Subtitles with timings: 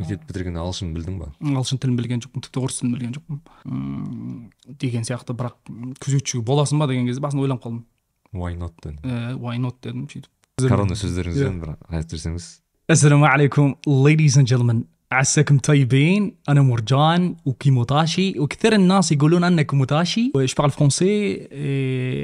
[0.00, 3.36] мектепти бітірген ағылшын білдің ба ағылшын тілін білген жоқпын тіпті орыс тілін білген жоқпын
[4.80, 5.58] деген сияқты бірақ
[6.02, 7.82] күзетші боласың ба деген кезде басында ойланып қалдым
[8.32, 12.50] why not дедім иә why not дедім сөйтіп корона сөздеріңізбен бір айтып жіберсеңіз
[12.90, 20.32] السلام عليكم ladies and gentlemen عساكم طيبين أنا مرجان وكيموتاشي وكثير الناس يقولون أنا كيموتاشي
[20.34, 21.36] جو بارل فرونسي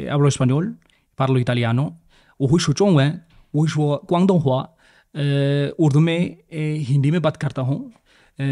[0.08, 0.74] ابلو اسبانيول
[1.18, 1.94] بارلو ايطاليانو
[2.38, 3.12] وهو شو تشونغ
[3.52, 4.77] وهو شو كوانغدونغ هوا
[5.78, 7.92] उर्दू में हिंदी में बात करता हूँ।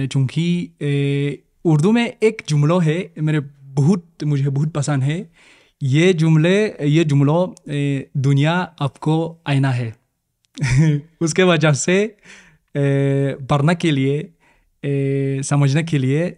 [0.07, 0.47] चूँकि
[1.65, 5.31] उर्दू में एक जुमलो है, मेरे बहुत, मुझे बहुत पसंद है।
[5.83, 7.55] ये जुमले, ये जुमलो
[8.17, 9.97] दुनिया आपको आईना है।
[11.21, 12.17] उसके वजह से
[13.51, 16.37] पढ़ने के लिए समझने के लिए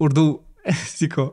[0.00, 1.32] उर्दू सीखो।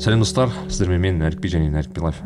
[0.00, 0.48] Сәлем достар.
[0.70, 2.20] Сіздермен мен нәрікби және нәрікби лайф.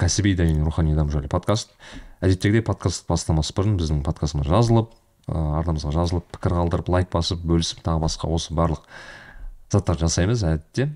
[0.00, 1.70] Кәсіби және рухани даму жайлы подкаст.
[2.18, 4.90] Әдеттегідей подкаст бастамас бұрын біздің подкастымыз жазылып
[5.30, 8.82] ә, арнамызға жазылып пікір қалдырып лайк басып бөлісіп тағы басқа осы барлық
[9.70, 10.88] заттар жасаймыз әдетте.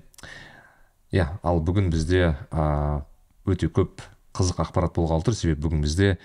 [1.15, 4.03] Иә ал бүгін бізде өте көп
[4.35, 5.39] қызық ақпарат болғалы тұр.
[5.39, 6.17] Себебі бүгін бізде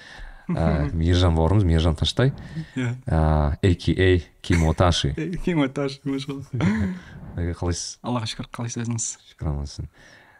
[0.48, 2.32] ә, мейіржан бауырымыз мейіржан таштай.
[2.76, 5.14] Ә, ака кимоташи.
[5.44, 6.00] Кимоташ
[7.38, 7.98] Әке, қалайсыз?
[8.02, 9.86] Аллаға шүкір қалайсыз шүкір амансың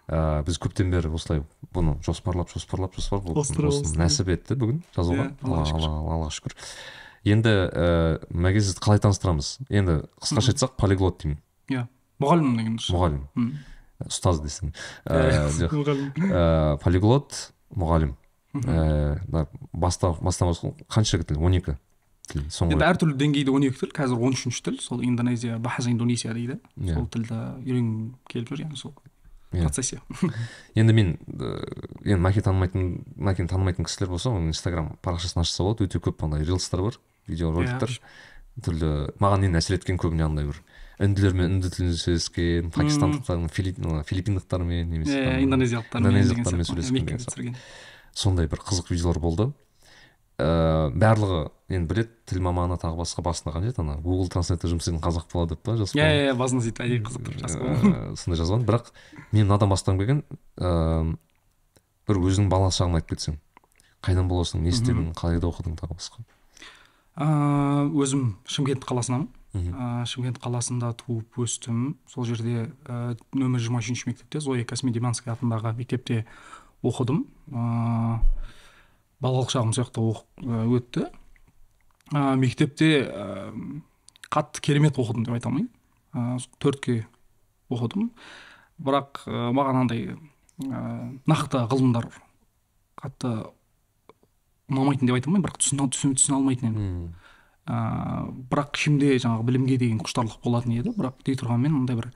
[0.09, 1.43] ыыы біз көптен бері осылай
[1.75, 3.71] бұны жоспарлап жоспарлап жоспарлап остро.
[4.01, 5.29] нәсіп етті бүгін жазуға.
[5.37, 5.59] Иә,
[6.01, 6.55] аллаға шүкір.
[7.29, 9.59] Енді ііі мәке сізді қалай таныстырамыз?
[9.69, 11.43] Енді қысқаша айтсақ полиглот деймін.
[11.69, 11.85] Иә
[12.25, 12.89] мұғалім деген дұрыс.
[12.95, 13.53] Мұғалім.
[14.09, 14.73] Ұстаз десең.
[15.05, 15.77] Иә, жоқ.
[16.17, 17.43] ііі полиглот
[17.77, 18.17] мұғалім.
[18.55, 21.39] Ііі баста бастамасы қанша тіл?
[21.43, 21.77] он екі
[22.29, 25.91] тіл енді соңғы әртүрлі деңгейде он екі тіл қазір он үшінші тіл сол индонезия бахаса
[25.91, 26.59] индонезия дейді.
[26.77, 26.95] Иә.
[26.95, 28.95] сол тілді үйренгім келіп жүр яғни сол
[29.53, 29.65] Иә.
[29.65, 30.01] процессе.
[30.77, 31.15] Енді мен
[32.05, 35.87] енді мәке танымайтын мәкені танымайтын кісілер болса оның инстаграм парақшасын ашса болады.
[35.89, 36.99] Өте көп андай рилстар бар
[37.29, 37.95] видеороликтер
[38.65, 38.91] түрлі
[39.23, 40.61] маған енді әсер еткен көбіне андай бір
[41.01, 43.49] үнділермен үнді тілінде сөйлескен пакистандықтармен
[44.05, 47.55] филиппиндықтармен немесе иә индонезиялықтармен сөйлескен
[48.13, 49.51] Сондай бір қызық видеолар болды.
[50.39, 55.03] Ыыы барлығы енді біледі тіл маманы тағы басқа басында қанша ана гугл транслейтер жұмыс істейтін
[55.03, 57.91] қазақ бала деп па жазып иә иә басында сөйтіп әдейі қызық тұрып жазып қойған.
[57.91, 58.63] Ыыы, сондай жазған.
[58.69, 58.93] Бірақ
[59.33, 60.23] мен мынадан бастағым келген
[60.63, 61.17] ыыы
[62.07, 63.41] бір өзіңнің бала шағыңды айтып кетсең
[64.07, 66.23] қайдан боласың не істедің қалайда оқыдың тағы басқа.
[67.19, 69.27] Аа, өзім шымкент қаласынанмын.
[69.75, 71.97] Аа, шымкент қаласында туып өстім.
[72.07, 76.27] Сол жерде ә, нөмір жиырма үшінші мектепте зоя космодемьянская атындағы мектепте
[76.87, 77.25] оқыдым.
[77.51, 78.19] Ыыы
[79.19, 81.07] балалық шағым жақта оқып ә, өтті.
[82.15, 83.51] Ә, мектепте ә,
[84.31, 85.71] қатты керемет оқыдым деп айта алмаймын.
[86.15, 87.07] Ә, төртке
[87.73, 88.13] оқыдым.
[88.79, 90.83] Бірақ ә, маған андай ә,
[91.27, 92.07] нақты ғылымдар
[93.03, 93.33] қатты
[94.71, 95.49] ұнамайтын деп айта алмаймын.
[95.49, 96.85] Бірақ түсіне, түсіне, түсіне алмайтын едім.
[97.69, 100.95] Ыыы бірақ ішімде жаңағы білімге деген құштарлық болатын еді.
[100.97, 102.07] Бірақ дей тұрғанмен мындай бір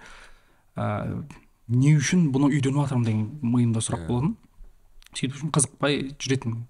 [0.79, 1.27] ыыы
[1.73, 4.09] не үшін бұны үйреніп жатырмын деген миымда сұрақ Иә.
[4.09, 4.33] болатын.
[5.17, 6.65] Сөйтіп қызықпай жүретінмін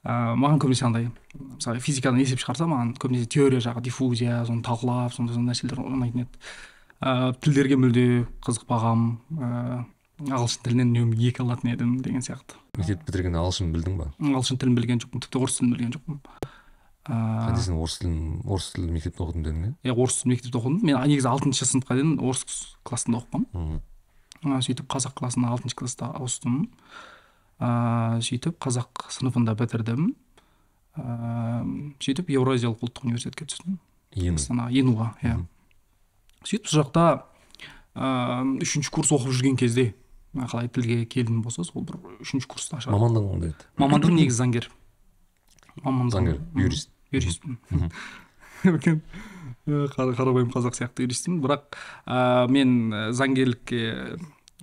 [0.00, 5.12] ыыы маған көбінесе андай мысалы физикадан есеп шығарса маған көбінесе теория жағы диффузия соны талқылап
[5.12, 6.44] сондай сондай нәрселер ұнайтын еді.
[7.00, 8.06] Ыыы тілдерге мүлде
[8.46, 9.84] қызықпағанмын ыыы
[10.30, 12.56] ағылшын тілінен үнемі екі алатын едім деген сияқты.
[12.76, 14.08] мектеп бітіргенде ағылшын білдің ба?
[14.20, 16.18] Ағылшын тілін білген жоқпын тіпті орыс тілін білген жоқпын.
[17.08, 20.82] Ыыы сен орыс тілін орыс тілді мектепте оқыдым дедің иә иә орыс мектепте оқыдым.
[20.84, 22.44] Мен негізі алтыншы сыныпқа дейін орыс
[22.84, 23.80] классында оқығанмын
[24.44, 26.68] ә, сөйтіп қазақ классына алтыншы класста ауыстым.
[27.60, 30.10] Ә, сөйтіп қазақ сыныбында бітірдім.
[30.96, 31.62] Ә,
[32.02, 33.78] сөйтіп еуразиялық ұлттық университетке түстім.
[34.34, 35.36] Астана енуға иә.
[36.44, 37.04] Сөйтіп сол жақта
[37.94, 39.90] ә, үшінші курс оқып жүрген кезде
[40.34, 43.68] қалай тілге келдім болса сол бір үшінші курста шығар мамандығың қандай еді?
[43.82, 44.68] Мамандығым негізі заңгер.
[45.82, 46.90] Мамандығым заңгер юрист.
[47.10, 47.58] Юристпін
[49.66, 53.80] қара- қарапайым қазақ сияқты юристпін бірақ ә, мен заңгерлікке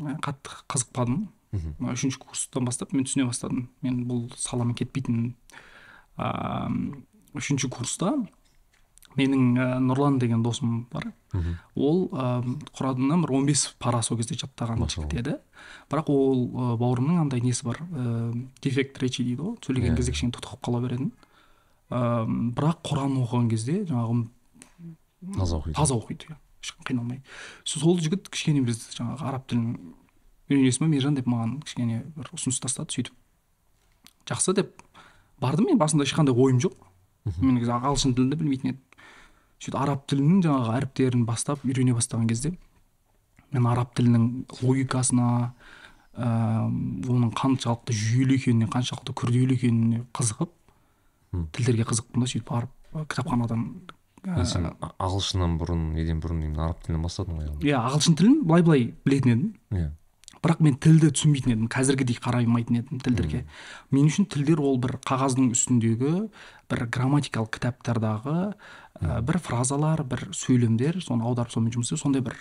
[0.02, 1.28] ә, қатты қызықпадым.
[1.52, 3.70] Мына үшінші курстан бастап мен түсіне бастадым.
[3.82, 5.36] Мен бұл саламен кетпейтінін
[6.18, 6.28] ә,
[7.38, 8.14] үшінші курста
[9.18, 11.08] менің ә, нұрлан деген досым бар.
[11.74, 12.44] Ол ә,
[12.78, 15.38] құраннан бір он бес пара сол кезде жаттаған жігіт еді.
[15.90, 19.56] Бірақ ол ә, бауырымның андай несі бар ә, дефект речи дейді ғой.
[19.66, 19.98] Сөйлеген Иә.
[19.98, 21.12] кезде кішкене тұтығып қала беретін.
[21.90, 24.28] Ә, бірақ құран оқыған кезде жаңағы
[25.40, 25.74] таза оқиды.
[25.74, 26.38] таза оқиды иә.
[26.62, 27.22] Ешқандай қиналмай.
[27.64, 29.96] Сол жігіт кішкене бізді жаңағы араб тілін
[30.48, 33.14] ба мейіржан деп маған кішкене бір ұсыныс тастады сөйтіп.
[34.28, 34.84] Жақсы деп
[35.42, 36.78] бардым мен басында ешқандай ойым жоқ.
[37.42, 38.82] Мен негізі ағылшын тілін де білмейтін едім.
[39.60, 42.54] Сөйтіп араб тілінің жаңағы әріптерін бастап үйрене бастаған кезде
[43.52, 44.26] мен араб тілінің
[44.62, 45.28] логикасына
[46.18, 46.28] ә,
[46.68, 50.52] оның қаншалықты жүйелі екеніне қаншалықты күрделі екеніне қызығып
[51.56, 53.64] тілдерге қызықтым да сөйтіп барып кітапханадан
[54.26, 54.68] ә, сен
[54.98, 59.54] ағылшыннан бұрын неден бұрын араб тілінен бастадың ғой иә ағылшын тілін былай былай білетін едім.
[59.72, 59.90] Иә.
[60.48, 63.44] Бірақ мен тілді түсінбейтін едім қазіргідей қараймайтын едім тілдерге.
[63.92, 66.12] Мен үшін тілдер ол бір қағаздың үстіндегі
[66.72, 72.38] бір грамматикалық кітаптардағы ә, бір фразалар бір сөйлемдер соны аударып сонымен жұмыс істеу сондай бір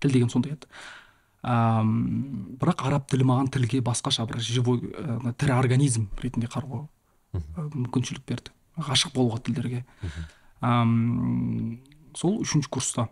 [0.00, 0.66] тіл деген сондай еді.
[1.46, 6.88] Ам, бірақ араб тілі маған тілге басқаша бір живой ә, тірі организм ретінде қарауға
[7.54, 8.50] мүмкіншілік берді.
[8.76, 9.84] Ғашық болуға тілдерге.
[10.60, 11.78] Ам,
[12.16, 13.06] сол үшінші курста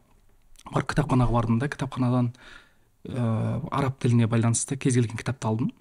[0.72, 2.32] барып кітапханаға бардым да кітапханадан
[3.08, 5.72] ә, араб тіліне байланысты кез келген кітапты алдым.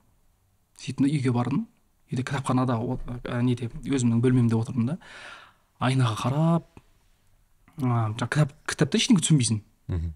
[0.81, 1.65] Сөйттім үйге бардым.
[2.11, 4.97] Үйде кітапханада ә, неде өзімнің бөлмемде отырдым да.
[5.79, 6.67] Айнаға қарап
[7.79, 9.61] ә, кітап кітапта ештеңе түсінбейсің.
[9.93, 10.13] Мхм.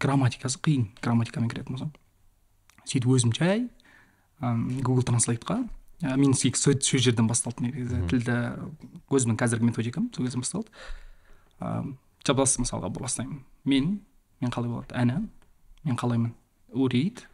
[0.00, 1.92] Грамматикасы қиын грамматикамен кіретін болсам.
[2.86, 3.66] Сөйтіп өзім жай
[4.40, 5.62] google транслейтқа
[6.02, 8.02] ә, мен сол жерден басталды негізі.
[8.10, 8.40] Тілді
[9.10, 10.70] өзімнің қазіргі методикам сол кезден басталды.
[11.60, 13.42] Ыыы жабас мысалға бастаймын.
[13.64, 14.00] Мен
[14.40, 14.94] мен қалай болады?
[14.98, 15.20] Әна
[15.86, 16.34] мен қалаймын.
[16.74, 17.24] Урид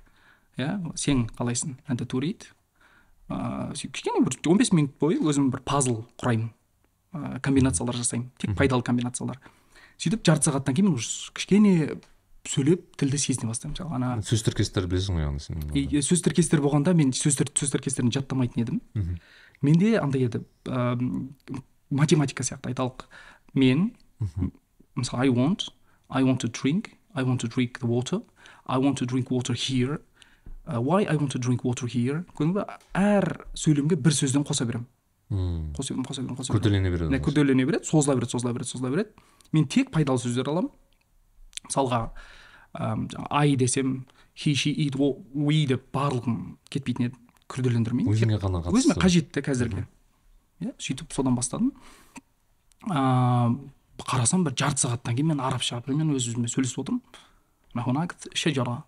[0.61, 1.79] иә сен қалайсың?
[1.89, 2.51] Әнті турид
[3.33, 6.53] ыыы сөйтіп кішкене бір он бес минут бойы өзім бір пазл құраймын.
[7.17, 8.31] Ыыы комбинациялар жасаймын.
[8.39, 9.41] Тек пайдалы комбинациялар.
[9.97, 11.99] Сөйтіп жарты сағаттан кейін мен уже кішкене
[12.49, 16.95] сөйлеп тілді сезіне бастаймын мысалы ана сөз тіркестерді білесің ғой яғни сен сөз тіркестер болғанда
[16.99, 18.81] мен сөз сөз тіркестерін жаттамайтын едім.
[19.63, 23.07] Менде андай еді ыыы математика сияқты айталық.
[23.55, 23.93] Мен
[24.97, 25.69] мысалы i want
[26.11, 28.21] i want to drink i want to drink the water.
[28.67, 30.01] I want to drink water here.
[30.67, 32.23] Uh, why i want to drink water here?
[32.39, 34.87] Көрдің ба әр сөйлемге бір сөзден қоса беремін
[35.33, 38.93] мм қоса беремін қоса беремін қоса күрделене береді күрделене береді созыла береді созыла береді созыла
[38.95, 39.11] береді
[39.53, 40.71] мен тек пайдалы сөздер аламын
[41.67, 42.03] мысалға
[43.31, 47.19] ай десем he she it we деп барлығын кетпейтін еді
[47.53, 49.85] күрделендірмеймін өзіңе ғана қатысты өзіме қажетті қазіргі
[50.65, 51.73] иә сөйтіп содан бастадым
[52.89, 53.59] ыыы
[53.99, 57.03] қарасам бір жарты сағаттан кейін мен арабша примерно өз өзіммен сөйлесіп отырмын.
[58.35, 58.83] Шежара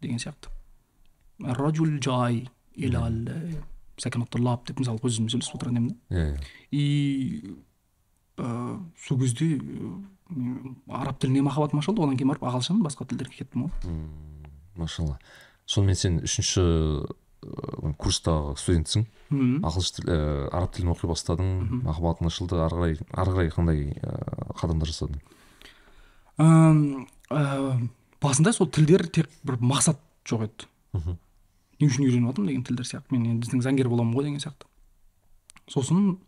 [0.00, 0.52] деген сияқты.
[1.40, 2.48] Раджул жай
[4.68, 6.44] деп мысалы өз өзіме сөйлесіп отырған едім да иә, иә.
[6.70, 7.56] и
[8.38, 9.90] э, сол кезде э,
[10.88, 13.98] араб тіліне махаббатым ашылды одан кейін барып ағылшын басқа тілдерге кеттім ғой.
[14.76, 15.18] Машалла.
[15.66, 16.64] Сонымен сен үшінші
[18.00, 19.06] курстағы студентсің.
[19.30, 19.60] Мхм.
[19.64, 20.10] ағылшын тіл
[20.50, 21.50] араб тілін оқи бастадың.
[21.86, 22.58] Махаббатың ашылды.
[22.60, 25.20] Ары қарай ары қарай қандай ыыы қадамдар жасадың?
[26.40, 27.88] Ә,
[28.20, 30.68] басында сол тілдер тек бір мақсат жоқ еді.
[30.92, 31.18] Мхм.
[31.80, 33.14] Не үшін үйреніп жатырмын деген тілдер сияқты.
[33.14, 34.68] Мен енді біздің заңгер боламын ғой деген сияқты.
[35.70, 36.18] Сосын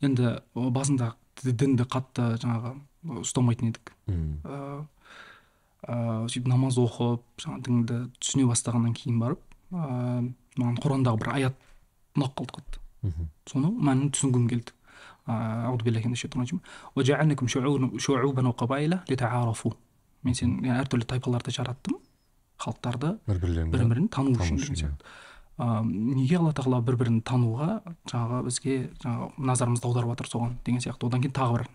[0.00, 2.76] енді басында дінді қатты жаңағы
[3.22, 3.92] ұстамайтын едік.
[4.08, 4.86] Ыыы
[5.82, 9.40] сөйтіп намаз оқып жаңағы дінді түсіне бастағаннан кейін барып
[9.74, 11.54] ыыы маған құрандағы бір аят
[12.16, 12.78] ұнап қалды қатты.
[13.50, 14.72] Соны мәнін түсінгім келді.
[20.22, 21.96] Мен сен әртүрлі тайпаларды жараттым.
[22.62, 24.78] Халықтарды бір бірлерін бір бірін тану үшін деген иә.
[24.78, 25.02] сияқты.
[25.58, 31.06] Неге алла тағала бір бірін тануға жаңағы бізге жаңағы назарымызды аударып жатыр соған деген сияқты.
[31.06, 31.66] Одан кейін тағы бір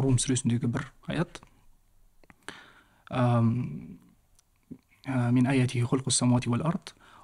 [0.00, 1.40] рум сүресіндегі бір аят.
[5.04, 5.46] Мен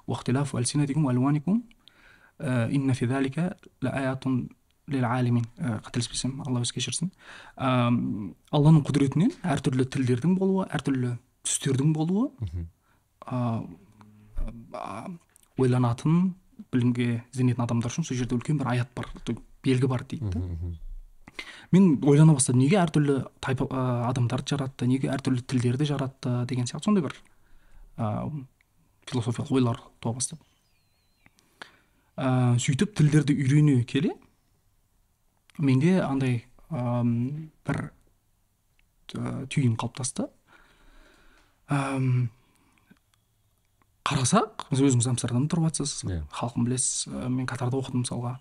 [0.00, 1.62] من آياته خلق السماوات والأرض واختلاف ألسنتكم وألوانكم
[2.40, 4.24] آه، إن في ذلك لآيات
[4.88, 7.10] للعالمين ә, қателеспесем алла өзі кешірсін
[7.56, 12.66] Ам, алланың құдіретінен әртүрлі тілдердің болуы әртүрлі түстердің болуы мхм
[13.26, 13.66] ә,
[14.72, 15.10] ә,
[15.58, 16.34] ойланатын
[16.72, 20.38] білімге ізденетін адамдар үшін сол жерде үлкен бір аят бар то- белгі бар дейді да
[20.38, 20.74] мхм мхм
[21.72, 26.84] мен ойлана бастадым неге әртүрлі тайпа ә, адамдарды жаратты неге әртүрлі тілдерді жаратты деген сияқты
[26.84, 27.14] сондай бір
[27.98, 28.30] ә,
[29.09, 30.41] философиялық ойлар туа бастады
[32.17, 34.13] ә, сөйтіп тілдерді үйрене келе
[35.57, 37.91] менде андай ам, бір
[39.15, 40.27] ә, түйін қалыптасты.
[41.71, 42.29] Ам,
[44.07, 46.21] қарасақ сіз өзіңіз амстердамда тұрып жатсыз Иә.
[46.35, 48.37] халқын білесіз ә, мен катарда оқыдым мысалға.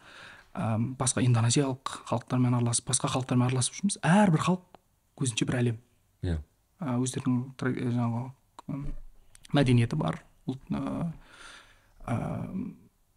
[0.54, 4.00] Әм, басқа индонезиялық халықтармен араласып басқа халықтармен араласып жүрміз.
[4.02, 4.80] Әрбір халық
[5.20, 5.78] өзінше бір әлем.
[6.26, 6.40] Иә.
[6.80, 8.80] Ә, өздерінің ә, жаңағы
[9.54, 11.12] мәдениеті бар ұлт ә,
[12.06, 12.16] ә,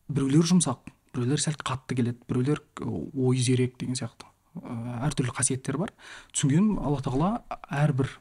[0.09, 4.29] біреулер жұмсақ біреулер сәл қатты келеді біреулер ой зерек деген сияқты.
[4.61, 5.93] Ә, әртүрлі қасиеттер бар.
[6.33, 7.31] Түсінгенім алла тағала
[7.69, 8.11] әрбір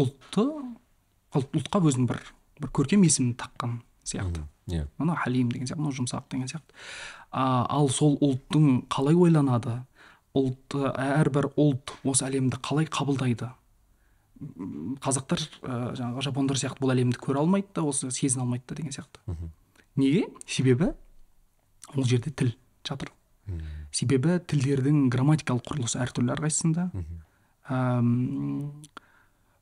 [0.00, 0.46] ұлтты
[1.36, 2.20] ұлт- ұлтқа өзінің бір
[2.62, 4.44] бір көркем есімін таққан сияқты.
[4.70, 4.86] Иә.
[4.98, 6.76] Мынау халим деген сияқты мынау жұмсақ деген сияқты.
[7.30, 9.80] А, ал сол ұлттың қалай ойланады?
[10.38, 13.50] Ұлт әрбір ұлт осы әлемді қалай қабылдайды?
[15.02, 18.92] Қазақтар ә, жаңағы жапондар сияқты бұл әлемді көре алмайды да осы сезіне алмайды да деген
[18.92, 19.20] сияқты.
[19.96, 20.26] Неге?
[20.46, 20.92] Себебі
[21.94, 23.12] ол жерде тіл жатыр.
[23.92, 26.88] Себебі тілдердің грамматикалық құрылысы әртүрлі әрқайсысында.
[27.68, 28.82] М,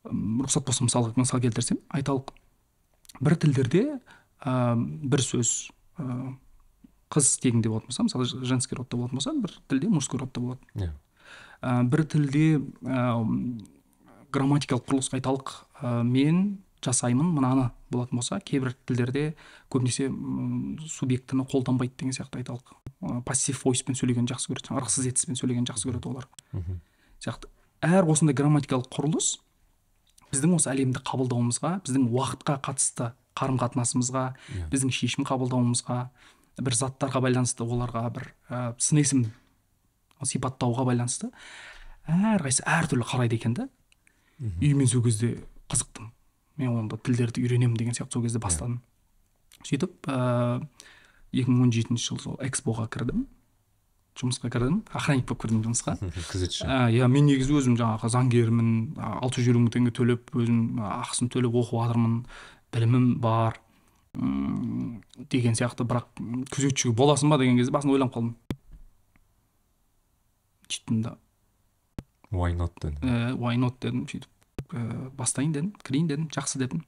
[0.04, 2.30] рұқсат болса мысал мысал келтірсем айталық.
[3.20, 4.00] Бір тілдерде
[4.40, 6.36] ам, бір сөз ә,
[7.10, 10.92] қыз тегінде болатын болса мысалы женский родта болатын болса бір тілде мужской родта болады иә.
[11.60, 13.18] Ә, бір тілде ә,
[14.34, 19.34] грамматикалық құрылыс айталық ә, мен жасаймын мынаны болатын болса кейбір тілдерде
[19.72, 20.08] көбінесе
[20.88, 22.74] субъектіні қолданбайды деген сияқты айталық.
[23.02, 26.28] Ә, пассив войспен сөйлегенді жақсы көреді жаңағы ырықсыз етіспен сөйлегенді жақсы көреді олар.
[27.20, 27.50] Сияқты.
[27.84, 29.38] Әр осындай грамматикалық құрылыс
[30.30, 34.24] біздің осы әлемді қабылдауымызға біздің уақытқа қатысты қарым қатынасымызға
[34.70, 35.98] біздің шешім қабылдауымызға
[36.60, 39.24] бір заттарға байланысты оларға бір ә, сын есім
[40.22, 41.30] сипаттауға байланысты
[42.10, 43.68] әрқайсысы әртүрлі қарайды екен да.
[44.40, 46.10] И мен сол кезде қызықтым.
[46.56, 48.80] Мен онда тілдерді үйренемін деген сияқты сол кезде бастадым.
[49.64, 50.66] Сөйтіп ыыы
[51.32, 53.26] екі мың он жетінші жылы сол экспоға кірдім.
[54.18, 54.80] Жұмысқа кірдім.
[54.92, 55.96] Охранник болып кірдім жұмысқа.
[56.30, 56.64] Күзетші.
[56.66, 61.30] Ә, иә мен негізі өзім жаңағы заңгермін алты жүз елу мың теңге төлеп өзім ақысын
[61.32, 62.16] төлеп оқып жатырмын
[62.74, 63.60] білімім бар
[65.30, 65.86] деген сияқты.
[65.86, 66.10] Бірақ
[66.50, 68.34] күзетші боласың ба деген кезде басында ойланып қалдым.
[70.68, 71.16] Сөйттім да.
[72.30, 76.84] Why not дедім ә, why not дедім сөйтіп ә, бастайын дедім кірейін дедім жақсы дедім.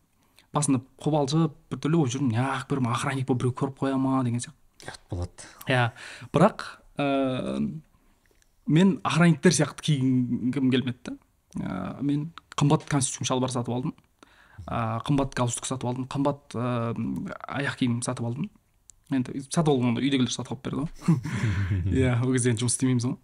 [0.53, 4.59] Басында қобалжып біртүрлі болып жүрдім неғып бір охранник болып біреу көріп қоя ма деген сияқты.
[4.87, 5.49] ұят болады.
[5.67, 5.91] Иә
[6.35, 6.65] бірақ
[6.99, 7.59] ә,
[8.67, 11.17] мен охранниктер сияқты киінгім келмеді да
[11.59, 13.95] ә, мен қымбат костюм шалбар сатып алдым.
[14.67, 16.93] Ә, қымбат галстук сатып алдым қымбат ә,
[17.49, 18.51] аяқ киім сатып алдым.
[19.11, 21.19] Енді сатып алдым онда үйдегілер сатып алып берді ғой.
[22.03, 23.17] Иә ол кезде енді жұмыс істемейміз ғой.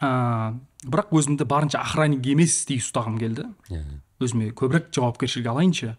[0.00, 3.48] Ә, бірақ өзімді барынша охранник емес дей ұстағым келді.
[3.70, 3.82] Иә.
[4.20, 5.96] Өзіме көбірек жауапкершілік алайыншы.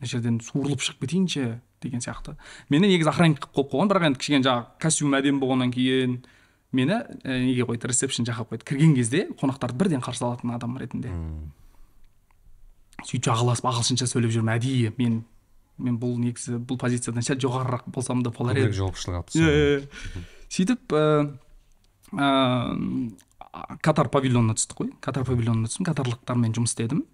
[0.00, 2.36] Мына жерден суырылып шығып кетейінші деген сияқты.
[2.68, 6.20] Мені негізі охранник қылып қойып қойған бірақ енді кішкене жаңағы костюм әдемі болғаннан кейін
[6.72, 8.64] мені ә, неге қойды ресепшн жаққа қойды.
[8.68, 11.12] Кірген кезде қонақтарды бірден қарсы алатын адам ретінде.
[13.02, 14.56] Сөйтіп жағаласып ағылшынша сөйлеп жүрмін.
[14.56, 15.22] Әдейі мен
[15.82, 18.74] мен бұл негізі бұл позициядан сәл жоғарырақ болсам да болар еді.
[18.76, 20.94] жауапшылық алып иә, иә, сөйтіп
[22.12, 24.92] ә, катар павильонына түстік қой.
[25.04, 25.86] Катар павильонына түстім.
[25.88, 27.04] Катарлықтармен жұмыс істедім.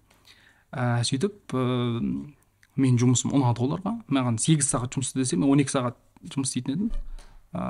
[0.71, 1.63] Ә, сөйтіп ә,
[2.79, 3.95] менің жұмысым ұнады оларға.
[4.11, 5.97] Маған сегіз сағат жұмыс істе десе мен он екі сағат
[6.31, 6.91] жұмыс істейтін едім.
[7.53, 7.63] Ә,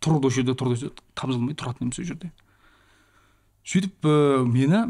[0.00, 2.32] тұрды осы жерде тұрды осы жерде тұратын едім сол жерде.
[3.66, 4.84] Сөйтіп ә, мені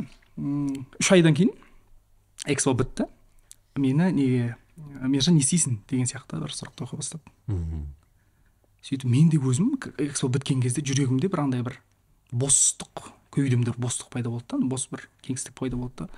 [1.01, 1.55] үш айдан кейін
[2.47, 3.09] экспо бітті.
[3.77, 4.57] Мені неге
[5.03, 7.23] мержан не істейсің деген сияқты бір сұрақтар қоя бастады.
[7.47, 7.87] Мхм.
[8.87, 11.81] Сөйтіп мен де өзім экспо біткен кезде жүрегімде бір андай бір
[12.33, 16.09] бостық кеудемде бостық пайда болды да бос бір кеңістік пайда болды да.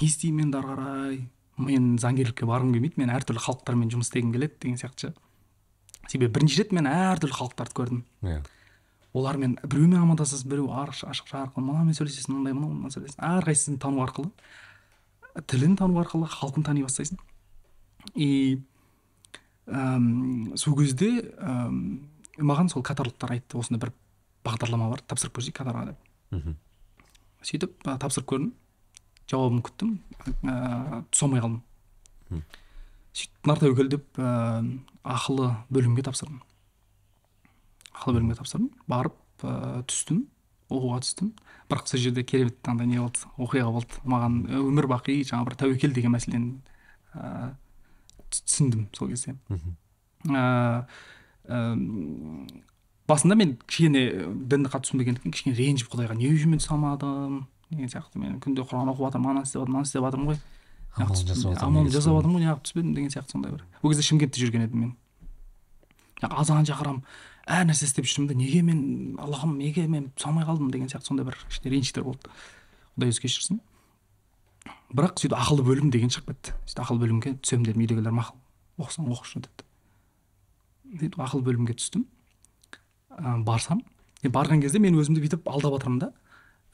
[0.00, 1.18] Не істеймін енді ары қарай
[1.58, 5.10] мен заңгерлікке барғым келмейді мен әртүрлі халықтармен жұмыс істегім келеді деген сияқты.
[5.10, 8.02] Ше себебі бірінші рет мен әртүрлі халықтарды көрдім.
[8.22, 8.40] Иә.
[9.12, 13.24] Олармен біреумен амандасасың біреу ашық ашық жарқын мынамен сөйлесесің мынандай мынау мынау сөйлесесің.
[13.26, 14.30] Әрқайсысын тану арқылы
[15.50, 17.18] тілін тану арқылы халқын тани бастайсың.
[18.14, 18.60] И
[19.68, 21.82] әм, сол кезде әм,
[22.38, 23.92] маған сол катарлықтар айтты осындай бір
[24.46, 26.08] бағдарлама бар тапсырып көрсейік катарға деп.
[26.32, 26.56] Мхм.
[27.42, 28.52] сөйтіп тапсырып көрдім
[29.30, 29.92] жауабын күттім
[30.42, 32.42] ә, түсе алмай қалдым.
[33.12, 34.62] Сөйтіп нар тәуекел деп ә,
[35.04, 36.40] ақылы бөлімге тапсырдым.
[37.92, 40.26] Ақылы бөлімге тапсырдым барып ә, түстім
[40.68, 41.32] оқуға түстім.
[41.68, 44.02] Бірақ сол жерде керемет андай не болды оқиға болды.
[44.04, 46.54] Маған өмір бақи жаңағы бір тәуекел деген мәселені
[47.14, 47.54] ә,
[48.32, 49.36] түсіндім сол кезде.
[50.28, 50.86] Ә,
[51.48, 52.48] әм,
[53.08, 54.04] басында мен кішкене
[54.50, 58.20] дінді қатты түсінбегендіктен кішкене ренжіп құдайға не үшін түсе алмадым деген сияқты.
[58.20, 60.38] Мен күнде құран оқып жатырмын ананы істеп жатырмын мынаны істеп жатырмын ғой.
[60.98, 63.64] Амалын жасап жатырмын, ғой неғып түспедім деген сияқты сондай бір.
[63.82, 64.92] Ол кезде шымкентте жүрген едім мен.
[66.22, 67.04] Азан шақырамын
[67.46, 71.12] әр нәрсе істеп жүрмін да неге мен аллахым неге мен түсе алмай қалдым деген сияқты
[71.12, 72.32] сондай бір кішкене ренжістер болды.
[72.96, 73.60] Құдай өзі кешірсін
[74.94, 76.54] бірақ сөйтіп ақылды бөлім деген шығып кетті.
[76.64, 78.38] сөйтіп ақылды бөлімге түсемін дедім үйдегілер мақұл
[78.84, 79.66] оқысаң оқышы деді.
[81.00, 82.06] сөйтіп ақылды бөлімге түстім.
[83.10, 83.82] Ә, барсам.
[84.22, 86.12] Е, барған кезде мен өзімді бүйтіп алдап жатырмын да.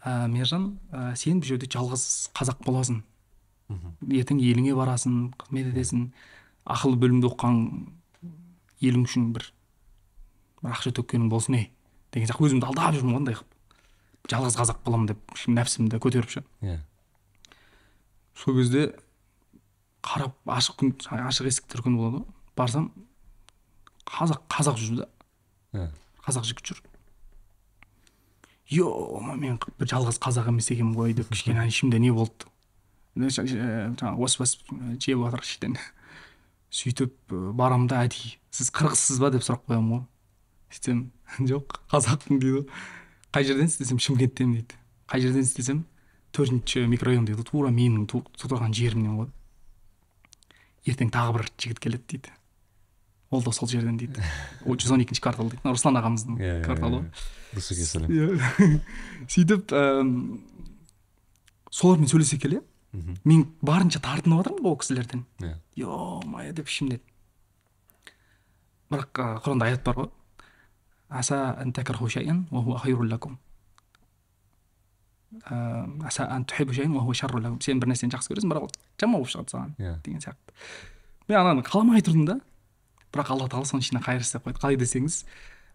[0.04, 3.02] Ә, мержан ә, сен бұл жерде жалғыз қазақ боласың.
[4.12, 6.10] Ертең еліңе барасың қызмет етесің.
[6.64, 7.60] Ақылды бөлімде оқыған
[8.84, 9.50] елің үшін бір
[10.64, 11.70] бір ақша төккенің болсын ей
[12.12, 12.46] деген сияқты.
[12.46, 13.50] Өзімді алдап жүрмін ғой андай қылып.
[14.32, 16.78] Жалғыз қазақ боламын деп нәпсімді көтеріп ше иә.
[18.34, 18.86] Сол кезде
[20.04, 20.94] қарап ашық күн
[21.28, 22.26] ашық есіктер күні болады ғой.
[22.56, 22.90] Барсам
[24.08, 25.08] қазақ қазақ жүр да.
[25.74, 25.90] Иә
[26.24, 26.80] қазақ жігіт жүр.
[28.74, 32.48] Е мен бір жалғыз қазақ емес екенмін ғой деп кішкене ішімде не болды.
[33.16, 34.56] Жаңағы ос ос
[34.98, 35.76] жеп жатыр іштен
[36.74, 38.38] сөйтіп барамын да әдейі.
[38.54, 40.04] Сіз қырғызсыз ба деп сұрақ қоямын ғой.
[40.74, 41.04] Сөйтсем
[41.50, 42.66] жоқ қазақпын дейді ғой.
[43.34, 44.80] Қай жерденсіз десем шымкенттен дейді.
[45.10, 45.84] Қай жерденсіз десем
[46.34, 49.30] төртінші микрорайон дейді тура менің тұрған жерімнен ғой
[50.84, 52.32] ертең тағы бір жігіт келеді дейді.
[53.30, 54.22] Ол да сол жерден дейді.
[54.66, 55.62] Ол жүз он екінші квартал дейді.
[55.64, 57.00] Мына руслан ағамыздың иә кварталы.
[57.00, 57.08] ғой
[57.54, 58.12] дұрыс сәлем.
[58.12, 58.80] Иә.
[59.32, 59.74] Сөйтіп
[61.70, 62.60] солармен сөйлесе келе.
[63.24, 65.24] Мен барынша тартынып жатырмын ғой ол кісілерден.
[65.40, 65.56] Иә.
[65.80, 67.00] Е мое деп ішімнен
[68.92, 70.10] бірақ құранда аят бар ғой.
[71.08, 71.56] Аса
[77.44, 79.74] лакум сен бір нәрсені жақсы көресің бірақ ол жаман болып шығады саған
[80.04, 80.54] деген сияқты
[81.28, 82.38] мен ананы қаламай тұрдым да
[83.14, 85.24] бірақ алла тағала соның ішіне қайыр істеп қойды қалай десеңіз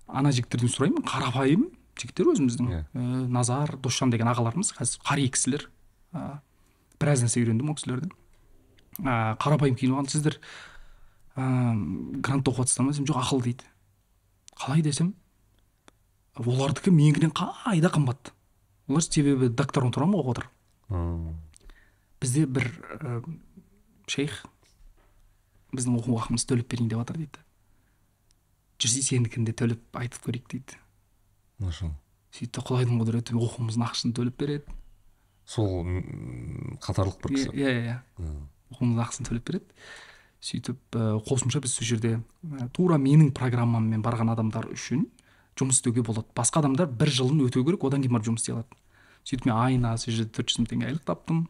[0.07, 1.67] ана жігіттерден сұраймын қарапайым
[1.99, 2.83] жігіттер өзіміздің Иә.
[2.95, 5.65] ә, назар досжан деген ағаларымыз қазір қари кісілер
[6.15, 6.39] ә,
[6.99, 8.11] біраз нәрсе үйрендім ол кісілерден
[9.03, 10.39] ә, қарапайым киініп алған сіздер
[11.35, 11.43] ә,
[12.23, 13.67] грантта оқып жатсыздар ма десем жоқ ақыл дейді
[14.59, 15.13] қалай десем
[16.39, 18.31] олардікі менікінен қайда қымбат
[18.89, 20.50] олар себебі докторантураны оқып отыр
[22.19, 22.65] бізде бір
[23.00, 23.22] ә,
[24.10, 24.41] шейх
[25.75, 27.43] біздің оқу ақымыз төлеп берейін деп жатыр дейді.
[28.81, 30.79] Жүрсе сенікін де төлеп айтып көрейік дейді.
[31.62, 31.93] Машалла
[32.34, 34.75] сөйтті құдайдың құдіреті оқуымыздың ақысын төлеп береді.
[35.50, 35.86] Сол
[36.84, 37.53] қатарлық бір иә кісі.
[37.58, 38.43] Иә иә М,
[38.74, 39.65] оқуымыздың ақысын төлеп береді.
[40.39, 42.13] Сөйтіп қосымша біз сол жерде
[42.74, 45.08] тура менің программаммен барған адамдар үшін
[45.60, 46.29] жұмыс істеуге болады.
[46.38, 48.78] Басқа адамдар бір жылын өтеу керек одан кейін барып жұмыс істей алады.
[49.29, 51.43] Сөйтіп мен айына сол жерде төрт жүз мың теңге айлық таптым.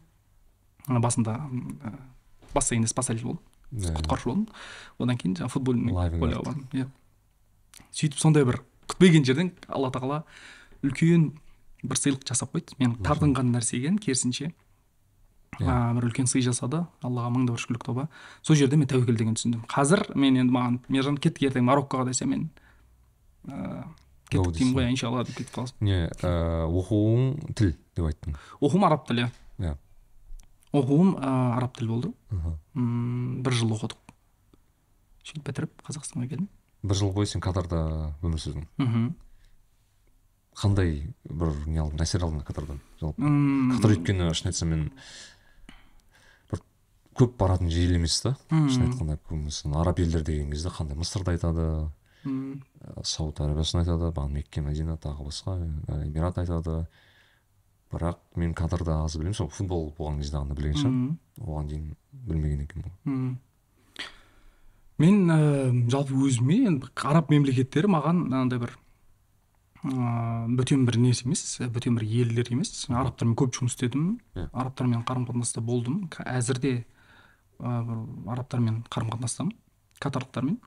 [0.88, 1.92] Басында ә,
[2.54, 4.48] бассейнде спасатель болдым иә, құтқарушы болдым.
[4.98, 6.88] Одан кейін жаңағы футбольный полеға бардым иә.
[7.94, 10.24] Сөйтіп сондай бір күтпеген жерден алла тағала
[10.82, 11.30] үлкен
[11.82, 12.76] бір сыйлық жасап қойды.
[12.80, 14.52] Мен тартынған нәрсеге керісінше
[15.60, 15.68] Иә.
[15.68, 16.86] а, бір үлкен сый жасады.
[17.04, 18.08] Аллаға мың да бір шүкірлік тоба
[18.42, 19.66] сол жерде мен тәуекел деген түсіндім.
[19.68, 22.48] Қазір мен енді маған мержан кеттік ертең мароккоға десе мен
[23.48, 23.84] ыыы
[24.30, 29.28] кеттік деймін ғой иншалла деп кетіп қаласың не оқуың тіл деп айттың оқуым араб тілі
[29.58, 29.74] иә
[30.72, 32.12] оқуым араб тілі болды
[32.74, 33.98] бір жыл оқыдық.
[35.26, 36.46] Сөйтіп бітіріп қазақстанға келдім.
[36.86, 39.08] Бір жыл бойы сен катарда өмір сүрдің мхм.
[40.60, 40.94] Қандай
[41.26, 42.80] бір не алдың әсер алдың катардан.
[43.02, 43.20] Жалпы.
[43.74, 44.86] Катар өйткені шын айтсам мен
[46.50, 46.62] бір
[47.18, 48.36] көп баратын жер емес та.
[48.50, 49.18] Шын айтқанда
[49.82, 51.90] араб елдері деген кезде қандай мысырды айтады.
[52.24, 56.86] Сауд арабиясын айтады бағана мекке мәдина тағы басқа ә, эмират айтады.
[57.90, 61.14] Бірақ мен катарда аз білемін сол футбол болған кезде ғана білген шығармын.
[61.42, 63.38] Оған дейін білмеген екенмін
[65.00, 65.38] мен ә,
[65.90, 68.74] жалпы өзіме енді араб мемлекеттері маған андай бір
[69.80, 72.84] ыыы бөтен бір несі емес бөтен бір елдер емес.
[72.90, 74.18] Арабтармен көп жұмыс істедім.
[74.36, 74.50] Иә.
[74.52, 76.74] арабтармен қарым қатынаста болдым әзірде
[77.58, 78.02] ә, бір
[78.34, 79.56] арабтармен қарым қатынастамын
[80.04, 80.60] катарлықтармен.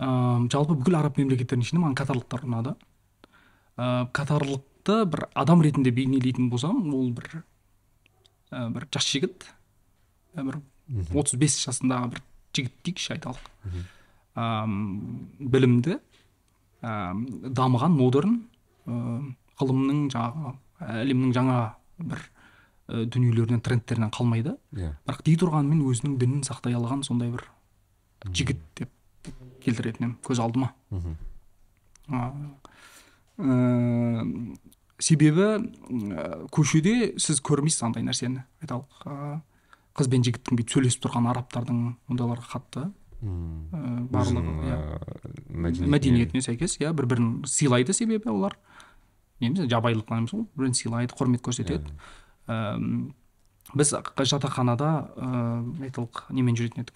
[0.00, 2.74] Ыыы жалпы бүкіл араб мемлекеттерінің ішінде маған катарлықтар ұнады.
[3.76, 7.42] Ә, катарлықты бір адам ретінде бейнелейтін болсам ол бір
[8.50, 9.44] ә, бір жас жігіт.
[10.34, 10.60] Ә, бір
[11.12, 12.22] отыз бес жасындағы бір
[12.56, 13.50] жігіт дейікші айталық
[14.38, 15.96] Ам, білімді
[16.86, 18.36] ам, дамыған модерн
[18.86, 19.00] ы,
[19.58, 20.52] ғылымның жаңағы
[21.02, 21.56] әлемнің жаңа
[21.98, 24.54] бір ы, дүниелерінен трендтерінен қалмайды.
[24.78, 24.94] Иә.
[25.04, 27.44] Бірақ дей тұрғанымен өзінің дінін сақтай алған сондай бір
[28.30, 28.94] жігіт деп
[29.64, 30.72] келтіретін едім көз алдыма.
[33.40, 34.56] Ы,
[35.00, 38.42] себебі ы, көшеде сіз көрмейсіз андай нәрсені.
[38.60, 39.40] Айталық ы,
[39.96, 41.78] қыз бен жігіттің бүйтіп сөйлесіп тұрған арабтардың
[42.12, 42.82] ондайларға қатты
[43.20, 43.68] М.
[43.72, 44.76] ы, барлығы ә,
[45.52, 48.56] мәдениетіне- сәйкес иә бір бірін сыйлайды себебі олар.
[49.40, 51.92] Неміз жабайылықтан емес ғой бір бірін сыйлайды құрмет көрсетеді.
[52.48, 53.12] Әм,
[53.74, 56.92] біз жатақханада ыыы айталық немен жүретін едік?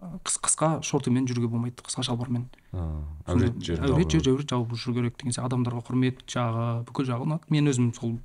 [0.00, 2.46] Қыс қысқа шортымен жүруге болмайды қысқа шалбармен.
[2.72, 2.84] Ә,
[3.32, 4.34] әурет жер әурет жер жабы.
[4.34, 7.26] әурет жауып жүру керек деген сияқты адамдарға құрмет жағы бүкіл жағы.
[7.26, 8.18] Ұнады мен өзім сол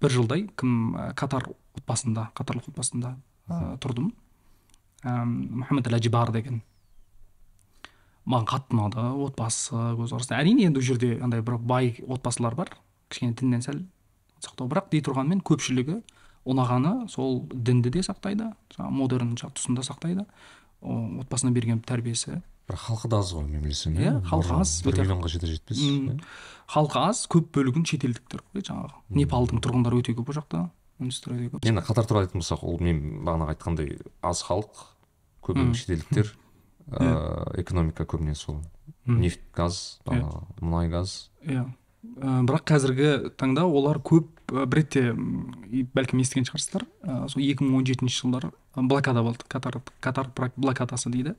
[0.00, 3.16] бір жылдай кім ә, катар отбасында катарлық отбасында
[3.48, 4.12] ә, тұрдым.
[5.02, 6.62] Әм, мұхаммед әл әжибар деген
[8.28, 9.04] маған қатты ұнады.
[9.26, 12.70] Отбасы көзқарасы әрине енді ол жерде андай бір бай отбасылар бар.
[13.08, 13.82] Кішкене діннен сәл
[14.44, 14.68] сақтау.
[14.68, 16.02] Бірақ дей тұрғанмен көпшілігі
[16.48, 20.26] ұнағаны сол дінді де сақтайды жаңағы модерн жақ тұсын да сақтайды.
[20.82, 22.42] О, отбасына берген тәрбиесі.
[22.68, 26.18] бірақ халқы да аз ғой мен білсем Иә, халқы аз, бір миллионға жетер жетпес иә.
[26.68, 28.92] халқы аз көп бөлігін шетелдіктер ғой жаңағы.
[29.08, 31.64] Непалдың тұрғындары өте көп ол жақта үндістер өте көп.
[31.64, 34.84] Енді қатар туралы айтатын болсақ ол мен бағана айтқандай аз халық
[35.42, 36.34] көбінің шетелдіктер
[36.92, 38.60] ә, экономика көбіне сол.
[39.06, 40.00] Нефть газ
[40.60, 41.30] мұнай газ.
[41.42, 41.64] Иә.
[41.98, 43.08] Ә, бірақ қазіргі
[43.40, 45.02] таңда олар көп ә, бір ретте
[45.96, 46.84] бәлкім естіген шығарсыздар.
[47.02, 49.42] Ә, сол 2017 жылдары блокада болды.
[49.50, 51.34] Катар катар блокадасы дейді.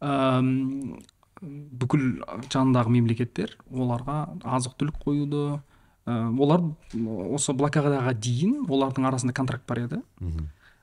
[0.00, 1.00] Әм,
[1.40, 2.04] бүкіл
[2.52, 5.42] жанындағы мемлекеттер оларға азық түлік қоюды
[6.04, 6.64] ә, олар
[7.32, 10.02] осы блокадаға дейін олардың арасында контракт бар еді.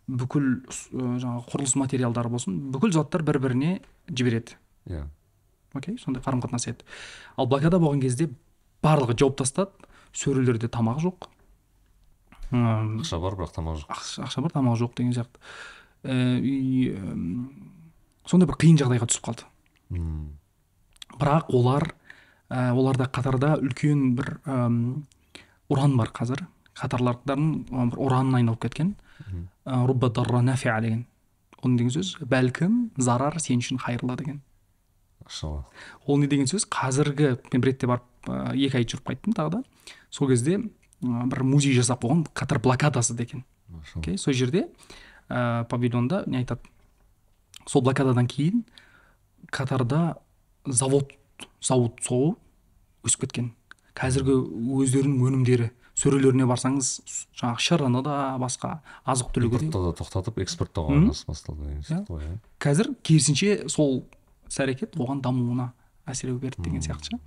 [0.07, 3.77] Бүкіл ә, жаңағы құрылыс материалдары болсын бүкіл заттар бір біріне
[4.09, 4.57] жібереді.
[4.89, 5.05] Иә.
[5.73, 6.85] Окей сондай қарым қатынас еді.
[7.37, 8.29] Ал блокада болған кезде
[8.83, 11.27] барлығы жауып тастады сөрелерде тамақ жоқ.
[12.51, 13.91] М, ақша бар бірақ тамақ жоқ.
[13.91, 15.41] ақша, ақша бар тамақ жоқ деген сияқты.
[16.03, 16.95] Ә, и
[18.25, 19.47] сондай бір қиын жағдайға түсіп қалды.
[21.17, 21.93] Бірақ олар
[22.49, 25.03] ә, оларда қатарда үлкен бір әм,
[25.69, 26.45] уран бар қазір.
[26.77, 28.95] Катарлардың ә, бір уранына айналып кеткен.
[29.65, 31.05] Ә, рубба деген.
[31.63, 32.15] Оның деген сөз.
[32.21, 34.41] Бәлкім зарар сен үшін қайырлы деген.
[35.27, 35.51] Ақша
[36.07, 36.65] ол не деген сөз?
[36.71, 39.63] Қазіргі мен бір ретте барып ә, екі ай жүріп қайттым тағы да.
[40.09, 43.43] Сол кезде ә, бір музей жасап қойған катар блокадасы деген.
[43.95, 44.67] Окей сол жерде
[45.29, 46.61] ә, павильонда не айтады?
[47.67, 48.63] Сол блокададан кейін
[49.51, 50.17] катарда
[50.65, 51.11] завод
[51.61, 52.37] зауыт соғу
[53.07, 53.51] өсіп кеткен.
[53.97, 54.35] Қазіргі
[54.77, 56.89] өздерінің өнімдері сөрелеріне барсаңыз
[57.39, 58.77] жаңағы шырыны да басқа
[59.09, 62.35] азық түлігі да тоқтатып экспорттауға басталды ғой иә.
[62.61, 64.03] Қазір керісінше сол
[64.47, 65.71] іс әрекет оған дамуына
[66.07, 67.19] әсер берді деген сияқты ше.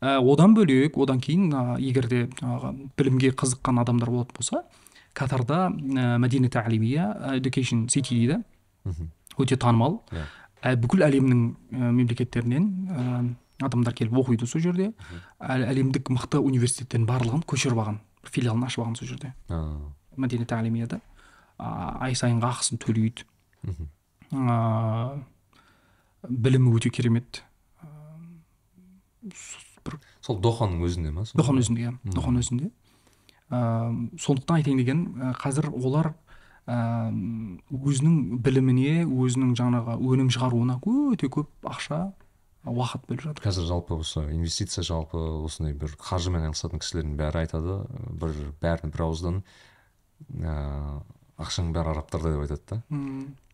[0.00, 4.62] Ә, одан бөлек одан кейін ә, егер де жаңағы білімге қызыққан адамдар болатын болса
[5.12, 8.42] катарда ә, мәдина тәлимия education city дейді.
[9.38, 10.02] Өте танымал.
[10.12, 10.24] Иә.
[10.64, 14.92] Ә, бүкіл әлемнің ә, мемлекеттерінен ә, адамдар келіп оқиды сол жерде.
[15.38, 19.34] Әл- әлемдік мықты университеттердің барлығын көшіріп алған филиалын ашып алған сол жерде.
[19.48, 19.60] А,
[20.16, 21.00] мәдина тәлимияда
[21.58, 23.28] ә, ай сайынғы ақысын төлейді.
[26.28, 27.42] Білімі өте керемет.
[30.24, 31.24] Сол доханың өзінде ма?
[31.36, 31.94] Дохан өзінде иә.
[32.14, 32.70] Дохан өзінде.
[33.52, 33.60] Ә,
[34.20, 35.00] сондықтан айтайын деген
[35.40, 36.14] қазір олар
[36.66, 37.12] ә,
[37.70, 42.14] өзінің біліміне өзінің жаңағы өнім шығаруына өте көп ақша
[42.64, 43.44] уақыт бөліп жатыр.
[43.44, 47.82] Қазір жалпы осы инвестиция жалпы осындай бір қаржымен айналысатын кісілердің бәрі айтады.
[48.16, 48.32] Бір
[48.64, 49.42] бәрін бір ауыздан
[50.32, 51.02] ыыы
[51.40, 52.80] ақшаның бәрі арабтарда деп айтады да.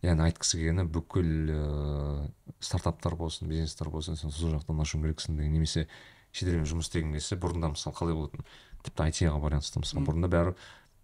[0.05, 2.27] Яғни айтқысы келгені бүкіл ыыы
[2.61, 5.87] стартаптар болсын бизнестер болсын сен сол жақтан ашуың керексің деген немесе
[6.31, 8.45] шетелмен жұмыс істеген кезде бұрында мысалы қалай болатын?
[8.85, 10.53] Тіпті айтиға байланысты мысалы бұрында бәрі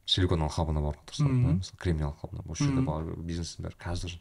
[0.08, 4.14] силикон алқабына баруға тырысады да мысалы кремний алқабына осы жерде бар бизнестің бәрі қазір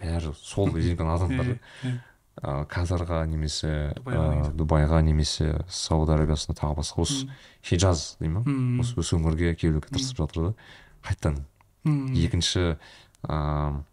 [0.00, 1.52] бәрі сол келген адамдар
[2.42, 3.92] ә, катарға немесе
[4.58, 7.28] Дубайға ә, немесе сауд арабиясына тағы басқа осы
[7.62, 8.42] хиджаз дей ма
[8.82, 10.54] осы өңірге келуге тырысып жатыр да.
[11.06, 11.44] Қайтадан
[11.84, 12.76] М, екінші
[13.28, 13.84] ыыы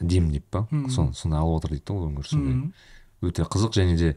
[0.00, 0.66] дем деп па?
[0.70, 0.88] Мм.
[0.90, 2.72] сон сондай алып отыр дейді да ол өңір сондай.
[3.22, 4.16] Өте қызық және де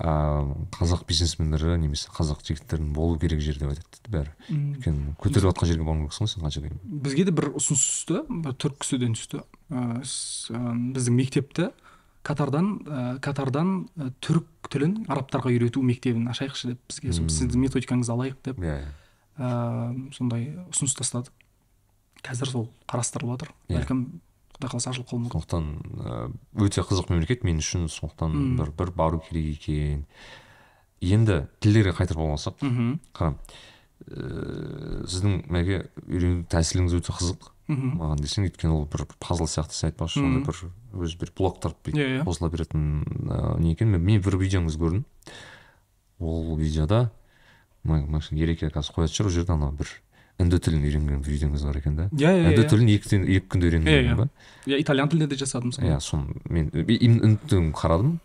[0.00, 4.32] ыыы қазақ бизнесмендері немесе қазақ жігіттерінің болу керек жер деп айтады дейді бәрі.
[4.48, 7.02] Өйткені көтеріп жатқан жерге баруың керексің ғой сен қанша дегенмен.
[7.04, 9.42] Бізге де бір ұсыныс түсті бір түрік кісіден түсті.
[10.96, 11.68] Біздің мектепті
[12.22, 17.12] катардан ә, катардан ә, түрік тілін арабтарға үйрету мектебін ашайықшы деп бізге.
[17.12, 18.60] Сіздің методикаңызды алайық деп.
[18.62, 18.90] Иә иә.
[19.38, 21.30] Ә, сондай ұсыныс тастады
[22.22, 23.78] қазір сол қарастырылып жатыр Иә.
[23.80, 24.02] бәлкім
[24.58, 25.42] құдай қаласа ашылып қалуы мүмкін.
[25.42, 25.64] Сондықтан
[26.60, 27.88] ыыы өте қызық мемлекет мен үшін.
[27.90, 30.04] Сондықтан бір бір бару керек екен.
[31.02, 33.00] Енді тілдерге қайтарып болмасақ мхм.
[33.16, 33.34] қара
[34.06, 37.48] ыыы сіздің мәге үйрену тәсіліңіз өте қызық.
[37.72, 37.92] Мхм.
[37.98, 41.92] Маған десең өйткені ол бір пазл сияқты сен айтпақшы сондай бір өзі бір блоктар Иә,
[41.94, 42.22] иә.
[42.22, 43.88] бүйтіп қосыла беретін ыыы не екен.
[43.94, 45.04] Мен, мен бір видеоңызды көрдім.
[46.20, 47.10] Ол видеода
[47.84, 49.88] ереке қазір қоятын шығар ол жерде ана бір
[50.40, 52.08] үнді тілін үйренген видеоңыз бар екен да.
[52.16, 52.68] Иә иә үнді иә.
[52.70, 54.16] тілін екі, күнде үйренген Иә, иә.
[54.16, 54.28] ба?
[54.66, 58.18] Иә итальян тілінде де жасадым иә соны мен үнді тілін қарадым.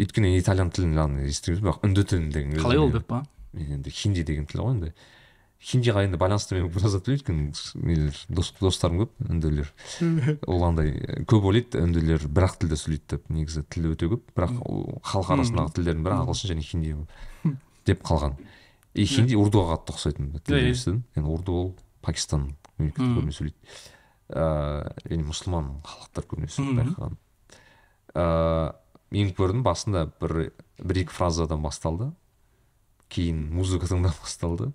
[0.00, 3.22] Өйткені итальян тілін ана естіген бірақ үнді тілін деген қалай ол деп па?
[3.52, 4.92] мен енді хинди деген тіл ғой енді.
[5.62, 9.68] Хиндиға енді байланысты мен біраз зат білмеймін өйткені менің дос, достарым көп үнділер.
[10.50, 10.96] Ол андай
[11.30, 14.24] көп ойлайды үнділер бір ақ тілде сөйлейді деп негізі тіл өте көп.
[14.34, 14.56] Бірақ
[15.06, 16.96] халық арасындағы тілдердің бірі ағылшын және хинди
[17.86, 18.34] деп қалған.
[18.94, 21.68] И хинди урдуға қатты ұқсайтын естідім енді урду ол
[22.04, 23.58] пакистан мемлекеті көбіне сөйлейді
[24.32, 26.78] ыыы және мұсылман халықтар көбінесе Мгм.
[26.80, 27.18] байқағаным
[28.14, 28.72] ыыы
[29.12, 30.52] мен көрдім басында бір
[30.82, 32.10] бір екі фразадан басталды.
[33.12, 34.70] Кейін музыка тыңдап басталды.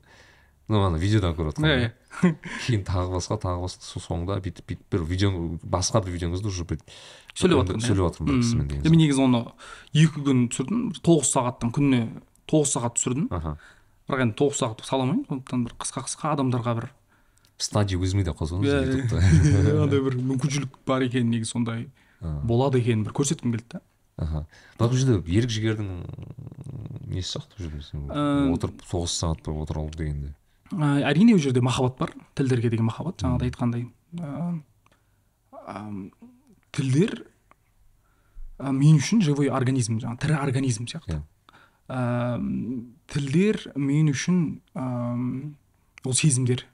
[0.68, 2.36] Ну ана видеодан көріп иә жатқанмын иә
[2.68, 5.32] кейін тағы басқа тағы басқа сол соңында бүйтіп бүйтіп бір видео
[5.64, 6.92] басқа бір видеоңызды уже бүйтіп
[7.34, 9.42] сөйлеп жатырмын сөйлеп жатырмын бір кісімен деген мен негізі оны
[9.96, 12.02] екі күн түсірдім бір тоғыз сағаттан күніне
[12.52, 13.56] тоғыз сағат түсірдім аха.
[14.08, 16.90] Бірақ енді тоғыз сағат сала алмаймын сондықтан бір қысқа қысқа адамдарға бір
[17.58, 21.88] стадия өзіме де қосыңыз Иә, ютубта андай бір мүмкіншілік бар екен негізі сондай
[22.22, 23.82] болады екенін бір көрсеткім келді да
[24.18, 24.46] аха
[24.80, 25.90] бірақ бұл жерде ерік жігердің
[27.14, 28.54] несі сияқты бұл жерде?
[28.56, 30.34] Отырып тоғыз сағат бір отыра алу дегенде.
[30.74, 33.22] Әрине ол жерде махаббат бар тілдерге деген махаббат.
[33.22, 33.86] Жаңағыда айтқандай
[36.76, 37.14] тілдер
[38.60, 41.18] мен үшін живой организм жаңағы тірі организм сияқты.
[41.18, 41.22] Иә.
[41.88, 42.36] Ә,
[43.08, 44.40] тілдер мен үшін
[44.76, 45.56] ам,
[46.04, 46.66] ол сезімдер.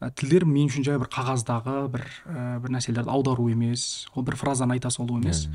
[0.00, 4.38] Ә, тілдер мен үшін жай бір қағаздағы бір ә, бір нәрселерді аудару емес ол бір
[4.40, 5.46] фразаны айта салу емес.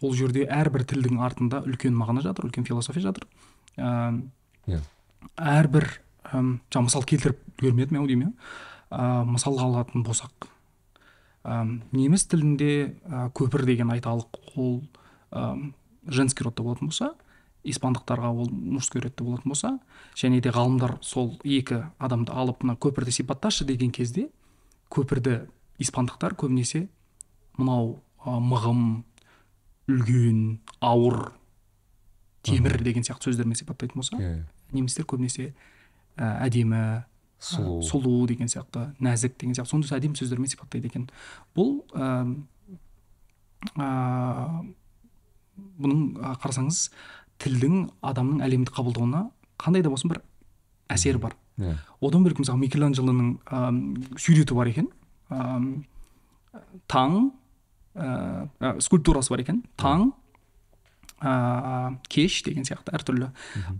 [0.00, 3.28] Ол жерде әрбір тілдің артында үлкен мағына жатыр үлкен философия жатыр.
[3.76, 4.22] Ә,
[5.36, 5.90] әрбір
[6.32, 10.48] әм, жаңа мысал келтіріп үлгермедім ау деймін иә ә, мысалға алатын болсақ.
[11.44, 14.80] Әм, неміс тілінде ә, көпір деген айталық ол
[15.32, 15.74] әм,
[16.08, 17.12] женский родта болатын болса
[17.64, 19.72] испандықтарға ол мужской родта болатын болса
[20.14, 24.28] және де ғалымдар сол екі адамды алып мына көпірді сипатташы деген кезде
[24.90, 25.46] көпірді
[25.78, 26.88] испандықтар көбінесе
[27.56, 29.04] мынау ә, мығым
[29.88, 31.32] үлген ауыр
[32.42, 34.36] темір деген сияқты сөздермен сипаттайтын болса иә
[34.74, 35.52] немістер көбінесе
[36.16, 37.04] ә, әдемі
[37.38, 37.78] сұлу.
[37.80, 41.08] ә, сұлу деген сияқты нәзік деген сияқты сондай әдемі сөздермен сипаттайды екен.
[41.56, 42.08] Бұл ә,
[43.76, 43.88] ә,
[45.78, 46.04] бұның
[46.42, 46.88] қарасаңыз
[47.44, 49.26] тілдің адамның әлемді қабылдауына
[49.60, 50.22] қандай да болсын бір
[50.92, 51.36] әсері бар.
[51.60, 51.76] Иә.
[52.02, 54.88] Одан бөлек мысалы микеланджелоның ә, суреті бар екен.
[55.30, 57.18] Ә, таң
[57.94, 59.62] ә, ә, скульптурасы бар екен.
[59.80, 60.10] Таң
[61.20, 63.30] ә, кеш деген сияқты әртүрлі.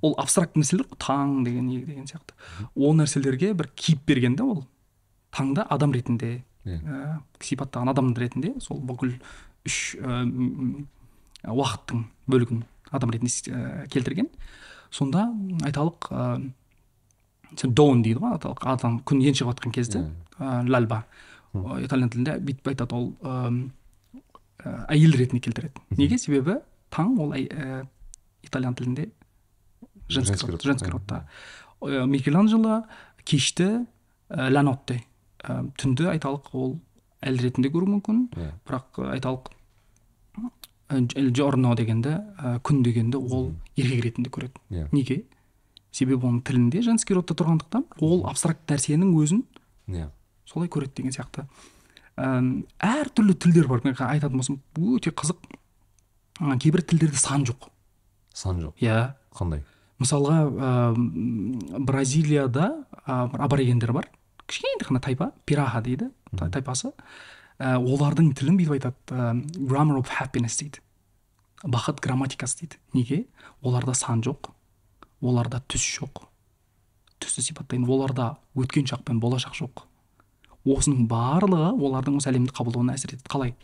[0.05, 2.37] Ол абстракт нәрселер таң деген не деген сияқты.
[2.75, 4.65] Ол нәрселерге бір кейіп берген да ол.
[5.35, 9.17] Таңды адам ретінде ә, сипаттаған адам ретінде сол бүкіл
[9.67, 10.23] үш ә,
[11.51, 12.63] уақыттың бөлігін
[12.95, 14.29] адам ретінде ә, келтірген.
[14.95, 15.27] Сонда
[15.67, 16.29] айталық ә,
[17.65, 20.05] доун дейді ғой аталық адам күн ен шығып жатқан кезде
[20.39, 21.05] ә, лальба.
[21.55, 23.69] Итальян тілінде бүйтіп айтады ол ә,
[24.89, 25.83] әйел ретінде келтіреді.
[25.99, 26.19] Неге?
[26.19, 26.61] Себебі
[26.95, 27.85] таң ол ә,
[28.43, 29.11] итальян тілінде
[30.09, 31.29] женский Женский род род, женский родта.
[31.81, 32.85] Микеланджело
[33.25, 33.87] кешті
[34.29, 35.01] ә, ла нотте
[35.43, 36.79] ә, түнді айталық ол
[37.25, 38.27] әйел ретінде көру мүмкін.
[38.37, 38.51] Иә.
[38.69, 39.51] Бірақ айталық
[40.89, 44.61] ә, джорно дегенді ә, күн дегенді ол еркек ретінде көреді.
[44.71, 44.89] Иә.
[44.93, 45.25] Неге?
[45.95, 49.45] Себебі оның тілінде женский родта тұрғандықтан ол абстракт нәрсенің өзін
[49.89, 50.09] иә.
[50.45, 51.47] солай көреді деген сияқты.
[52.17, 53.81] Әртүрлі тілдер бар.
[53.85, 55.39] Мен айтатын болсам өте қызық
[56.41, 57.69] Ы, кейбір тілдерде сан жоқ.
[58.35, 58.75] Сан жоқ.
[58.83, 59.15] Иә.
[59.35, 59.61] Қандай?
[60.03, 64.09] Мысалға әм, бразилияда ә, бір аборигендер бар.
[64.51, 66.91] Кішкене ғана тайпа пираха дейді та- тайпасы.
[67.59, 68.97] Ә, олардың тілін бүйтіп айтады.
[69.11, 69.35] Ә,
[69.69, 70.83] grammar of happiness дейді.
[71.65, 72.79] Бақыт грамматикасы дейді.
[72.93, 73.25] Неге?
[73.63, 74.51] Оларда сан жоқ.
[75.21, 76.27] Оларда түс жоқ.
[77.21, 79.87] Түсті сипаттайды оларда өткен шақ пен болашақ жоқ.
[80.65, 83.29] Осының барлығы олардың осы әлемді қабылдауына әсер етеді.
[83.29, 83.55] Қалай?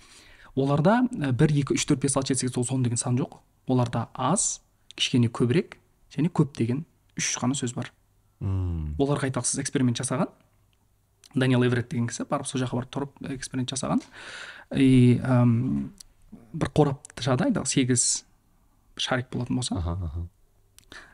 [0.54, 3.38] Оларда ә, бір екі үш төрт бес алты жеті сегіз тоғыз он деген сан жоқ.
[3.68, 4.60] Оларда аз
[4.96, 5.78] кішкене көбірек
[6.14, 6.84] және көп деген
[7.18, 7.92] үш ғана сөз бар.
[8.40, 8.96] Мм.
[8.98, 10.30] Оларға айталық сіз эксперимент жасаған.
[11.34, 14.02] Даниэл эверетт деген кісі барып сол жаққа барып тұрып эксперимент жасаған
[14.76, 15.90] и әм,
[16.52, 18.06] бір қорапташада айталық сегіз
[19.00, 20.24] шарик болатын болса аха аха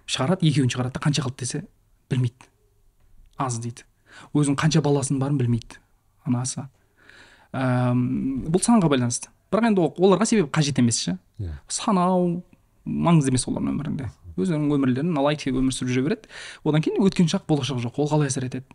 [0.07, 1.65] шығарады екеуін шығарады да қанша қалды десе
[2.11, 2.49] білмейді
[3.39, 3.85] аз дейді
[4.33, 5.81] өзінің қанша баласының барын білмейді
[6.27, 6.67] анасы
[7.57, 8.01] Әм,
[8.53, 12.43] бұл санға байланысты бірақ енді ол- оларға себебі қажет емес ше иә санау
[12.85, 16.29] маңызды емес олардың өмірінде өздерінің өмірлерін лайт өмір сүріп жүре береді
[16.69, 18.67] одан кейін өткен шақ болашақ жоқ ол қалай әсер етеді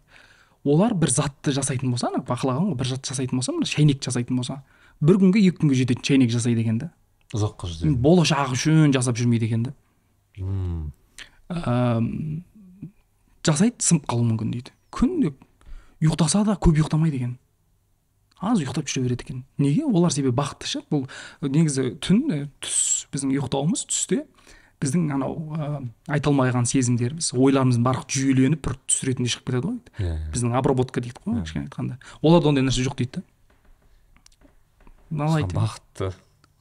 [0.65, 4.38] олар бір затты жасайтын болса ана бақылаған ғой бір зат жасайтын болса мына шәйнек жасайтын
[4.38, 4.62] болса.
[5.02, 6.91] Бір күнге екі күнге жететін шәйнек жасайды екен да
[7.34, 7.95] ұзаққа жүзеді.
[8.04, 9.74] Болашағы үшін жасап жүрмейді екен да
[11.52, 12.43] Әм,
[13.43, 14.74] жасайды сынып қалуы мүмкін дейді.
[14.93, 15.34] Күнде
[16.02, 17.34] ұйықтаса да көп ұйықтамайды екен.
[18.41, 19.41] Аз ұйықтап жүре береді екен.
[19.62, 19.84] Неге?
[19.86, 21.06] Олар себебі бақытты ше бұл
[21.43, 24.24] негізі түн түс біздің ұйықтауымыз түсте
[24.82, 25.67] біздің анау ә,
[26.10, 29.78] айта алмаған сезімдеріміз ойларымыздың барлығы жүйеленіп бір түс ретінде шығып кетеді ғой.
[30.02, 30.32] Иә иә.
[30.34, 32.00] Біздің обработка дейді ғой кішкене айтқанда.
[32.22, 33.26] Оларда ондай нәрсе жоқ дейді да.
[35.12, 36.12] Бақытты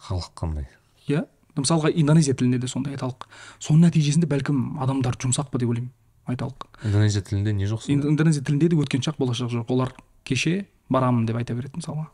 [0.07, 0.69] халық қандай?
[1.09, 1.25] Иә
[1.57, 3.27] мысалға индонезия тілінде де сондай айталық
[3.61, 5.91] соның нәтижесінде бәлкім адамдар жұмсақ па деп ойлаймын
[6.31, 9.73] айталық индонезия тілінде не жоқ индонезия тілінде де өткен шақ болашақ жоқ.
[9.75, 12.09] Олар кеше барамын деп айта береді мысалға.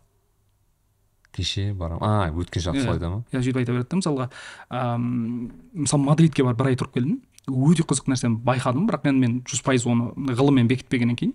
[1.37, 2.03] Кеше барам.
[2.03, 3.23] А өткен шақ солай да ма?
[3.33, 4.29] иә сөйтіп айта береді да мысалға
[4.71, 9.39] әм, мысалы мадридке барып бір ай тұрып келдім өте қызық нәрсені байқадым бірақ енді мен
[9.47, 11.35] жүз пайыз оны ғылыммен бекітпегеннен кейін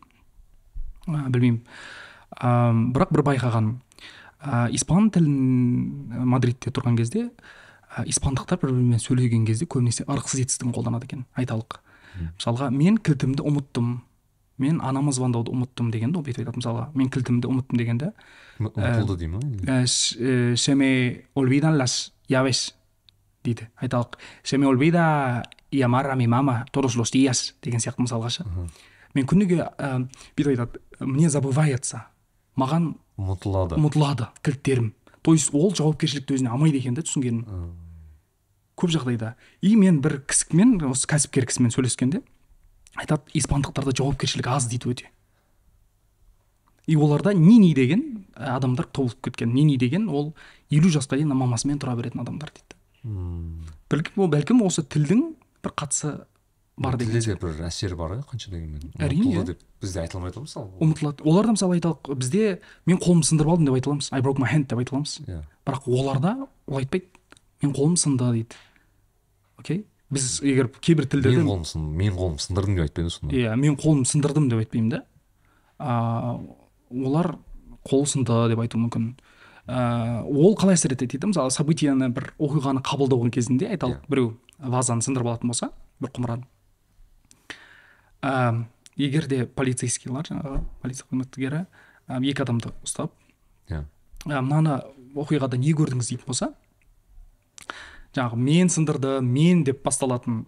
[1.07, 1.61] ә, білмеймін
[2.39, 3.73] Әм, бірақ бір байқағаным
[4.39, 10.45] ә, испан тілін ә, мадридте тұрған кезде ә, испандықтар бір бірімен сөйлеген кезде көбінесе ырықсыз
[10.45, 11.81] етістігін қолданады екен айталық.
[12.21, 13.91] Мысалға мен кілтімді ұмыттым.
[14.57, 16.59] Мен анама звондауды ұмыттым дегенді ол бүйтіп айтады.
[16.61, 18.11] Мысалға мен кілтімді ұмыттым дегенде
[18.59, 19.65] М- ұмытылды дей ма или?
[19.65, 22.73] Э, с- э, se me olvidan las ya ves
[23.43, 23.67] дейді.
[23.81, 28.45] Айталық se me olvida llamar a mi mama todos los días деген сияқты мысалға ше
[29.15, 32.03] мен күніге ә, бүйтіп айтады мне забывается
[32.57, 33.75] маған ұмытылады.
[33.79, 34.93] ұмытылады кілттерім.
[35.23, 37.45] То есть ол жауапкершілікті өзіне алмайды екен да түсінгенім
[38.77, 39.33] көп жағдайда.
[39.61, 42.21] И мен бір кісімен осы кәсіпкер кісімен сөйлескенде
[42.95, 45.09] айтады испандықтарда жауапкершілік аз дейді өте.
[46.87, 49.53] И оларда нини деген ә, адамдар толып кеткен.
[49.53, 50.33] Нини деген ол
[50.69, 52.75] елу жасқа дейін мамасымен тұра беретін адамдар дейді.
[53.03, 53.65] Мм.
[53.89, 55.23] бәлкім, бәлкім осы тілдің
[55.63, 56.11] бір қатысы
[56.77, 58.91] бар деген тілде де бір әсері бар ғой қанша дегенмен.
[58.99, 61.25] Әрине, деп бізде айта алмайды ғой мысалы ұмытылады.
[61.25, 64.09] Оларда мысалы айталық бізде мен қолымды сындырып алдым деп айта аламыз.
[64.11, 65.17] I broke my hand деп айта аламыз.
[65.25, 65.41] Иә.
[65.65, 66.35] Бірақ оларда
[66.67, 67.09] ол айтпайды
[67.61, 68.61] мен қолым сынды дейді.
[69.57, 69.85] Окей?
[70.11, 73.35] Біз егер кейбір тілдерде мен қолым сын мен қолым сындырдым деп айтпайды сонда.
[73.35, 75.03] Иә мен қолым сындырдым деп айтпаймын да.
[75.79, 76.39] А,
[76.91, 77.35] олар
[77.87, 79.11] қолы сынды деп айтуы мүмкін.
[79.67, 84.09] Ә, ол қалай әсер етеді дейді мысалы событияны бір оқиғаны қабылдау кезінде айталық Иә.
[84.09, 85.69] біреу вазаны сындырып алатын болса
[86.01, 86.45] бір құмыраны.
[88.21, 88.65] Ә,
[88.97, 91.63] егер де полицейскийлар жаңағы полиция қызметкері
[92.07, 93.13] ә, екі адамды ұстап
[93.69, 93.85] иә.
[94.27, 94.81] ә, мынаны
[95.15, 96.51] оқиғада не көрдіңіз дейтін болса
[98.15, 100.43] жаңағы мен сындырды мен деп басталатын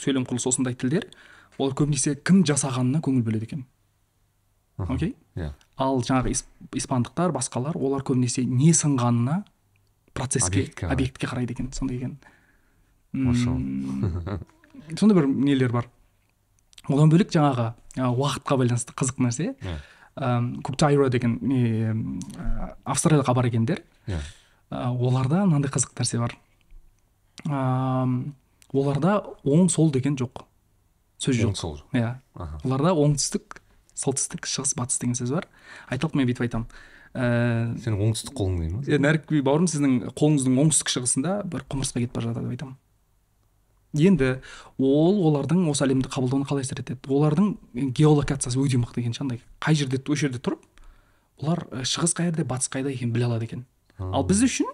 [0.00, 1.06] сөйлем құрылысы осындай тілдер
[1.58, 3.64] олар көбінесе кім жасағанына көңіл бөледі екен.
[4.78, 5.14] Окей?
[5.38, 5.52] Иә.
[5.78, 9.44] Ал жаңағы ис- испандықтар басқалар олар көбінесе не сынғанына
[10.14, 10.92] процесске Объектке қарайды.
[10.92, 12.18] объектке қарайды екен сондай екен.
[14.98, 15.86] Сондай бір нелер бар.
[16.88, 19.52] Одан бөлек жаңағы уақытқа байланысты қызық нәрсе.
[19.62, 19.76] Иә.
[20.16, 21.94] Ам, куптайро деген не
[22.84, 24.18] австралияға баргендер иә.
[24.70, 26.36] Ә, оларда мынандай қызық нәрсе бар.
[27.50, 28.34] Ам,
[28.72, 30.44] оларда оң сол деген жоқ.
[31.20, 31.60] Сөз оң жоқ.
[31.60, 32.16] сол иә.
[32.64, 33.60] Оларда оңтүстік
[33.94, 35.48] солтүстік шығыс батыс деген сөз бар.
[35.90, 36.68] Айталық мен бүйтіп айтамын.
[37.14, 42.16] Ііі сенің оңтүстік қолың дейді ма нәрікби бауырым сіздің қолыңыздың оңтүстік шығысында бір құмырсқа кетіп
[42.16, 42.74] бара жатады деп айтамын.
[43.94, 44.30] Енді
[44.82, 46.98] ол олардың осы әлемді қабылдауына қалай әсер етеді?
[47.06, 47.52] Олардың
[47.94, 50.64] геолокациясы өте мықты екен андай қай жерде осы жерде тұрып
[51.38, 53.62] олар шығыс қай жерде батыс қайда екенін біле алады екен.
[54.02, 54.66] Ал біз үшін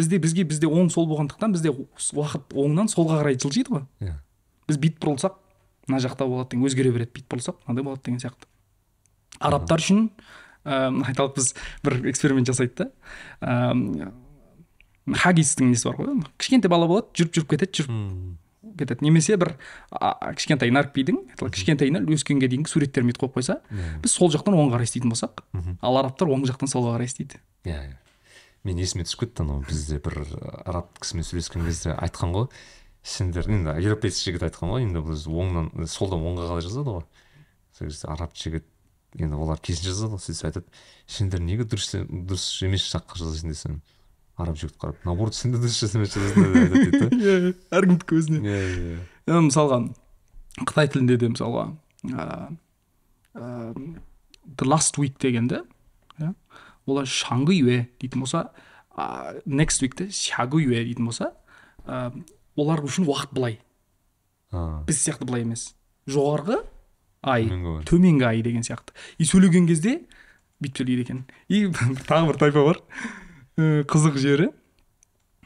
[0.00, 3.84] бізде бізге бізде оң сол болғандықтан бізде уақыт оңнан солға қарай жылжиды ғой.
[4.00, 4.16] Иә.
[4.68, 5.36] Біз бүйтіп бұрылсақ
[5.90, 8.48] мына жақта болады деген өзгере береді бүйтіп бұрылсақ мынандай болады деген сияқты.
[9.40, 10.08] Арабтар үшін
[10.64, 11.52] ыыы айталық біз
[11.84, 12.90] бір эксперимент жасайды да.
[13.40, 14.10] Ыыы
[15.10, 16.20] хаггистің несі бар ғой?
[16.38, 19.04] Кішкентай бала болады жүріп жүріп кетеді жүріп кетеді.
[19.06, 19.54] Немесе бір
[19.90, 23.96] а, кішкентай наркбидің айталық кішкентайынан өскенге дейінгі суреттерін бүйтіп қойып қойса Иә.
[24.04, 25.42] біз сол жақтан оңға қарай істейтін болсақ
[25.80, 27.40] ал арабтар оң жақтан солға қарай істейді.
[27.64, 27.96] Иә иә.
[28.64, 30.18] Мен есіме түсіп кетті анау бізде бір
[30.64, 32.48] араб кісімен сөйлескен кезде айтқан ғой.
[33.02, 37.06] Сендер енді европеец жігіт айтқан ғой енді біз оңнан солдан оңға қалай жазады ғой?
[37.76, 38.66] Сол кезде араб жігіт
[39.18, 40.66] енді олар керісінше жазады ғой сөйтсе айтады.
[41.06, 43.80] Сендер неге дұрыс дұрыс емес жаққа жазасың десем
[44.36, 47.08] араб жігіт қарап наоборот сен де дұрыс емес жазасың деп айтады дейді да.
[47.16, 48.44] Иә әркімдікі өзіне.
[48.44, 49.76] Иә иә Ә, мысалға
[50.66, 51.68] қытай тілінде де мысалға
[52.10, 52.48] ә,
[53.36, 55.60] the last week дегенді
[56.18, 56.32] иә.
[56.90, 58.50] Олар шаңғы юе дейтін болса
[58.96, 61.32] ә, next weekті шагы юе дейтін болса
[61.86, 62.10] ә,
[62.56, 63.60] олар үшін уақыт былай
[64.52, 65.74] а біз сияқты былай емес.
[66.10, 66.60] жоғарғы
[67.22, 67.46] ай
[67.86, 68.42] Төменгі ай.
[68.42, 68.94] деген сияқты.
[69.18, 70.00] и сөйлеген кезде
[70.60, 71.20] бүйтіп сөйлейді екен.
[71.48, 71.66] И
[72.08, 72.80] тағы бір тайпа бар.
[73.56, 74.50] Ә, қызық жері.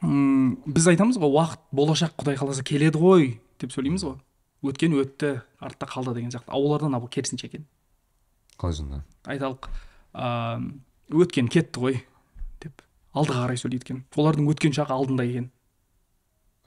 [0.03, 3.29] М, біз айтамыз ғой уақыт болашақ құдай қаласа келеді ғой
[3.63, 4.17] деп сөйлейміз ғой.
[4.65, 6.51] Өткен өтті артта қалды деген сияқты.
[6.51, 7.67] Ал оларда мына керісінше екен.
[8.59, 9.03] Қалай сонда?
[9.27, 9.69] Айталық
[10.15, 10.73] ыыы
[11.23, 12.01] өткен кетті ғой
[12.63, 12.83] деп
[13.15, 14.03] алдыға қарай сөйлейді екен.
[14.19, 15.51] Олардың өткен шағы алдында екен.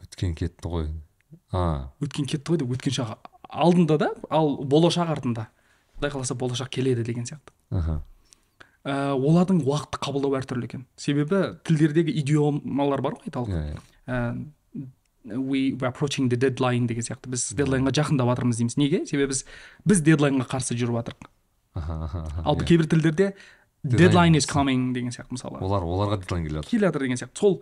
[0.04, 0.90] Өткен кетті ғой.
[1.52, 1.92] А.
[2.04, 5.48] Өткен кетті ғой деп өткен шағы алдында да ал болашақ артында.
[5.98, 7.54] Құдай қаласа болашақ келеді деген сияқты.
[7.72, 8.02] Аха.
[8.88, 10.86] Ә, олардың уақытты қабылдау әртүрлі екен.
[10.96, 13.50] Себебі тілдердегі идиомалар бар ғой айталық.
[13.52, 13.82] Иә иә.
[14.08, 14.46] Ә,
[15.28, 17.28] we we're approaching the deadline деген сияқты.
[17.34, 18.78] Біз дедлайнға жақындап жатырмыз дейміз.
[18.80, 19.06] Неге?
[19.10, 19.44] Себебі біз
[19.84, 21.34] біз дедлайнға қарсы жүріп жатырмық.
[21.78, 22.66] Ал иә.
[22.66, 23.34] кейбір тілдерде
[23.96, 27.40] Deadline is coming деген сияқты мысалы олар оларға дедлайн келе жатыр келе жатыр деген сияқты.
[27.40, 27.62] Сол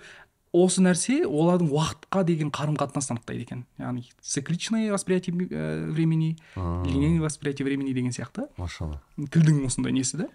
[0.56, 3.66] осы нәрсе олардың уақытқа деген қарым қатынасын анықтайды екен.
[3.78, 8.48] Яғни цикличное восприятие э, времени линейное восприятие времени деген сияқты.
[8.58, 9.02] Машалла.
[9.18, 10.30] Тілдің осындай несі да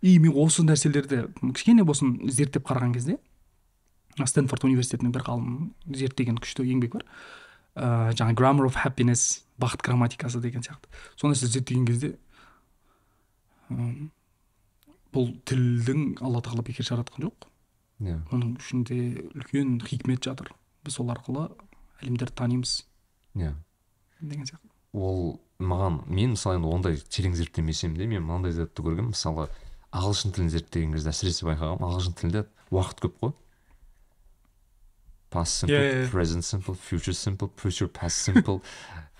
[0.00, 3.18] и мен осы нәрселерді кішкене болсын зерттеп қараған кезде
[4.14, 7.06] стэнфорд университетінің бір ғалым зерттеген күшті еңбек бар.
[7.74, 10.86] Ыыы жаңағы grammar of happiness бақыт грамматикасы деген сияқты.
[11.16, 12.14] Сол нәрсе зерттеген кезде
[15.14, 17.46] бұл тілдің алла тағала бекер жаратқан жоқ.
[18.02, 18.18] Иә.
[18.34, 18.98] Оның ішінде
[19.34, 20.50] үлкен хикмет жатыр.
[20.84, 21.46] Біз сол арқылы
[22.02, 22.80] әлемдерді танимыз.
[23.38, 23.54] Иә.
[24.20, 24.68] Деген сияқты.
[24.94, 29.14] Ол маған мен мысалы енді ондай терең зерттемесем де мен мынандай затты көргенмін.
[29.14, 29.48] Мысалы
[29.94, 32.44] ағылшын тілін зерттеген кезде әсіресе байқағанмын ағылшын тілінде
[32.74, 33.34] уақыт көп қой.
[35.30, 36.10] Past simple Yeah, yeah.
[36.10, 38.62] present simple future simple future past simple.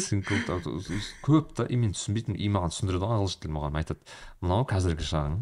[0.00, 3.78] simple та- та- көп та и мен түсінбейтінмін и маған түсіндіреді ғой ағылшын тілі маған
[3.80, 5.38] айтады мынау қазіргі шағың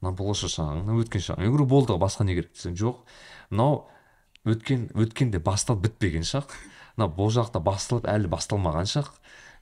[0.00, 3.02] мынау болашақ шағың мынау өткен шағың мен говорю болды басқа не керек десем жоқ
[3.50, 3.88] мынау
[4.46, 6.54] өткен өткенде басталып бітпеген шақ
[6.96, 9.10] мынау бұл жақта басталып әлі басталмаған шақ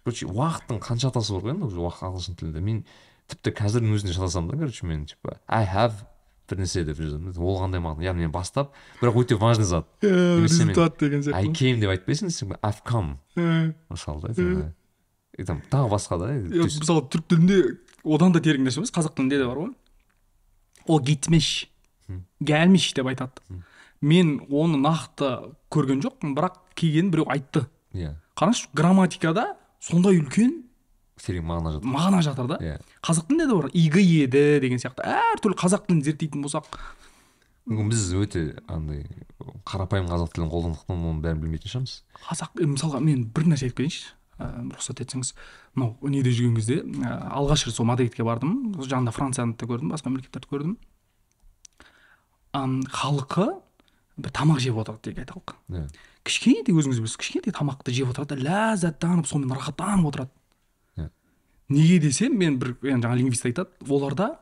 [0.04, 2.84] короче уақыттың қанша атасы бар ғой енді уже уақыт ағылшын тілінде мен
[3.32, 6.04] тіпті қазірдің өзінде шатасамын да короче мен типа i have
[6.50, 7.00] бір нәрсе деп
[7.38, 8.06] ол қандай мағына?
[8.06, 9.86] Яғни мен бастап бірақ өте важный зат.
[10.02, 11.52] Результат деген сияқты.
[11.52, 13.16] Came деп айтпайсың сен i've come.
[13.90, 14.72] Мысалы да
[15.36, 17.58] и там тағы басқа да мысалы түрік тілінде
[18.04, 19.72] одан да терең нәрсе емес қазақ тілінде де бар ғой.
[20.86, 21.68] Ол гитмеш
[22.40, 23.42] гәлмеш деп айтады.
[24.00, 27.66] Мен оны нақты көрген жоқпын бірақ келгенін біреу айтты.
[27.92, 28.14] Иә.
[28.36, 30.62] Қараңызшы грамматикада сондай үлкен
[31.20, 32.58] терең мағына жатыр мағына жатыр да?
[32.60, 32.76] Иә.
[33.06, 35.06] Қазақ тілінде де бар игі еді деген сияқты.
[35.06, 36.78] Әртүрлі қазақ тілін зерттейтін болсақ.
[37.66, 39.06] Мүмкін біз өте андай
[39.66, 41.96] қарапайым қазақ тілін қолдандықтан оның бәрін білмейтін шығармыз.
[42.28, 44.12] Қазақ мысалға мен бір нәрсе айтып кетейінші.
[44.36, 45.32] Ә, рұқсат етсеңіз.
[45.74, 48.74] Мынау неде жүрген кезде ә, алғаш рет сол мадридке бардым.
[48.76, 50.76] Сол жанында францияны да көрдім басқа мемлекеттерді көрдім.
[52.92, 53.48] Халқы
[54.16, 55.56] бір тамақ жеп отырады дейік айталық.
[55.72, 55.88] Иә.
[56.26, 60.32] Кішкентай өзіңіз білесіз кішкентай тамақты жеп отырады да ләззаттанып сонымен рахаттанып отырады.
[61.68, 64.40] Неге десем мен бір енді жаңа лингвист айтады оларда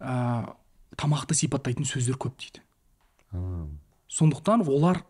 [0.00, 0.54] ә,
[0.96, 2.62] тамақты сипаттайтын сөздер көп дейді.
[4.08, 5.02] Сондықтан олар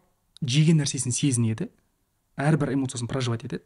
[0.43, 1.69] жеген нәрсесін сезінеді
[2.39, 3.65] әрбір эмоциясын проживать етеді.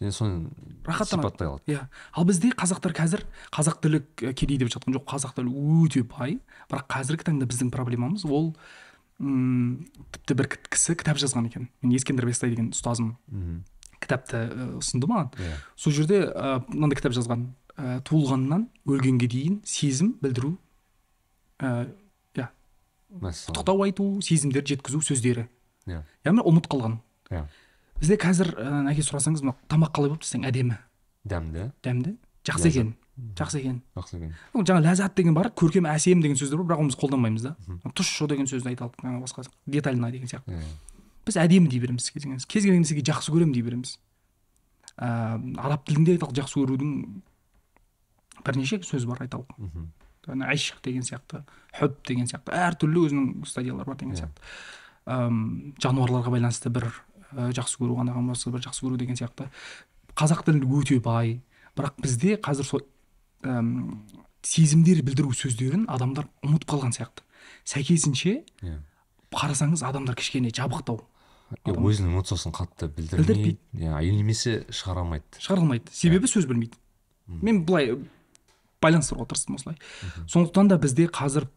[0.00, 0.50] Және соны
[0.84, 1.28] рахаттанады.
[1.28, 1.62] сипаттай алады.
[1.70, 1.88] Иә.
[2.12, 5.52] Ал бізде қазақтар қазір қазақ тілі к- кедей деп жатқан жоқ қазақ тілі
[5.86, 6.40] өте бай.
[6.68, 8.56] Бірақ қазіргі таңда біздің проблемамыз ол
[9.20, 11.68] м тіпті бір кісі кітап жазған екен.
[11.82, 13.14] Мен ескендір бестай деген ұстазым.
[14.04, 15.32] Кітапты ә, ұсынды маған.
[15.40, 15.56] Иә.
[15.76, 17.48] Сол жерде ә, мынандай кітап жазған.
[17.74, 20.54] Ә, туылғаннан өлгенге дейін сезім білдіру
[21.58, 21.88] ә,
[22.36, 22.48] иә.
[23.10, 23.50] Мәссаған.
[23.50, 25.48] Құттықтау айту сезімдерді жеткізу сөздері.
[25.88, 26.02] Иә.
[26.26, 27.00] Яғни ұмыт қалған.
[27.32, 27.46] Иә.
[27.98, 30.78] Бізде қазір ә, әке сұрасаңыз мына тамақ қалай болды десең әдемі.
[31.24, 31.70] Дәмді.
[31.82, 32.16] Дәмді.
[32.44, 32.94] Жақсы екен.
[33.38, 33.76] Жақсы екен.
[33.94, 34.32] Жақсы екен.
[34.54, 37.54] Жаңа ләззат деген бар көркем әсем деген сөздер бар бірақ оны біз қолданбаймыз да.
[37.94, 40.58] Тұщы деген сөзді айта алып жаңағы басқа детально деген сияқты.
[41.24, 43.96] Біз әдемі дей береміз кез келген кез келген нәрсеге жақсы көремін дей береміз.
[44.98, 46.90] Ә, араб тілінде айталық жақсы көрудің
[48.44, 49.54] бірнеше сөз бар айталық.
[49.58, 49.88] Мхм.
[50.24, 51.42] Айшық деген сияқты
[51.78, 54.22] хүб деген сияқты әртүрлі өзінің стадиялары бар деген Иә.
[54.24, 54.40] сияқты.
[55.04, 56.86] Әм, жануарларға байланысты бір
[57.32, 59.50] ә, жақсы көру ғана болмаса бір жақсы көру деген сияқты.
[60.16, 61.40] Қазақ тілі өте бай.
[61.76, 62.80] Бірақ бізде қазір сол
[63.42, 64.00] әм,
[64.42, 67.24] сезімдер білдіру сөздерін адамдар ұмытып қалған сияқты.
[67.64, 68.78] Сәйкесінше иә.
[69.34, 71.02] қарасаңыз адамдар кішкене жабықтау.
[71.64, 73.32] Өзінің эмоциясын қатты білдірмейді.
[73.32, 73.58] Білдірмейді.
[73.84, 75.40] иә немесе шығара алмайды.
[75.40, 76.78] Шығара алмайды себебі сөз білмейді.
[77.26, 77.94] Мен былай
[78.84, 79.78] байланыстыруға тырыстым осылай.
[80.28, 81.48] Сондықтан да бізде қазір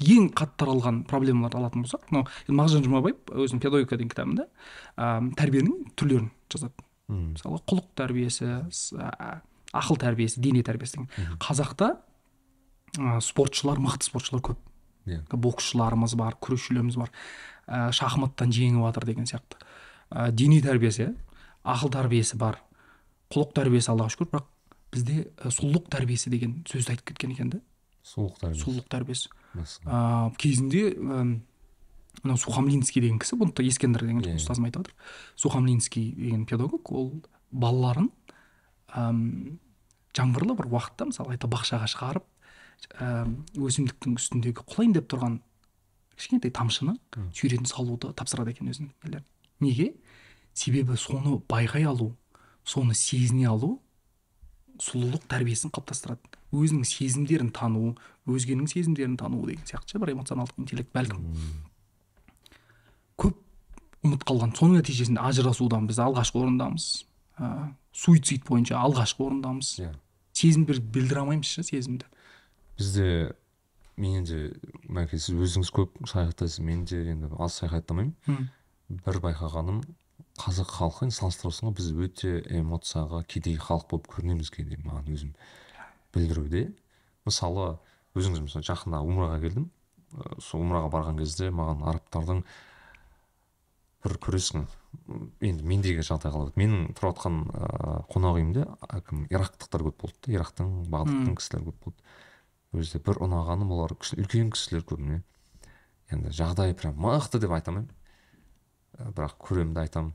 [0.00, 4.46] ең қатты таралған проблемаларды алатын болсақ мынау мағжан жұмабаев өзінің педагогика деген кітабында
[4.96, 6.72] ә, тәрбиенің түрлерін жазады.
[7.12, 8.48] Мысалы құлық тәрбиесі
[8.96, 9.42] а,
[9.76, 11.36] ақыл тәрбиесі дене тәрбиесі деген.
[11.42, 11.92] Қазақта
[12.96, 14.60] ә, спортшылар мықты спортшылар көп.
[15.06, 15.20] Иә.
[15.30, 17.12] Боксшыларымыз бар күресшілеріміз бар.
[17.66, 19.60] Ә, шахматтан жеңіп жатыр деген сияқты.
[20.10, 21.12] Ә, дене тәрбиесі
[21.64, 22.58] ақыл тәрбиесі бар
[23.32, 24.30] құлық тәрбиесі аллаға шүкір.
[24.32, 24.48] Бірақ
[24.92, 27.62] бізде ә, сұлулық тәрбиесі деген сөзді айтып кеткен екен да
[28.02, 29.30] суық тәрбие сұлулық тәрбиесі.
[29.86, 30.96] Ә, кезінде
[32.22, 34.36] мынау сухомлинский деген кісі бұны ескендір деген Иә.
[34.36, 34.94] ұстазым айтып жатыр
[35.36, 38.10] сухомлинский деген педагог ол балаларын
[38.94, 39.58] әм,
[40.14, 42.26] жаңбырлы бір уақытта мысалы айта бақшаға шығарып
[43.56, 45.40] өсімдіктің үстіндегі құлайын деп тұрған
[46.22, 46.96] кішкентай тамшыны
[47.34, 49.22] сүйретін салуды тапсырады екен өзінің
[49.60, 49.92] неге?
[50.54, 52.12] Себебі соны байқай алу
[52.64, 53.80] соны сезіне алу
[54.82, 56.38] сұлулық тәрбиесін қалыптастырады.
[56.52, 57.94] Өзінің сезімдерін тану
[58.28, 61.22] өзгенің сезімдерін тану деген сияқты ше бір эмоционалдық интеллект бәлкім.
[63.20, 63.38] Көп
[64.06, 64.54] ұмыт қалған.
[64.58, 66.88] Соның нәтижесінде ажырасудан біз алғашқы орындамыз.
[67.38, 69.74] Ә, суицид бойынша алғашқы орындамыз.
[69.84, 69.92] Иә.
[70.36, 72.08] Сезім бір білдіре алмаймыз ше сезімді.
[72.78, 73.34] Бізде
[73.96, 74.52] мен де
[74.88, 78.48] мәке сіз өзіңіз көп саяхаттайсыз мен де енді аз саяхаттамаймын.
[78.88, 79.82] Бір байқағаным
[80.40, 85.34] қазақ халқы енді салыстыра ғой біз өте эмоцияға кедей халық болып көрінеміз кейде маған өзім
[86.14, 86.72] білдіруде.
[87.24, 87.78] Мысалы
[88.16, 89.70] өзіңіз мысалы жақында умраға келдім.
[90.40, 92.42] Сол умраға барған кезде маған арабтардың
[94.02, 94.66] бір көресің
[95.40, 96.58] енді мендегі жағдай қалай болды?
[96.60, 98.66] Менің тұрып жатқан ыыы қонақ үйімде
[99.08, 102.04] кім ирактықтар көп болды да ирактың бағдаттың кісілер көп болды.
[102.72, 105.22] Өзі бір ұнағаным олар үлкен кісілер көбіне.
[106.12, 107.90] Енді жағдайы прям мықты деп айта алмаймын.
[108.98, 110.12] Ә, бірақ көремін де айтамын.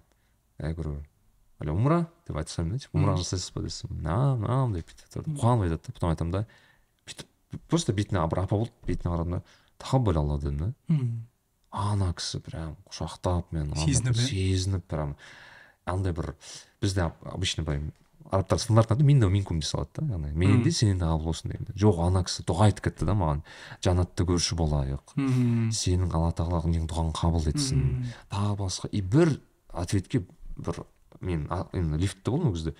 [0.61, 0.99] Әй говорю
[1.61, 3.95] әлі умра деп айта саламын да типа умра жасайсыз ба десем.
[4.01, 5.93] Наам наам деп бүйтіп қуанып айтады да.
[5.93, 6.43] Потом айтамын да.
[7.07, 8.73] Бүйтіп просто бетіне бір апа болды.
[8.85, 9.41] Бетіне қарадым да.
[9.81, 10.73] Тақаббал алла дедім да.
[11.71, 15.15] Ана кісі прям құшақтап мені андай Сезініп, сезініп прям.
[15.85, 16.33] Андай бір
[16.81, 17.81] бізде об- обычно былай
[18.31, 20.33] арабтар стандарт айтады мен де минкум дей салады да яғни.
[20.33, 21.73] Менен де сенен де қабыл болсын дегенде.
[21.77, 23.43] Жоқ ана кісі дұға айтып кетті да маған.
[23.85, 25.15] Жәннатты көрші болайық
[25.75, 27.85] сенің алла тағала неңнің дұғаңды қабыл етсін
[28.31, 29.37] тағы басқа и бір
[29.71, 30.25] ответке
[30.57, 30.83] бір
[31.21, 32.75] мен енді лифтте болдым ол кезде.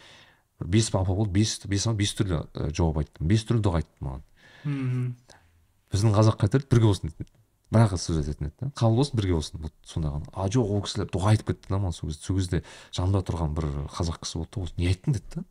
[0.60, 3.28] Бес папа болды бес бес бес түрлі ә, жауап айттым.
[3.28, 4.24] Бес түрлі дұға айтты маған.
[4.66, 5.10] Мхм.
[5.94, 7.37] Біздің қазаққа айтады бірге болсын дейтін
[7.72, 8.70] бір ақ сөз айтатын еді да.
[8.80, 11.80] Қабыл болсын бірге болсын вот сонда ғана а жоқ ол кісілер дұға айтып кетті да
[11.84, 12.24] маған сол кезде.
[12.24, 12.64] Сол кезде
[12.96, 15.44] жанымда тұрған бір қазақ кісі болды да осы не айттың деді да.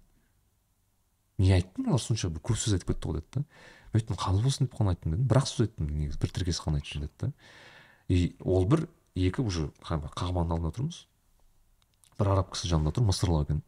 [1.38, 1.88] Не айттың?
[1.90, 3.44] Олар сонша бір көп сөз айтып кетті ғой деді да.
[3.92, 5.26] Мен айттым қабыл болсын деп қана айттым дедім.
[5.28, 7.32] Бір ақ сөз айттым негізі бір тіркес қана айттым деді да.
[8.08, 11.02] И ол бір екі уже қа- қағбаның алдында тұрмыз.
[12.16, 13.60] Бір араб кісі жанында тұр мысырлы екен.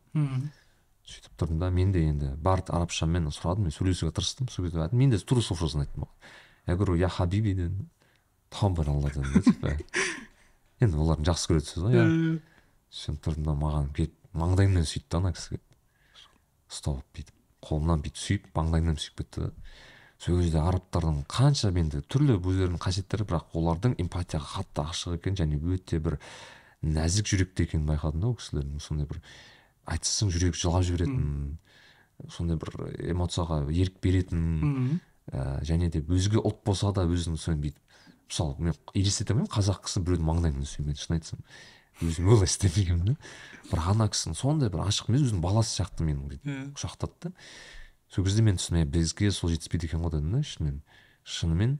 [1.09, 4.49] Сөйтіп тұрдым да мен де енді бар арабшамен сұрадым мен сөйлесуге тырыстым.
[4.53, 6.05] Сол кезде мен де тура сол фразаны айттым
[6.67, 7.89] я говорю я хабиби дедім.
[8.55, 9.73] Тағбар алла дедім да типа
[10.85, 12.07] енді олардың жақсы көретін сөз ғой иә.
[12.99, 15.65] Сөйтіп тұрдым да маған келіп маңдайымнан сүйді да ана кісі келіп
[16.69, 17.35] ұстап алып бүйтіп
[17.69, 19.51] қолымнан бүйтіп сүйіп маңдайымнан сүйіп кетті да.
[20.19, 25.61] Сол кезде арабтардың қанша енді түрлі өздерінің қасиеттері бірақ олардың эмпатияға қатты ашық екен және
[25.63, 26.17] өте бір
[26.83, 28.83] нәзік жүректі екенін байқадым да ол кісілердің.
[28.83, 29.21] Сондай бір
[29.95, 31.59] айтсаң жүрек жылап жіберетін
[32.35, 32.75] сондай бір
[33.13, 34.99] эмоцияға ерік беретін
[35.31, 37.88] ә, және де өзге ұлт болса да өзінің соны бүйтіп
[38.29, 41.43] мысалы мен елестете алмаймын қазақ кісі біреудің маңдайынан сүймейді шын айтсам
[42.05, 43.17] өзім олай істемегенмін да.
[43.71, 46.39] Бірақ ана кісінің сондай бір ашық мінез өзінің баласы сияқты мені
[46.77, 47.33] құшақтады да.
[48.09, 50.79] Сол кезде мен түсіндім «Е, бізге сол жетіспейді екен ғой дедім да шынымен
[51.25, 51.75] шынымен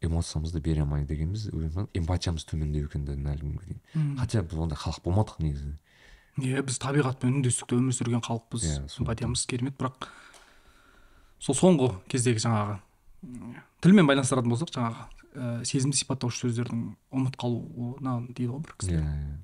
[0.00, 1.48] эмоциямызды бере алмай дегеніміз
[1.96, 4.16] эмпатиямыз төмендеу екен дедім әлі күнге дейін.
[4.18, 5.76] Хотя біз ондай халық болмадық негізі.
[6.40, 8.64] Иә біз табиғатпен үндестікте өмір сүрген халықпыз.
[8.64, 10.08] Иә, эмпатиямыз керемет бірақ
[11.40, 12.78] сол соңғы кездегі жаңағы
[13.84, 16.82] тілмен байланыстыратын болсақ жаңағы ә, сезімді сипаттаушы сөздердің
[17.14, 19.38] ұмыт қалуына дейді ғой бір кісі иә иә.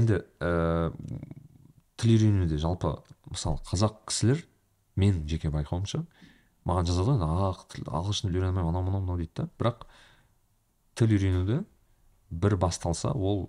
[0.00, 0.92] енді ә,
[1.96, 2.96] тіл үйренуде жалпы
[3.30, 4.44] мысалы қазақ кісілер
[4.96, 6.04] мен жеке байқауымша
[6.68, 9.48] маған жазады ғой ақ тіл ағылшын тіл үйрене алмаймын анау мынау мынау дейді да.
[9.58, 9.86] Бірақ
[10.98, 11.62] тіл үйренуді
[12.30, 13.48] бір басталса ол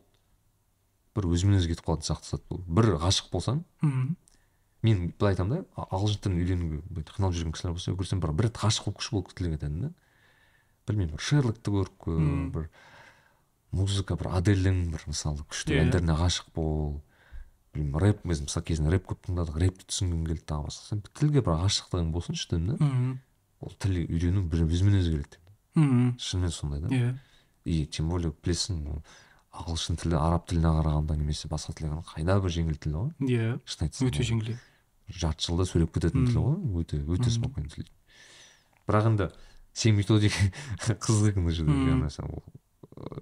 [1.18, 4.16] бір өзімен өзі кетіп қалатын сияқты зат бұл бір ғашық болсаң мхм.
[4.84, 8.62] мен былай айтамын да ағылшын тілін үйренуге қиналып жүрген кісілер болса көрсем бір бір рет
[8.62, 9.92] ғашық болып күшті болып кетемін да.
[10.90, 12.24] Білмеймін бір шерлокты көріп көр
[12.56, 12.70] бір
[13.72, 15.84] музыка бір адельдің бір мысалы күшті Иә.
[15.86, 17.00] әндеріне ғашық бол.
[17.74, 20.88] Білмеймін рэп біз мысалы кезінде рэп көп тыңдадық рэпті түсінгім келді тағы басқа.
[20.90, 22.90] Сен тілге бір ғашықтығың болсыншы дедім да.
[23.62, 25.38] Ол тіл үйрену бір өзімен өзі келеді
[25.76, 26.90] мхм шынымен сондай да.
[26.90, 27.12] Иә.
[27.66, 28.80] И тем более білесің
[29.54, 33.12] ағылшын тілі араб тіліне қарағанда немесе басқа тілге қарағанда қайда бір жеңіл тіл ғой?
[33.30, 33.60] Иә.
[33.66, 34.58] шын айтсам өте жеңіл
[35.10, 37.86] жарты жылда сөйлеп кететін тіл ғой өте өте спокойный тіл.
[38.88, 39.30] Бірақ енді
[39.80, 40.50] сен методика
[41.06, 42.04] қызық екен ол жерде Мм.
[42.06, 42.44] нәрсе ол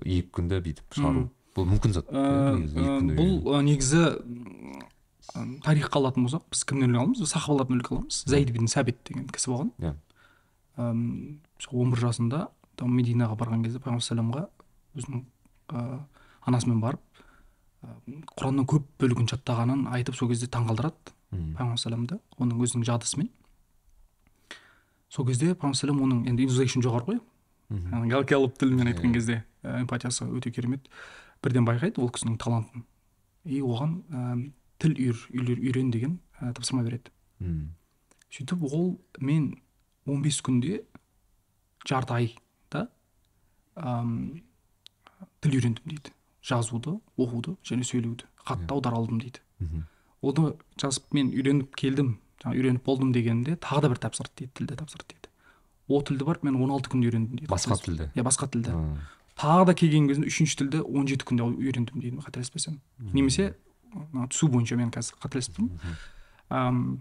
[0.03, 1.28] екі күнде бүйтіп шығару
[1.58, 2.10] бұл мүмкін зат
[3.18, 4.03] бұл негізі
[5.66, 7.24] тарихқа алатын болсақ біз кімнен үлгі аламыз?
[7.30, 8.20] Сахабалардан үлгі аламыз.
[8.30, 9.72] Зайд бин сәбит деген кісі болған.
[9.82, 9.93] Иә.
[11.60, 12.47] Сол он бір жасында
[12.80, 14.43] мединаға барған кезде пайғамбар саламға
[14.97, 15.24] өзінің
[15.74, 15.99] ә,
[16.47, 17.01] анасымен барып
[18.38, 22.20] құранның көп бөлігін жаттағанын айтып сол кезде таңғалдырады пайғамбар саламды.
[22.38, 23.30] Оның өзінің жадысымен.
[25.10, 27.20] Сол кезде пайғамбар салам оның енді интузейшн жоғары ғой.
[28.12, 29.14] Галкиялық тілмен айтқан Иә.
[29.14, 30.88] кезде ә, эмпатиясы өте керемет.
[31.43, 32.84] Бірден байқайды ол кісінің талантын.
[33.45, 37.12] И оған ә, тіл үйр, үйрен деген ә, тапсырма береді.
[37.39, 37.74] Мм.
[38.32, 39.55] сөйтіп ол мен
[40.05, 40.82] 15 күнде
[41.88, 42.88] жарты айда
[43.76, 44.41] ам,
[45.41, 46.12] тіл үйрендім дейді.
[46.43, 49.39] Жазуды оқуды және сөйлеуді қатты аудара алдым дейді.
[50.22, 52.18] Оны жазып мен үйреніп келдім.
[52.43, 55.29] Жаңа үйреніп болдым дегенде тағы да бір тапсырды дейді тілді тапсырды дейді.
[55.88, 57.51] Ол тілді барып мен 16 күнде үйрендім дейді.
[57.51, 58.09] Басқа тілді?
[58.13, 58.75] Иә басқа тілді.
[59.38, 62.79] Тағы да келген кезінде үшінші тілді 17 күнде үйрендім дейді қателеспесем.
[63.13, 63.53] Немесе
[64.29, 66.97] түсу бойынша мен қазір қателесіп тұрмын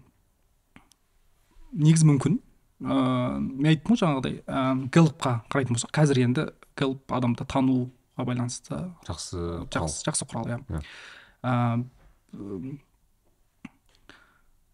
[1.77, 2.39] негізі мүмкін.
[2.77, 5.91] Ыыы мен айттым ғой жаңағыдай ыыы гэллопқа қарайтын болсақ.
[5.97, 6.45] Қазір енді
[6.77, 8.77] гэллоп адамды тануға байланысты
[9.07, 10.59] жақсы жақсы жақсы құрал иә.
[10.69, 10.81] Иә.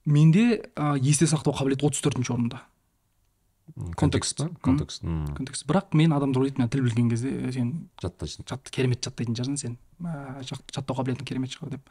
[0.06, 2.62] Менде ә, есте сақтау қабілеті отыз төртінші орында.
[3.96, 4.38] Контекст.
[4.38, 4.50] па?
[4.62, 5.02] контекст
[5.38, 5.64] контекст.
[5.66, 9.58] Бірақ мен адамдар ойлайды мен тіл білген кезде «Е, сен жаттайсың жат, керемет жаттайтын шығарсың
[9.58, 11.90] сен ә, жат- жаттау қабілетің керемет шығар деп.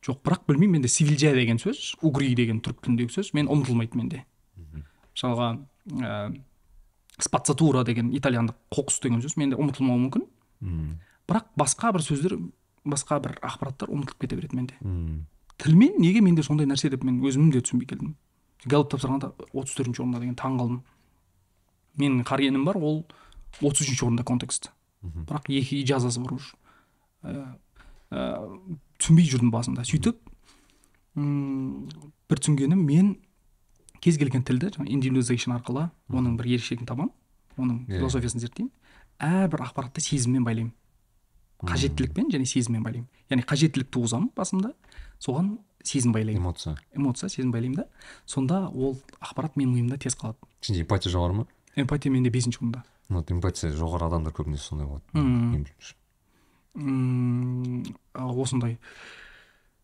[0.00, 4.22] Жоқ бірақ білмеймін менде сивилжа деген сөз угри деген түрік тіліндегі сөз мен ұмытылмайды менде.
[5.12, 5.50] Мысалға
[6.00, 6.40] ә,
[7.20, 10.24] спацатура деген итальяндық қоқыс деген сөз менде ұмытылмауы мүмкін.
[11.28, 12.38] Бірақ басқа бір сөздер
[12.88, 14.80] басқа бір ақпараттар ұмытылып кете береді менде.
[15.60, 18.14] Тілмен неге менде сондай нәрсе деп мен өзім де түсінбей келдім.
[18.66, 20.80] Галоп тапсырғанда отыз төртінші орында деген таң қалдым.
[22.00, 23.04] Менің қаргенім бар ол
[23.60, 24.70] отыз үшінші орында контекст.
[25.02, 26.54] Бірақ екі ижазасы бар уже.
[27.22, 27.56] Ә,
[28.10, 28.26] ә,
[29.00, 29.84] түсінбей жүрдім басында.
[29.84, 30.20] Сөйтіп
[31.16, 33.14] бір түсінгенім мен
[34.00, 37.10] кез келген тілді жаңағы арқылы оның бір ерекшелігін табамын
[37.58, 37.98] оның Иә.
[37.98, 38.70] философиясын зерттеймін.
[39.20, 40.72] Әрбір ақпаратты сезіммен байлаймын.
[41.60, 43.08] Қажеттілікпен және сезіммен байлаймын.
[43.28, 44.72] Яғни қажеттілік туғызамын басымда
[45.20, 46.42] соған сезім байлаймын.
[46.42, 46.76] Эмоция.
[46.94, 47.86] Эмоция сезім байлаймын да.
[48.26, 50.38] Сонда ол ақпарат менің миымда тез қалады.
[50.60, 51.46] Сенде эмпатия жоғары ма?
[51.76, 52.84] Эмпатия менде бесінші орында.
[53.08, 55.04] Вот эмпатия жоғары адамдар көбінесе сондай болады.
[56.74, 57.84] Мм.
[58.14, 58.78] Осындай.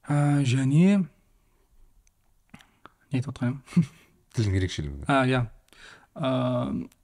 [0.07, 1.07] Ә, және
[3.11, 3.89] не айтып отқан едім
[4.37, 5.41] тілдің ерекшелігі а иә.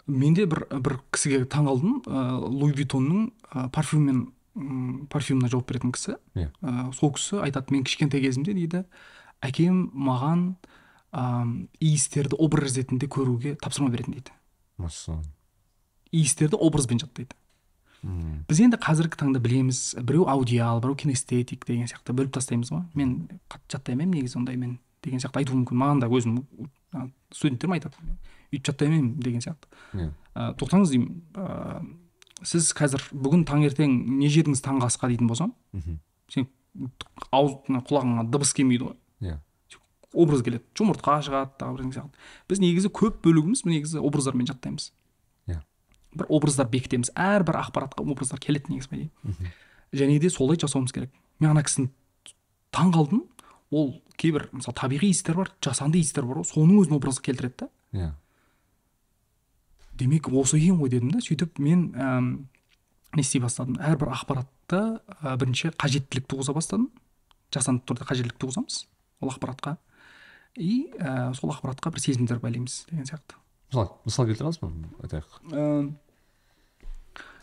[0.07, 3.33] Менде бір бір кісіге таң қалдым ә, луи витонның
[3.75, 6.17] парфюммен м, парфюмына жауап беретін кісі.
[6.35, 6.51] Иә.
[6.63, 8.85] Ә, сол кісі айтады мен кішкентай кезімде дейді.
[9.43, 10.55] Әкем маған
[11.13, 14.35] ә, иістерді образ ретінде көруге тапсырма беретін дейді.
[14.79, 15.25] Массаған
[16.13, 17.35] иістерді образбен жаттайды
[18.03, 18.45] Мм.
[18.49, 22.83] біз енді қазіргі таңда білеміз біреу аудиал біреу кинестетик деген сияқты бөліп тастаймыз ғой.
[22.99, 25.39] Мен қатты жаттай алмаймын негізі ондай мен деген сияқты.
[25.39, 26.41] Айтуым мүмкін маған да өзім
[27.31, 27.95] студенттерім айтады.
[28.51, 29.71] Өйтіп жаттай алмаймын деген сияқты.
[29.95, 30.11] Иә.
[30.35, 31.23] Ә, тоқтаңыз деймін.
[32.47, 35.99] Сіз қазір бүгін таңертең не жедіңіз таңғы асқа дейтін болсам мхм.
[36.29, 36.49] сен
[37.31, 38.97] ауыз құлағыңа дыбыс келмейді ғой.
[39.23, 39.39] Иә.
[40.13, 40.65] Образ келеді.
[40.77, 42.23] Жұмыртқа шығады тағы бір сияқты.
[42.49, 44.91] Біз негізі көп бөлігіміз негізі образдармен жаттаймыз.
[45.49, 45.61] Иә.
[46.15, 47.13] бір образдар бекітеміз.
[47.17, 49.53] Әрбір ақпаратқа образдар келеді негізі мхм.
[49.93, 51.11] және де солай жасауымыз керек.
[51.41, 51.91] Мен ана кісіні
[52.73, 53.23] таң қалдым.
[53.71, 56.49] Ол кейбір мысалы табиғи иістер бар жасанды иістер бар ғой.
[56.49, 57.69] Соның өзін образға келтіреді да.
[57.93, 58.13] Иә.
[59.99, 62.31] Демек осы екен ғой дедім да сөйтіп мен әм,
[63.15, 63.77] не істей бастадым.
[63.81, 64.81] Әрбір ақпаратты
[65.23, 66.89] ә, бірінші қажеттілік туғыза бастадым.
[67.53, 68.87] Жасанды түрде қажеттілік туғызамыз
[69.21, 69.77] ол ақпаратқа.
[70.57, 73.37] И ә, сол ақпаратқа бір сезімдер байлаймыз деген сияқты.
[73.71, 74.73] Мысалы мысал келтіре аласыз ба?
[75.05, 75.29] Айтайық.
[75.53, 75.93] Ә,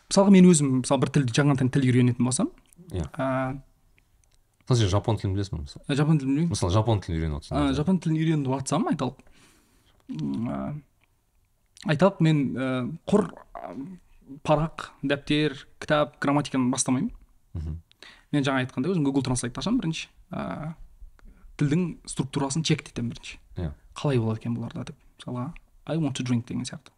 [0.10, 2.50] мысалға мен өзім мысалы бір тілді жаңадан тіл үйренетін болсам
[2.90, 3.06] иә.
[4.66, 5.64] мысалы сен жапон тілін білесің ба?
[5.66, 7.74] Мысалы жапон тілін үйрен- мысалы жапон тілін үйреніп отырсың.
[7.78, 9.18] Жапон тілін үйреніп жатсам айталық
[11.88, 12.70] айталық мен ә,
[13.08, 13.72] құр ә,
[14.44, 17.12] парақ дәптер кітап грамматиканы бастамаймын
[17.54, 17.80] мхм.
[18.32, 20.10] мен жаңа айтқандай өзім google translate ашамын бірінші.
[20.32, 20.74] Ә,
[21.60, 23.40] тілдің структурасын чек етемін бірінші.
[23.58, 23.72] Иә.
[23.96, 25.00] Қалай болады екен бұларда деп.
[25.20, 25.50] Мысалға
[25.90, 26.92] i want to drink деген сияқты.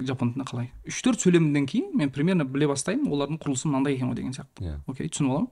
[0.00, 0.70] Жапон тілінде қалай?
[0.88, 4.64] Үш төрт сөйлемден кейін мен примерно біле бастаймын олардың құрылысы мынандай екен ғой деген сияқты.
[4.64, 4.78] Иә.
[4.88, 5.50] Окей түсініп аламын.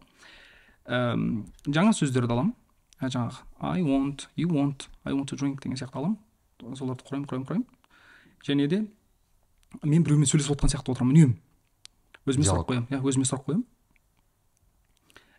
[0.87, 1.27] Әм,
[1.69, 2.55] жаңа сөздерді аламын.
[3.03, 3.43] Ә, жаңағы
[3.75, 6.17] i want you want i want to drink деген сияқты аламын.
[6.79, 7.67] Соларды құраймын құраймын құраймын.
[8.47, 8.83] Және де
[9.83, 11.15] мен біреумен сөйлесіп отқан сияқты отырамын.
[11.15, 11.37] үнемі.
[12.27, 12.89] Өзіме сұрақ қоямын.
[12.91, 13.65] Иә өзіме сұрақ қоямын.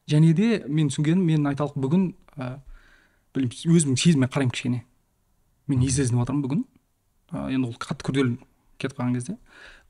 [0.07, 2.03] Және де мен түсінгенім мен айталық бүгін
[2.37, 2.59] ә,
[3.33, 4.83] білмеймін өзімнің сезіммен қараймын кішкене.
[5.67, 6.65] Мен не сезініп жатырмын бүгін?
[7.33, 8.35] Ә, енді ол қатты күрделі
[8.77, 9.37] кетіп қалған кезде.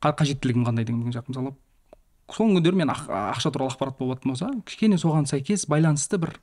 [0.01, 1.51] Қа- қажеттілігім қандай деген сияқты мысалы
[2.31, 6.37] соңғы күндері мен ақ- ақша туралы ақпарат болатын болса кішкене соған сәйкес байланысты бір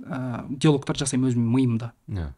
[0.00, 1.92] ә, диалогтар жасаймын өзімнің миымда.
[2.08, 2.32] Иә.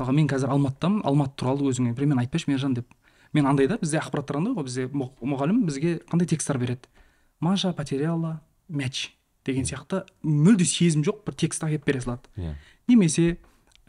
[0.00, 2.86] Мысалға мен қазір алматыдамын алматы туралы өзіңе примерно айтпайшы мержан деп.
[3.32, 6.88] Мен андай да бізде ақпараттар андай ғой бізде мұ- мұғалім бізге қандай тексттер береді?
[7.40, 9.12] Маша потеряла мяч
[9.44, 12.22] деген сияқты мүлде сезім жоқ бір текст әкеліп бере салады.
[12.36, 12.54] Иә.
[12.88, 13.38] Немесе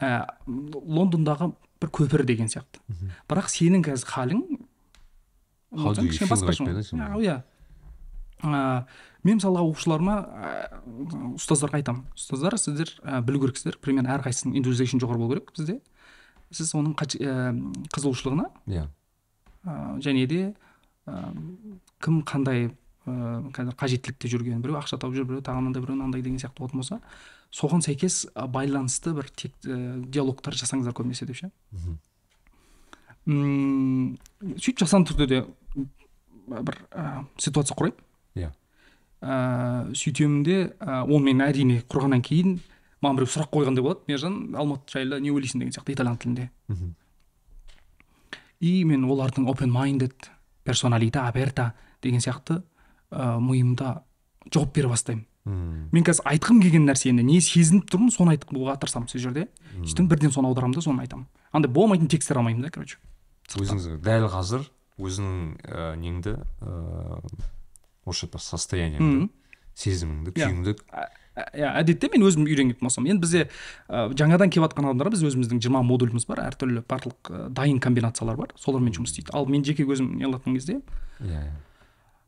[0.00, 2.80] ә, лондондағы бір көпір деген сияқты.
[3.28, 4.44] Бірақ сенің қазір халің
[5.72, 6.64] кішкене басқаша
[7.20, 7.42] иә
[8.42, 8.84] иә.
[9.22, 10.14] Мен мысалға оқушыларыма
[11.38, 12.06] ұстаздарға айтамын.
[12.18, 13.76] Ұстаздар сіздер ә, білу керексіздер.
[13.78, 15.76] Примерно әрқайсысының индивидуализation жоғары болу керек бізде
[16.52, 17.34] сіз оның ә,
[17.94, 18.48] қызығушылығына?
[18.70, 18.86] Иә.
[19.64, 20.40] Ә, және де
[21.06, 21.18] ә,
[22.02, 22.70] кім қандай
[23.06, 26.62] ә, қазір қажеттілікте жүрген біреу ақша тауып жүр біреу тағы мынандай біреу мынандай деген сияқты
[26.62, 27.00] болатын болса
[27.52, 31.50] соған сәйкес ә, байланысты бір тек ә, диалогтар жасаңыздар көбінесе деп ше?
[31.72, 31.98] Мгм.
[33.26, 34.18] М,
[34.56, 35.86] сөйтіп жасанды түрде де
[36.48, 37.98] бір ә, ситуация құраймын
[38.42, 38.52] иә.
[39.22, 42.56] Ә, сөйтемін де ә, оны мен әрине құрғаннан кейін
[43.02, 46.50] маған біреу сұрақ қойғандай болады мержан алматы жайлы не ойлайсың деген сияқты итальян тілінде
[48.60, 50.28] и мен олардың open minded
[50.64, 51.72] персоналита аперта
[52.02, 52.62] деген сияқты
[53.10, 54.02] ә, миымда
[54.52, 55.88] жауап бере бастаймын Мм.
[55.90, 59.48] мен қазір айтқым келген нәрсені не сезініп тұрмын соны айтуға тырысамын сол жерде
[59.82, 63.00] сөйтіп бірден соны аударамын да соны айтамын андай болмайтын тексттер алмаймын да короче
[63.50, 64.68] өзіңіз дәл қазір
[65.02, 67.18] өзіңнің ә, неңді ә,
[68.06, 69.26] осы бір состояниеңді
[69.74, 70.76] сезіміңді күйіңді
[71.36, 73.42] иә әдетте мен өзім үйренетін болсам енді бізде
[73.88, 78.36] ә, жаңадан келіп жатқан адамдарға біз өзіміздің жиырма модуліміз бар әртүрлі барлық ә, дайын комбинациялар
[78.36, 78.52] бар.
[78.60, 79.32] Солармен жұмыс істейді.
[79.32, 80.80] Ал мен жеке өзім не алатын кезде
[81.20, 81.52] иә иә.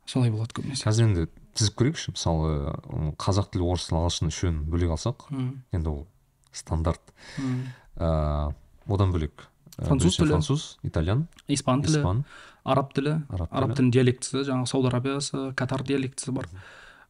[0.07, 0.85] солай болады көбінесе.
[0.89, 2.15] Қазір енді тізіп көрейікші.
[2.17, 5.29] Мысалы қазақ тілі орыс тілі ағылшын үшеуін бөлек алсақ
[5.73, 6.07] енді ол
[6.53, 7.13] стандарт.
[7.39, 7.67] Мм,
[7.99, 8.53] ә,
[8.89, 10.31] одан бөлек Ә, Француз тілі.
[10.31, 12.25] француз итальян испан тілі испан.
[12.63, 13.17] араб тілі.
[13.29, 16.47] Араб араб тілі тілінің диалектісі жаңағы сауд арабиясы катар диалектісі бар.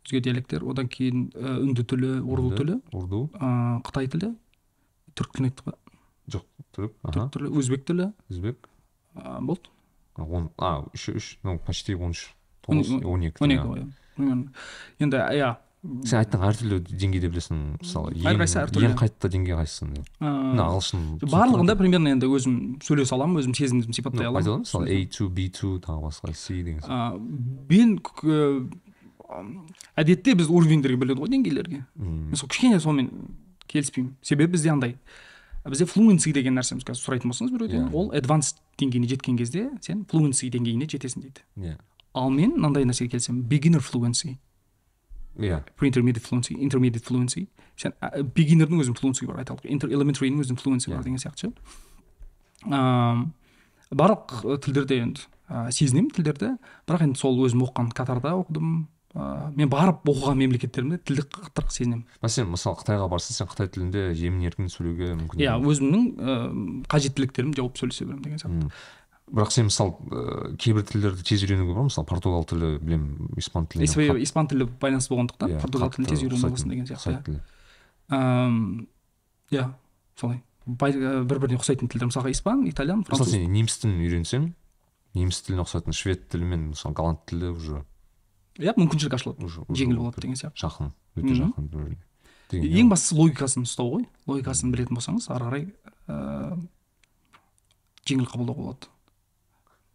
[0.05, 2.77] Өзге диалекттер одан кейін ә, үнді тілі урду тілі.
[2.93, 3.23] урду
[3.87, 4.35] қытай тілі.
[5.17, 5.75] Түрік тілін айттық па
[6.29, 6.45] жоқ
[6.77, 8.11] түрік түрік тілі өзбек тілі.
[8.31, 8.69] Өзбек.
[9.41, 9.71] Болды.
[10.19, 12.35] Он а үш үш ну почти он үш
[12.67, 13.69] Он- тоғыз он екі он екі
[14.19, 14.49] иә.
[15.01, 15.57] енді иә.
[16.09, 18.87] Сен айттың әртүрлі деңгейде білесің мысалы Әрқайсысы әртүрлі.
[18.89, 24.25] ең қатты деңгей қайсысы мына ағылшын барлығында примерно енді өзім сөйлесе аламын өзім сезімімді сипаттай
[24.31, 24.65] аламын.
[24.65, 27.21] мысалы a2 b2 тағы басқа c деген сияқты
[27.69, 27.99] мен
[29.97, 31.85] әдетте біз уровеньдерге бөледі ғой деңгейлерге.
[31.97, 33.11] Мен сол кішкене сонымен
[33.69, 34.15] келіспеймін.
[34.23, 34.97] Себебі бізде андай
[35.65, 37.95] бізде флуенси деген нәрсеміз қазір сұрайтын болсаңыз біреуден Иә.
[37.97, 41.41] ол адванс деңгейіне жеткен кезде сен флуенси деңгейіне жетесің дейді.
[41.57, 41.79] Иә.
[42.15, 43.47] Ал мен мынандай нәрсеге келісемін.
[43.49, 44.37] Beginner fluency.
[45.39, 45.63] Иә.
[45.81, 47.47] Pre-intermediate fluency intermediate fluency.
[47.81, 47.93] Сен
[48.37, 49.65] бигинердің өзінің fluency бар айталық.
[49.73, 51.05] Inter elementary'ның өзінің fluency бар Иә.
[51.09, 51.53] деген сияқты ше.
[53.95, 56.55] Барлық ы, тілдерде енді ә, сезінемін тілдерді.
[56.89, 62.05] Бірақ енді сол өзім оқыған катарда оқыдым ыыы мен барып оқыған мемлекеттерімде тілді қаттырақ сезінемін.
[62.25, 67.61] Мәселен мысалы қытайға барсаң сен қытай тілінде емін еркін сөйлеуге мүмкін иә өзімнің ыыы қажеттіліктерімді
[67.63, 68.71] жауып сөйлесе беремін деген сияқты.
[69.25, 73.87] Бірақ сен мысалы ыыы, кейбір тілдерді тез үйренуге болады мысалы португал тілі білемін испан тілі
[74.21, 77.39] испан тілі байланысты болғандықтан Иә, португал тілін тез үйрене аласың деген сияқты
[78.13, 78.87] Ам,
[79.51, 79.71] иә
[80.21, 80.43] солай.
[80.67, 83.33] Бір біріне ұқсайтын тілдер мысалға испан итальян мысалы француз.
[83.33, 84.47] сен неміс тілін үйренсең
[85.17, 87.81] неміс тіліне ұқсайтын швед тілі мен мысалы голланд тілі уже
[88.59, 89.45] иә мүмкіншілік ашылады.
[89.45, 90.63] Уже жеңіл болады деген сияқты.
[90.63, 94.05] жақын өте жақын бір біріне ең бастысы логикасын ұстау ғой.
[94.27, 95.65] Логикасын білетін болсаңыз ары қарай
[96.07, 96.69] ыыы
[98.07, 98.91] жеңіл қабылдауға болады.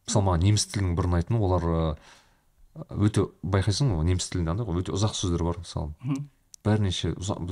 [0.08, 1.80] Мысалы маған неміс тілінің бір ұнайтыны олар ы,
[3.06, 5.94] өте байқайсың ғой неміс тілінде андай ғой өте ұзақ сөздер бар мысалы.
[6.66, 7.46] Бірнеше ұзақ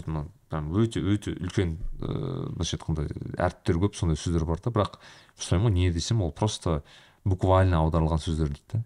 [0.81, 4.73] өте өте үлкен ыыы былайша айтқанда әріптер көп сондай сөздер бар да.
[4.73, 4.97] Бірақ
[5.37, 6.81] сұраймын ғой не десем ол просто
[7.23, 8.83] буквально аударылған сөздер дейді да.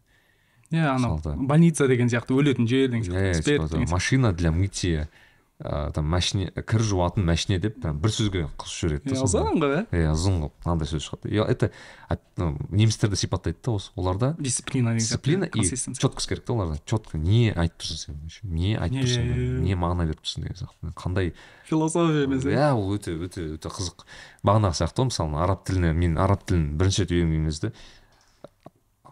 [0.72, 3.92] Иә анау больница деген сияқты өлетін жер деген иә сияқты деген сияқты.
[3.92, 5.10] машина для мытья
[5.62, 9.60] ыыы там машине кір жуатын машине деп прям бір сөзге қосып жібереді да иә ұзын
[9.62, 11.30] ғой иә иә ұзын қылып мынандай сөз шығады.
[11.30, 11.70] И это
[12.74, 16.80] немістерді сипаттайды да осы оларда дисциплина дисциплина и четкость керек та оларда.
[16.86, 19.60] Четко не айтып тұрсың сен не айтып Иә, тұрсың иә, иә.
[19.62, 20.94] не мағына беріп тұрсың деген сияқты.
[20.98, 21.34] Қандай
[21.70, 24.06] философия емес иә иә ол өте өте өте қызық
[24.42, 27.72] бағанағы сияқты ғой мысалы араб тіліне мен араб тілін бірінші рет үйренген кезде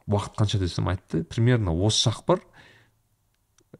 [0.09, 1.23] уақыт қанша десем айтты.
[1.23, 2.41] Примерно осы шақ бар.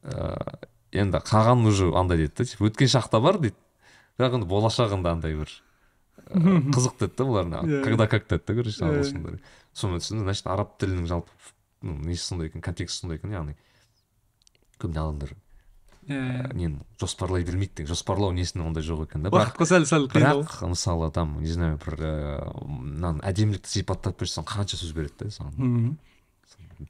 [0.04, 3.58] Ыыы енді қалған уже андай дейді да өткен шақта бар дейді.
[4.18, 5.52] Бірақ енді болашағында андай бір
[6.30, 6.40] ы,
[6.76, 7.84] қызық деді да бұлар Иә.
[7.84, 8.90] когда как деді да короче Иә.
[8.90, 9.40] ағылшындар.
[9.74, 11.32] Сонымен түсіндім значит араб тілінің жалпы
[11.82, 13.56] ну несі сондай екен контексті сондай екен яғни
[14.80, 15.36] көбіне адамдар
[16.10, 16.54] иә.
[16.58, 21.12] Нені жоспарлай бермейді деген жоспарлау несінде ондай жоқ екен да уақытқа сәл сәл бірақ мысалы
[21.12, 25.98] там не знаю бір ыыы мынаны әдемілікті сипаттап берсең қанша сөз береді да саған.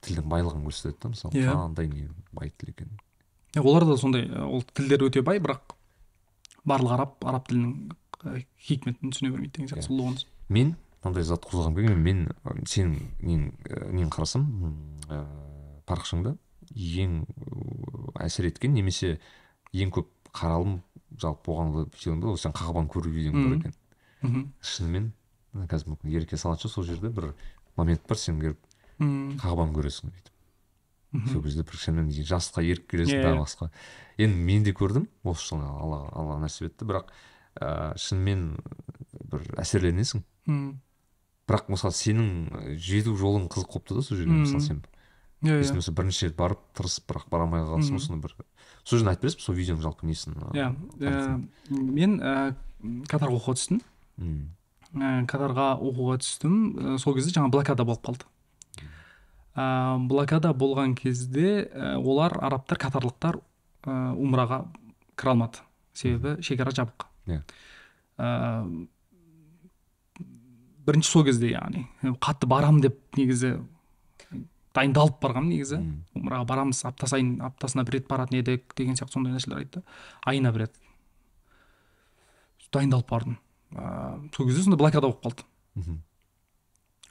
[0.04, 1.54] Тілдің байлығын көрсетеді да мысалы Иә.
[1.54, 2.90] қандай не бай тіл екен.
[3.56, 5.74] Иә, олар да сондай ол тілдер өте бай бірақ
[6.68, 7.96] барлық араб араб тілінің
[8.68, 9.88] хикметін түсіне бермейді деген сияқты Иә.
[9.88, 12.28] сұлулығын мен мынандай зат қозғағым келген мен
[12.68, 13.46] сенің нең
[13.96, 14.46] нені қарасам
[15.10, 15.26] ыыы
[15.90, 16.36] парақшаңда
[16.76, 17.24] ең
[18.22, 19.16] әсер еткен немесе
[19.74, 20.82] ең көп қаралым
[21.18, 23.74] жалпы болған ол сен қағбаны көру видеоң бар екен.
[24.22, 25.12] Мхм шынымен
[25.72, 27.32] қазір мүмкін ереке салатын шығар сол жерде бір
[27.80, 28.60] момент бар сен келіп
[29.00, 29.38] мхм.
[29.42, 30.32] Қағбаны көресің дейді.
[31.12, 31.32] Мхм.
[31.34, 33.42] сол кезде бір шынымен жасқа еріп келесің Иә, тағы иә.
[33.42, 33.70] басқа.
[34.20, 36.86] Енді мен де көрдім осы жылы алла алла нәсіп етті.
[36.86, 37.10] Бірақ
[37.60, 38.44] ыыы шынымен
[39.32, 40.22] бір әсерленесің.
[41.50, 44.84] Бірақ мысалы сенің жету жолың қызық болып да сол жерде мысалы сен.
[45.42, 45.94] Иә есің иә.
[45.96, 48.36] бірінші рет барып тырысып бірақ бара алмай қалғансың ғой сондай бір.
[48.84, 52.54] Сол жерде айтып бересің бе сол видеоның жалпы несін иә мен ә,
[53.08, 53.80] катарға оқуға түстім.
[55.30, 56.98] Катарға оқуға түстім.
[57.00, 58.26] Сол кезде жаңа блокада болып қалды.
[59.56, 64.64] Ә, блокада болған кезде ә, олар арабтар катарлықтар ә, умраға
[65.16, 67.08] кіре алмады себебі шекара жабық.
[67.30, 67.42] Иә.
[68.18, 68.88] ә,
[70.86, 71.88] бірінші сол кезде яғни
[72.22, 73.60] қатты барам деп негізі
[74.76, 75.80] дайындалып барғанмын негізі.
[76.18, 79.82] Умраға барамыз апта сайын аптасына бір рет баратын едік деген сияқты сондай нәрселер айтты.
[80.30, 80.76] Айына бір рет.
[82.74, 83.40] Дайындалып бардым.
[83.74, 85.46] Ыыы сол кезде сондай блокада болып қалды.
[85.76, 85.98] Мхм.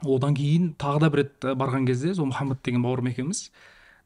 [0.05, 3.49] Одан кейін тағы да бір рет барған кезде сол мұхаммед деген бауырым екеуміз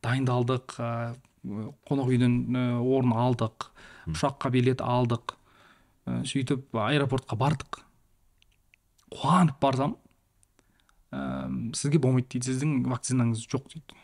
[0.04, 3.72] дайындалдық ыыы қонақ үйден орын алдық
[4.10, 5.34] ұшаққа билет алдық
[6.06, 7.82] ә, сөйтіп аэропортқа бардық.
[9.12, 9.96] Қуанып барсам
[11.12, 13.98] ә, сізге болмайды дейді сіздің вакцинаңыз жоқ дейді.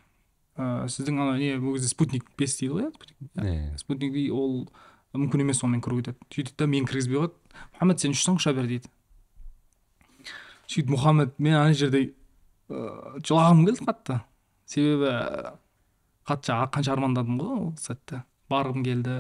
[0.58, 4.28] Ә, сіздің ана не ол кезде спутник бес дейді ғой иә спутник иә.
[4.28, 4.32] Иә.
[4.34, 4.68] ол
[5.14, 6.18] мүмкін емес онымен кіруге деді.
[6.30, 7.34] Сөйтеді да мені кіргізбей қойды
[7.78, 8.90] мұхаммед сен ұшсаң ұша бер дейді.
[10.68, 12.14] Сөйтіп мұхаммед мен ана жерде
[12.68, 14.18] ыыы жылағым келді қатты.
[14.68, 15.12] Себебі
[16.28, 19.16] қатты қанша армандадым ғой ол сәтте барғым келді.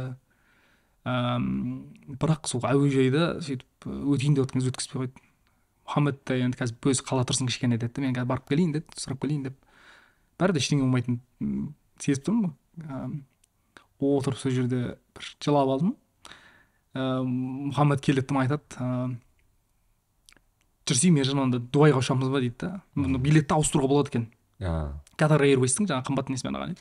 [1.08, 5.24] Ыыы бірақ сол әуежайда сөйтіп өтейін деп жатқан кезде өткізбей қойды
[5.88, 9.22] мұхаммед те енді қазір өзі қала тұрсын кішкене деді мен қазір барып келейін деді сұрап
[9.22, 9.56] келейін деп.
[10.38, 11.72] Бәрі де ештеңе болмайтынын
[12.02, 13.16] сезіп тұрмын ғой.
[13.98, 14.82] Отырып сол жерде
[15.16, 15.94] бір жылап алдым.
[16.92, 17.24] Ыыы
[17.72, 18.68] мұхаммед келеді айтады.
[18.76, 19.16] Ыыы
[20.88, 22.82] жүрсей мержан онда дубайға ұшамыз ба дейді да.
[22.96, 24.24] Билетті ауыстыруға болады екен.
[25.18, 26.76] Катар эйрвейстің жаңағы қымбат несімен алған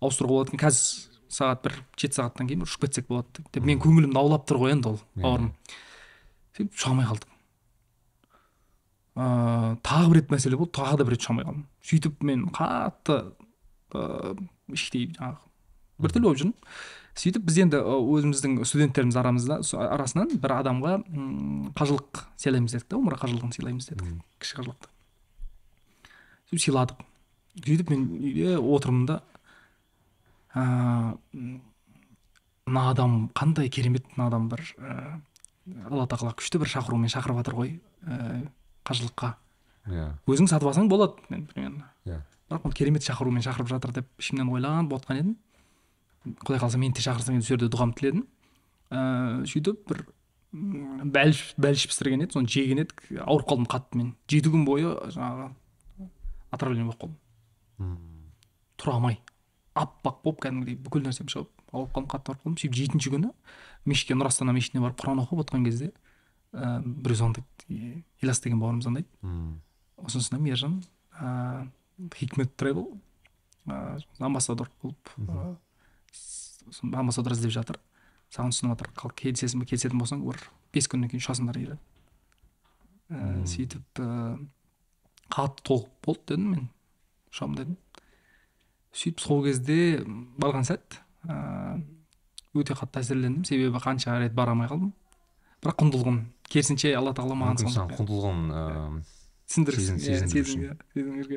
[0.00, 0.62] ауыстыруға болады екен.
[0.62, 3.64] Қазір сағат бір жеті сағаттан кейін ұшып кетсек болады деп.
[3.66, 5.52] Мен көңілімді аулап тұр ғой енді ол бауырым.
[6.56, 7.28] Сөйтіп ұша алмай қалдық
[9.20, 11.64] ыыы тағы бір рет мәселе болды тағы да бір рет ұша алмай қалдым.
[11.86, 13.16] Сөйтіп мен қатты
[13.94, 15.38] ыыы іштей жаңағы
[16.00, 16.56] біртүрлі болып жүрмін
[17.18, 23.18] сөйтіп біз енді өзіміздің студенттеріміз арамызда арасынан бір адамға м, қажылық сыйлаймыз дедік та умра
[23.20, 24.06] қажылығын сыйлаймыз дедік.
[24.40, 24.90] Кіші қажылықты.
[26.50, 27.02] Сөйтіп сыйладық.
[27.66, 29.20] Сөйтіп мен үйде отырмын да
[32.70, 37.54] мына адам қандай керемет мына адам бір ііі алла тағала күшті бір шақырумен шақырып жатыр
[37.58, 37.76] ғой
[38.86, 39.34] қажылыққа.
[39.90, 40.08] Иә.
[40.26, 42.22] Өзің сатып алсаң болады мен примерно иә.
[42.50, 45.36] Бірақ ол керемет шақырумен шақырып жатыр деп ішімнен ойланып отқан едім.
[46.26, 48.24] Құдай қаласа мені де шақырсаң деп сол жерде дұғамды тіледім.
[48.90, 50.02] Ыыы сөйтіп бір
[51.14, 53.04] бәліш бәліш пісірген еді соны жеген едік.
[53.22, 54.14] Ауырып қалдым қатты мен.
[54.28, 55.50] Жеті күн бойы жаңағы
[56.50, 57.96] отравление болып қалдым.
[58.80, 59.20] Тұра алмай.
[59.78, 62.58] Аппақ болып кәдімгідей бүкіл нәрсем шығып ауырып қалдым қатты ауырып қалдым.
[62.58, 63.30] Сөйтіп жетінші күні
[63.86, 65.92] мешітке нұр астана мешітіне барып құран оқып отқан кезде
[66.52, 67.46] ыыы біреу звондайды.
[68.20, 69.08] Ильяс деген бауырым звондайды.
[69.22, 69.62] М,
[69.96, 70.82] осынсына мержан
[71.20, 72.98] ыыы хикмет тревел
[73.66, 75.14] ыыы амбассадор болып
[76.82, 77.80] амбассадор іздеп жатыр.
[78.30, 78.92] Саған ұсынып жатыр.
[78.98, 80.38] Қал келісесің бе келісетін болсаң бір
[80.74, 81.78] бес күннен кейін ұшасыңдар дейді
[83.10, 84.48] ііі сөйтіп ііі
[85.30, 86.68] қатты толық болды дедім мен.
[87.30, 87.76] Ұшамын дедім.
[88.94, 89.78] Сөйтіп сол кезде
[90.38, 91.82] барған сәт ыыы
[92.62, 94.92] өте қатты әсерлендім себебі қанша рет бара алмай қалдым.
[95.62, 96.18] Бірақ құндылығын
[96.50, 99.02] керісінше алла тағала маған мүмкін құндылығын ыыы,
[99.50, 99.90] түсіндіргісі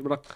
[0.07, 0.30] бірақ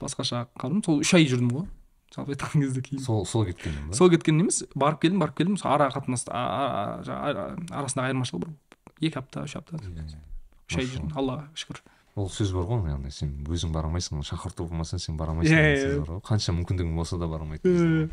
[0.00, 1.66] басқаша қалдым сол үш ай жүрдім ғой.
[2.14, 5.58] Жалпы айтқан кезде кейін сол сол кеткен ба сол кеткен емес барып келдім барып келдім
[5.60, 11.82] сол ара қатынас арасындағы айырмашылық бір екі апта үш апта үш ай жүрдім аллаға шүкір
[12.14, 15.62] ол сөз бар ғой яғни сен өзің бара алмайсың шақырту болмаса сен бара алмайсың Иә,
[15.74, 16.20] деген сөз бар ғой.
[16.28, 18.10] Қанша мүмкіндігің болса да бара алмайтын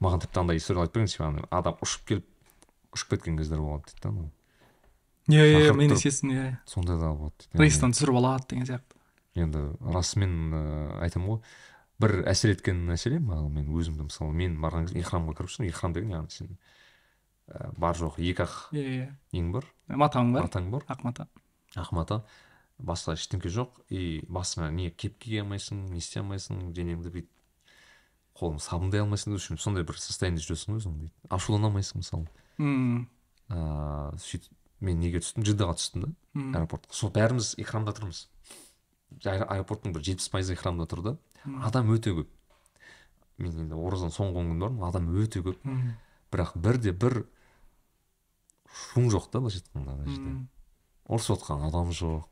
[0.00, 4.00] маған тіпті андай история айтып берген ана адам ұшып келіп ұшып кеткен кездер болады дейді
[4.00, 4.30] да анау.
[5.28, 7.60] Иә иә мен есесін иә сондай да болады дейді.
[7.60, 8.96] Рейстан түсіріп алады деген сияқты.
[9.36, 11.42] Енді расымен ыыы, айтамын ғой.
[12.00, 15.96] Бір әсер еткен мәселе маған мен өзімді мысалы мен барған кезде ихрамға кіріп шығдым ихрам
[15.96, 16.54] деген яғни сен
[17.48, 19.08] ә, бар жоқ екі ақ иә иә.
[19.36, 19.66] нең бар.
[19.88, 20.46] Матаң бар.
[20.48, 20.86] Матаң бар.
[20.88, 21.28] Ақ мата
[21.76, 22.22] ақ мата
[22.80, 23.82] басқа ештеңке жоқ.
[23.90, 27.30] И басыңа не кепке кие алмайсың не істей алмайсың денеңді бүйтіп
[28.40, 32.26] қолың сабындай алмайсың в общем сондай бір состояниеде жүресің ғой өзің ашулана алмайсың мысалы.
[32.58, 33.04] Мм.
[33.50, 35.44] Ыыы сөйтіп мен неге түстім?
[35.44, 36.12] Джиддаға түстім да
[36.60, 36.94] аэропортқа.
[36.96, 38.28] Сол бәріміз ихрамда тұрмыз.
[39.24, 41.16] Аэропорттың бір жетпіс пайызы ихрамда тұр да
[41.64, 42.28] адам өте көп.
[43.40, 45.60] Мен енді оразаның соңғы он күн бармын адам өте көп.
[46.30, 47.24] Бірақ бірде бір
[48.92, 50.30] шум жоқ та былайша айтқанда ана жерде
[51.10, 52.26] ұрысып жатқан адам жоқ.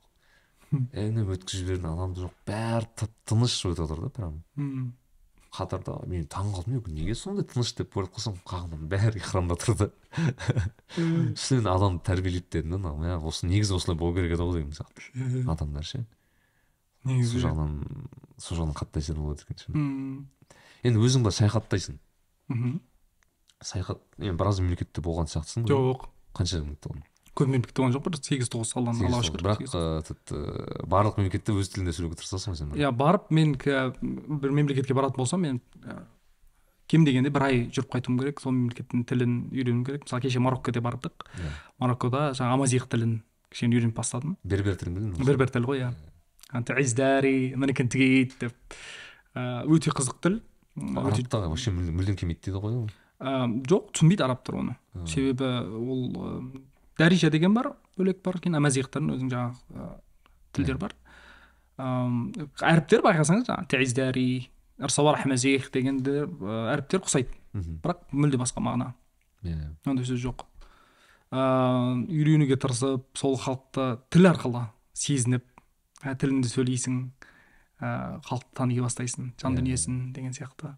[0.93, 2.33] Ініп өткізіп жіберген адам жоқ.
[2.47, 4.43] Бәрі тып тыныш өтіп жатыр да прям.
[5.49, 9.79] Қатарда мен таң қалдым "Е, неге сондай тыныш деп ойлап қалсам қағынан бәрі ихрамда тұр
[9.81, 9.87] да
[11.33, 15.49] үстінен адамды тәрбиелейді дедім да мә, осы негізі осылай болу керек еді ғой деген сияқты.
[15.51, 16.05] Адамдар ше.
[17.05, 17.73] Сол негізі жағынан
[18.39, 19.75] сол жағынан қатты әсер болады екен шын.
[19.75, 20.27] мм.
[20.85, 21.99] Енді өзің былай саяхаттайсың?
[22.49, 22.81] Мхм.
[23.63, 25.75] саяхат енді біраз мемлекетте болған сияқтысың ғой.
[25.75, 26.09] Жоқ.
[26.39, 27.05] Қанша мемлекетте болдың
[27.39, 29.61] көп мемлекетте болған жоқ бір сегіз тоғыз Сегіз аллаға шүкір бірақ
[30.09, 34.51] тіпті ы, барлық мемлекетте өз тілінде сөйлеуге тырысасың ғой сен иә барып мен к- бір
[34.51, 35.61] мемлекетке баратын болсам мен
[36.89, 40.03] кем дегенде бір ай жүріп қайтуым керек сол мемлекеттің тілін үйренуім керек.
[40.09, 41.27] Мысалы кеше мароккоге бардық.
[41.37, 41.51] Иә.
[41.79, 43.13] мароккода жаңағы амазиғ тілін
[43.53, 44.37] кішкене үйреніп бастадым.
[44.43, 45.25] Бербер тілін білдің бе?
[45.29, 45.91] бербер тіл ғой иә.
[46.55, 48.79] Антииздари мінекін тігейді деп
[49.35, 50.41] өте қызық тіл
[50.79, 52.89] өте арабтағы вообще мүлдем келмейді дейді ғой ол
[53.69, 54.77] жоқ түсінбейді арабтар оны
[55.11, 56.53] себебі ол
[56.99, 59.89] дәрижа деген бар бөлек бар кейін амазиғтардың өзінің жаңағы
[60.57, 60.95] тілдері бар
[61.79, 64.29] әріптер байқасаңыз жаңағы тииздари
[64.79, 67.35] ырсауар хамазих дегенде әріптер ұқсайды
[67.83, 68.93] бірақ мүлде басқа мағына
[69.43, 70.47] иә ондай сөз жоқ
[71.35, 75.45] ыыы үйренуге тырысып сол халықты тіл арқылы сезініп
[76.05, 76.99] ә, тілінде сөйлейсің
[77.81, 79.61] ә, халықты тани бастайсың жан Иә.
[79.63, 80.75] дүниесін деген сияқты.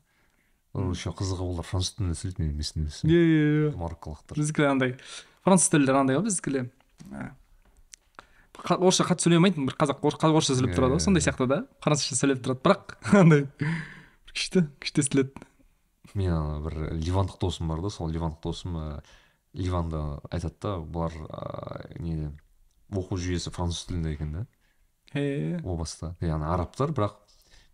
[0.72, 4.96] Ол еще қызығы олар француз тілінде сөйлейді мен білмесін білсем иә иә мароккалықтар біздікі андай
[5.44, 6.62] француз тілдері андай ғой біздікіле
[7.10, 7.30] ә,
[8.76, 11.58] орысша қатты сөйлей алмайтын бір қазақ орыс- қазақ орысша сөйлеп тұрады ғой сондай сияқты да.
[11.82, 13.46] Французша сөйлеп тұрады бірақ андай
[14.30, 15.46] күшті күшті естіледі
[16.14, 18.86] мен ана бір ливандық досым бар да сол ливандық досым ә,
[19.54, 22.30] ливанда айтады да бұлар ә, не
[22.94, 24.46] оқу жүйесі француз тілінде екен да.
[25.14, 26.14] Е, о баста.
[26.22, 27.16] Яғни арабтар бірақ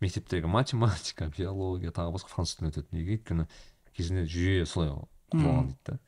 [0.01, 3.18] мектептегі математика биология тағы басқа француз тілінде өтеді неге?
[3.18, 3.47] Өйткені
[3.97, 4.93] кезінде жүйе солай
[5.32, 5.99] құрылған дейді да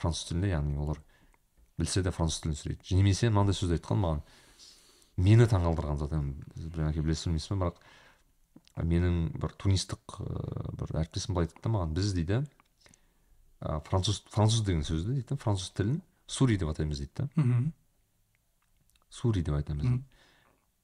[0.00, 1.02] француз тілінде яғни олар
[1.78, 2.96] білсе де француз тілінде сөйлейді.
[2.96, 4.22] Немесе мынандай сөзді айтқан маған
[5.20, 6.14] мені таңғалдырған зат.
[6.56, 7.82] Бірдеңке білесіз білмейсіз бе бірақ
[8.88, 10.20] менің бір тунистік
[10.78, 12.42] бір әріптесім былай айтады да маған біз дейді
[13.88, 17.28] француз француз деген сөзді дейді француз тілін сури деп атаймыз дейді да
[19.10, 19.98] сури деп айтамыз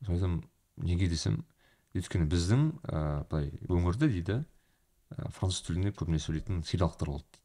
[0.03, 0.43] Айтамын
[0.85, 1.45] неге десем
[1.95, 7.45] өйткені біздің ә, былай өңірде дейді ә, француз тілінде көбіне сөйлейтін сириялықтар болды дейді.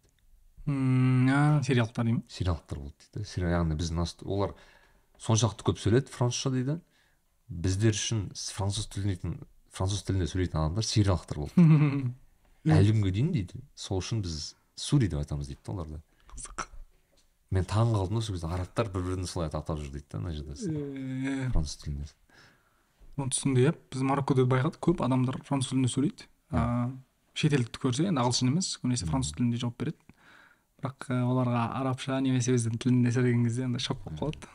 [0.70, 2.24] М, а, сериалдықтар деймін.
[2.30, 3.46] Сириялықтар болды дейді.
[3.46, 4.56] Яғни біздің олар
[5.22, 6.80] соншалықты көп сөйледі французша дейді.
[7.50, 9.40] Біздер үшін француз тілін
[9.74, 12.14] француз тілінде сөйлейтін адамдар сириялықтар болды
[12.76, 13.62] әлі күнге дейін дейді.
[13.76, 16.02] Сол үшін біз сури деп айтамыз дейді да оларды.
[16.34, 16.66] Қызық.
[17.56, 20.34] Мен таң қалдым да сол кезде арабтар бір бірін солай атап жүр дейді да ана
[20.36, 22.10] жерде француз тілінде.
[23.28, 23.74] Түсінді иә.
[23.92, 26.30] Біз мароккода байқадық көп адамдар француз тілінде сөйлейді.
[26.56, 26.90] А,
[27.36, 30.00] шетелдікті көрсе енді ағылшын емес көбінесе француз тілінде жауап береді.
[30.80, 34.54] Бірақ ә, оларға арабша немесе өздерінің тілінде сөйлеген кезде андай шок болып қалады.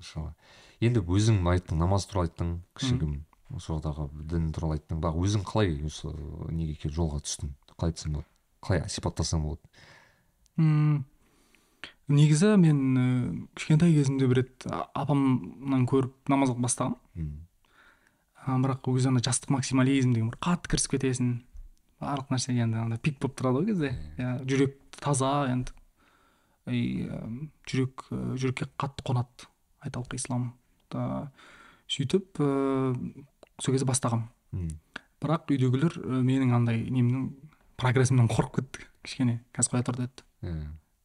[0.00, 0.32] Машалла
[0.80, 3.14] енді өзің айттың намаз туралы айттың кішігірім
[3.52, 5.00] осы жолдағы дін туралы айттың.
[5.02, 6.12] Бірақ өзің қалай осы
[6.54, 7.52] неге келіп жолға түстің?
[7.76, 8.28] Қалай айтсам болады?
[8.64, 9.60] Қалай сипаттасаң болады?
[10.58, 11.04] М,
[12.08, 13.04] негізі мен ә,
[13.58, 17.00] кішкентай кезімде бір рет апамнан көріп намаз оқып бастағанмын.
[18.48, 21.34] Бірақ ол кезде ана жастық максимализм деген бір қатты кірісіп кетесің.
[22.00, 23.92] Барлық нәрсе енді андай пик болып тұрады ғой кезде.
[24.16, 25.74] Иә жүрек таза енді.
[26.70, 27.08] И
[27.68, 28.06] жүрек
[28.38, 29.48] жүрекке қатты қонады
[29.84, 30.52] айталық ислам.
[30.92, 31.30] Да
[31.88, 32.94] сөйтіп ә,
[33.60, 34.72] сол кезде бастағанмын
[35.18, 37.30] бірақ үйдегілер менің андай немнің
[37.80, 38.86] прогрессімнен қорқып кетті.
[39.02, 40.24] Кішкене қазір қоя тұр деді.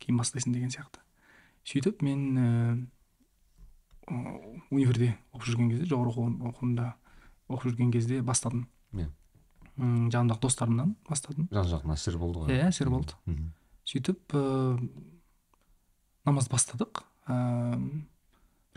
[0.03, 1.01] Кейін бастайсың деген сияқты.
[1.65, 2.47] Сөйтіп мен ә,
[4.69, 6.91] универде оқып жүрген кезде жоғары оқу оқуында
[7.55, 8.67] оқып жүрген кезде бастадым.
[8.93, 9.09] Иә
[9.73, 11.47] жанымдағы достарымнан бастадым.
[11.51, 12.53] Жан жағынан әсер болды ғой.
[12.53, 13.15] Иә әсер болды.
[13.89, 14.43] Сөйтіп ә,
[16.27, 17.01] намаз бастадық.
[17.25, 17.79] Ә,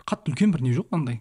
[0.07, 1.21] қатты үлкен бір не жоқ андай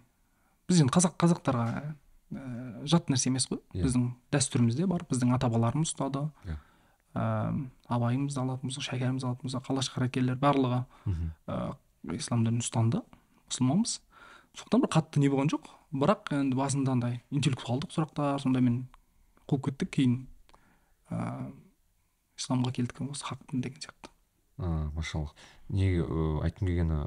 [0.70, 3.60] біз енді қазақ қазақтарға ә, жат нәрсе емес қой.
[3.74, 3.84] Иә.
[3.84, 5.06] біздің дәстүрімізде бар.
[5.10, 6.30] Біздің ата бабаларымыз ұстады.
[6.48, 6.58] Иә.
[7.16, 7.26] ә,
[7.88, 10.86] абайымызды алатын болсақ шәкәрімізді алатын болсақ алаш қаракерлер барлығы
[11.48, 11.76] ә,
[12.16, 13.04] ислам дінін ұстанды
[13.52, 14.00] мұсылманбыз.
[14.56, 15.70] Сондықтан бір қатты не болған жоқ.
[15.96, 18.84] Бірақ енді басында андай интеллектуалдық сұрақтар сондаймен
[19.50, 20.18] қуып кеттік кейін
[21.10, 21.52] ә,
[22.40, 24.12] исламға келдік осы хақ дін деген сияқты.
[24.58, 25.36] А, машаллах
[25.70, 26.04] неге
[26.46, 27.00] айтқым келгені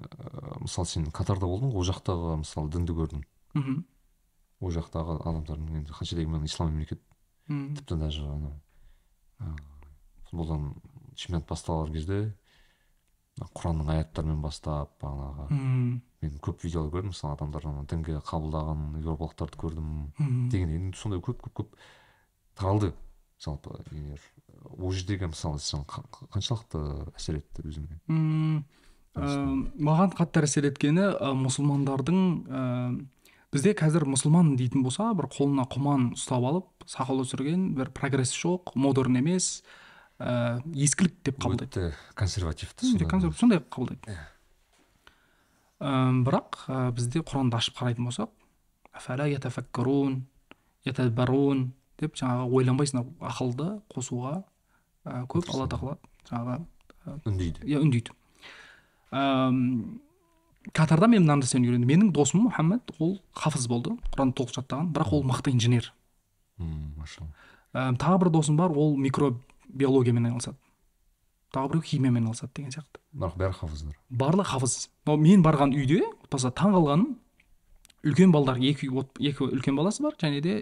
[0.65, 3.25] мысалы сен катарда болдың ғой ол жақтағы мысалы дінді көрдің.
[3.59, 3.85] Мхм.
[4.61, 7.03] Ол жақтағы адамдардың енді қанша дегенмен ислам мемлекет
[7.49, 8.53] тіпті даже ана
[9.41, 9.55] ы,
[10.29, 10.75] футболдан
[11.15, 12.35] чемпионат басталар кезде
[13.55, 15.49] құранның аяттарымен бастап бағанағы
[16.23, 20.71] мен көп видеолар көрдім мысалы адамдар ана дінге қабылдаған еуропалықтарды көрдім деген.
[20.75, 21.77] Енді сондай көп көп көп
[22.59, 22.93] таралды.
[23.39, 24.19] Жалпы егер
[24.79, 26.81] ол жердегі мысалы қа- қаншалықты
[27.15, 28.01] әсер етті өзіңе?
[29.19, 29.23] Ә,
[29.79, 32.19] маған қатты әсер еткені ә, мұсылмандардың
[32.51, 33.07] ә,
[33.55, 38.75] бізде қазір мұсылман дейтін болса бір қолына құман ұстап алып сақал өсірген бір прогресс жоқ
[38.75, 39.63] модерн емес
[40.19, 41.71] ә, ескілік деп қабылдайды.
[41.71, 43.09] Өте консервативті өте сондай.
[43.09, 44.19] консерватив сондай қабылдайды.
[45.79, 45.91] Ә,
[46.27, 48.31] бірақ ә, бізде құранды ашып қарайтын болсақ
[51.99, 54.43] деп жаңағы ойланбайсың ақылды қосуға
[55.05, 55.97] ә, көп алла тағала
[56.31, 56.67] жаңағы
[57.27, 57.65] үндейді.
[57.67, 58.15] иә үндейді.
[60.75, 61.89] Катарда мен мына нәрсені үйрендім.
[61.89, 65.93] Менің досым мұхаммед ол хафыз болды құранды толық жаттаған бірақ ол мықты инженер.
[66.59, 67.31] М машалла.
[67.73, 68.99] Тағы бір досым бар ол
[69.69, 70.57] микробиологиямен айналысады
[71.55, 73.97] тағы біреу химиямен айналысады деген сияқты бірақ бәрі хафыздар.
[74.11, 74.89] Барлығы хафыз.
[75.07, 77.15] Но мен барған үйде отбасы таң қалғаным
[78.05, 78.91] үлкен балдар екі,
[79.21, 80.57] екі үлкен баласы бар және де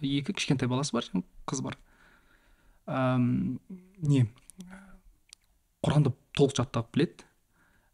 [0.00, 1.06] екі кішкентай баласы бар
[1.46, 1.76] қыз бар.
[2.86, 3.60] Әм,
[4.00, 4.26] не?
[5.84, 7.26] Құранды толық жаттап біледі.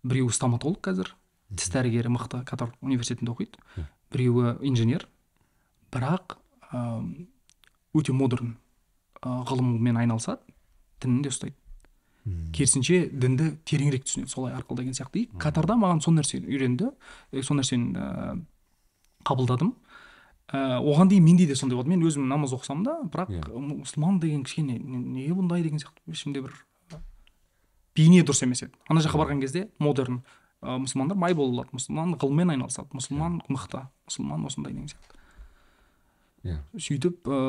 [0.07, 1.15] Біреуі стоматолог қазір
[1.57, 3.59] тіс дәрігері мықты катар университетінде оқиды.
[4.13, 5.09] Біреуі инженер.
[5.93, 6.39] Бірақ
[7.97, 8.55] өте модерн
[9.23, 10.45] ә, ғылыммен айналысады.
[11.03, 11.55] Дінін де ұстайды
[12.53, 15.23] керісінше дінді тереңірек түсінеді солай арқылы деген сияқты.
[15.23, 16.91] И катарда маған сол нәрсені үйренді.
[17.41, 18.43] Сол нәрсені ә,
[19.25, 19.71] қабылдадым.
[20.53, 21.89] Ә, оған дейін менде де сондай болды.
[21.89, 23.49] Мен өзім намаз оқысам да бірақ Иә.
[23.81, 26.53] мұсылман деген кішкене не- неге бұндай деген сияқты ішімде бір
[27.97, 28.73] бейне дұрыс емес еді.
[28.91, 30.21] Ана жаққа барған кезде модерн
[30.61, 32.89] ә, мұсылмандар бай бола алады мұсылман ғылыммен айналысады.
[32.93, 33.87] Мұсылман мықты.
[34.11, 35.17] Мұсылман осындай деген сияқты.
[36.45, 36.59] Иә.
[36.77, 37.41] Сөйтіп ә,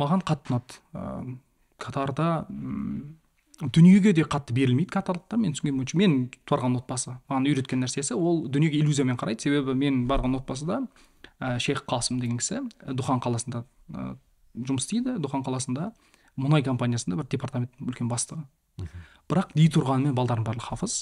[0.00, 1.36] маған қатты ұнады
[1.82, 3.18] катарда м,
[3.62, 5.98] дүниеге де қатты берілмейді катарлықтар мен түсінгенім бойынша.
[5.98, 6.16] Мен
[6.48, 9.44] барған отбасы маған үйреткен нәрсесі ол дүниеге иллюзиямен қарайды.
[9.46, 10.80] Себебі мен барған отбасыда
[11.38, 14.14] ә, шейх қасым деген кісі ә, дұхан қаласында ә,
[14.56, 15.18] жұмыс істейді.
[15.22, 15.92] Дұхан қаласында
[16.40, 18.46] мұнай компаниясында бір департаменттің үлкен бастығы.
[19.30, 20.96] Бірақ дей тұрғанымен балдарының барлығы хафыз.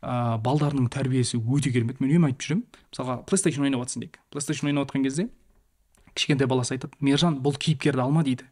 [0.00, 2.00] Ә, балдарының тәрбиесі өте керемет.
[2.00, 4.18] Мен үнемі айтып жүремін мысалға плейстейшн ойнап жатырсың дейік.
[4.32, 5.28] Плейстейшн ойнап жатқан кезде
[6.14, 8.48] кішкентай баласы айтады мержан бұл кейіпкерді алма дейді.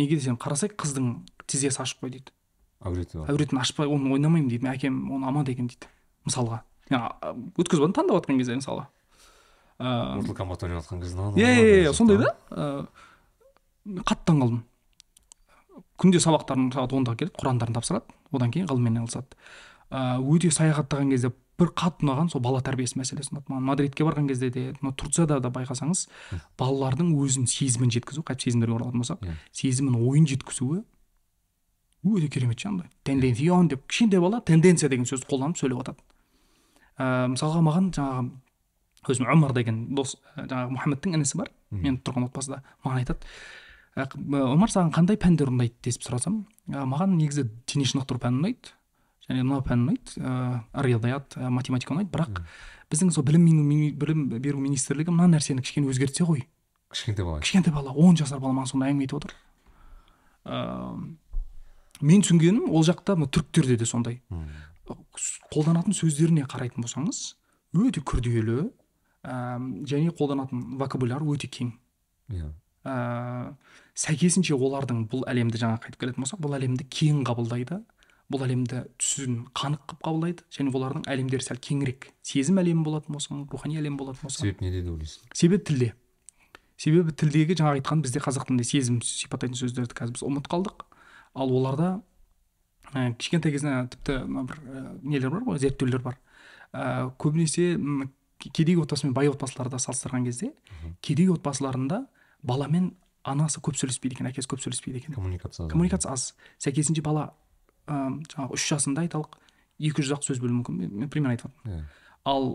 [0.00, 1.12] Неге десем қарасай қыздың
[1.46, 2.32] тізесі ашық қой дейді.
[2.80, 5.90] Әуреті бар әуретін ашпай оны ойнамаймын дейді әкем оны алмады екен дейді
[6.24, 6.62] мысалға.
[6.90, 8.86] Өткізіп жатырмын таңдап жатқан кезде мысалы
[9.80, 12.34] ыыы Kombat ойнап жатқан кезде иә иә иә сондай да?
[12.50, 14.64] Ыыы қатты таңқалдым
[16.00, 19.38] күнде сабақтарын сағат онда келеді құрандарын тапсырады одан кейін ғылыммен айналысады.
[19.90, 24.28] Ыыы өте саяхаттаған кезде бір қатты ұнаған сол бала тәрбиесі мәселесі ұнады маған мадридке барған
[24.30, 26.06] кезде де мына турцияда да байқасаңыз
[26.58, 30.82] балалардың өзін сезімін жеткізу қайтып сезімдерге оралатын болсақ сезімін ойын жеткізуі
[32.00, 32.88] өте керемет ше андай.
[33.04, 36.00] Тенденцион деп кішкентай бала тенденция деген сөзді қолданып сөйлеп жатады
[37.00, 38.30] ыыы мысалға маған жаңағы
[39.08, 41.50] өзім омар деген дос ә, жаңағы мұхаммедтің інісі бар.
[41.70, 43.30] Мен тұрған отбасыда маған айтады.
[43.96, 48.42] «Ә, ә, омар саған қандай пәндер ұнайды десіп сұрасам «Ә, маған негізі дене шынықтыру пәні
[48.42, 48.74] ұнайды.
[49.30, 52.10] Және мынау пән ұнайды ыыы ә, математика ұнайды.
[52.10, 52.42] Бірақ
[52.90, 53.46] біздің сол білім
[53.98, 56.44] білім беру министрлігі мына нәрсені кішкене өзгертсе ғой.
[56.90, 57.40] кішкентай бала.
[57.40, 59.34] Кішкентай бала он жасар бала маған сондай әңгіме айтып отыр.
[60.44, 61.16] Ыыы
[62.00, 64.20] мен түсінгенім ол жақта мына түріктерде де сондай.
[65.52, 67.20] Қолданатын сөздеріне қарайтын болсаңыз
[67.76, 68.70] өте күрделі
[69.22, 71.74] ә, және қолданатын вокабуляр өте кең.
[72.32, 72.50] Иә.
[72.88, 73.52] Ә,
[73.94, 77.82] сәйкесінше олардың бұл әлемді жаңа қайтып келетін болсақ бұл әлемді кең қабылдайды.
[78.30, 80.44] Бұл әлемді түсін қанық қылып қабылдайды.
[80.54, 84.44] Және олардың әлемдері сәл кеңірек сезім әлемі болатын болсын рухани әлем болатын болса.
[84.44, 85.32] Себеп неде деп ойлайсың?
[85.34, 85.90] Себебі тілде.
[86.80, 90.86] Себебі тілдегі жаңа айтқан бізде қазақ тілінде сезім сипаттайтын сөздерді қазір біз ұмытып қалдық.
[91.34, 91.90] Ал оларда
[92.94, 96.16] ә, кішкентай кезінен тіпті мына бір ә, нелер бар ғой зерттеулер бар.
[96.72, 97.74] Ә, көбінесе
[98.38, 100.54] кедей отбасы мен бай отбасыларды салыстырған кезде
[101.02, 102.06] кедей отбасыларында
[102.42, 105.14] бала мен анасы көп сөйлеспейді екен әкесі көп сөйлеспейді екен.
[105.14, 105.70] Коммуникация аз.
[105.70, 106.34] коммуникация аз.
[106.58, 107.34] Сәйкесінше бала
[107.90, 109.38] жаңағы үш жасында айталық
[109.80, 110.80] екі жүз ақ сөз білуі мүмкін.
[110.90, 111.86] Мен, пример айтып жатырмын иә.
[112.28, 112.50] Ал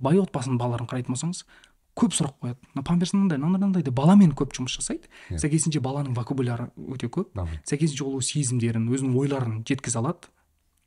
[0.00, 1.44] бай отбасының балаларын қарайтын болсаңыз
[1.98, 2.70] көп сұрақ қояды.
[2.74, 5.10] Мына памперс мынандай мынандай мынандай деп баламен көп жұмыс жасайды.
[5.28, 5.40] Иә.
[5.42, 7.34] сәйкесінше баланың вокабуляры өте көп.
[7.34, 10.30] Дамиды сәйкесінше ол сезімдерін өзінің ойларын жеткізе алады.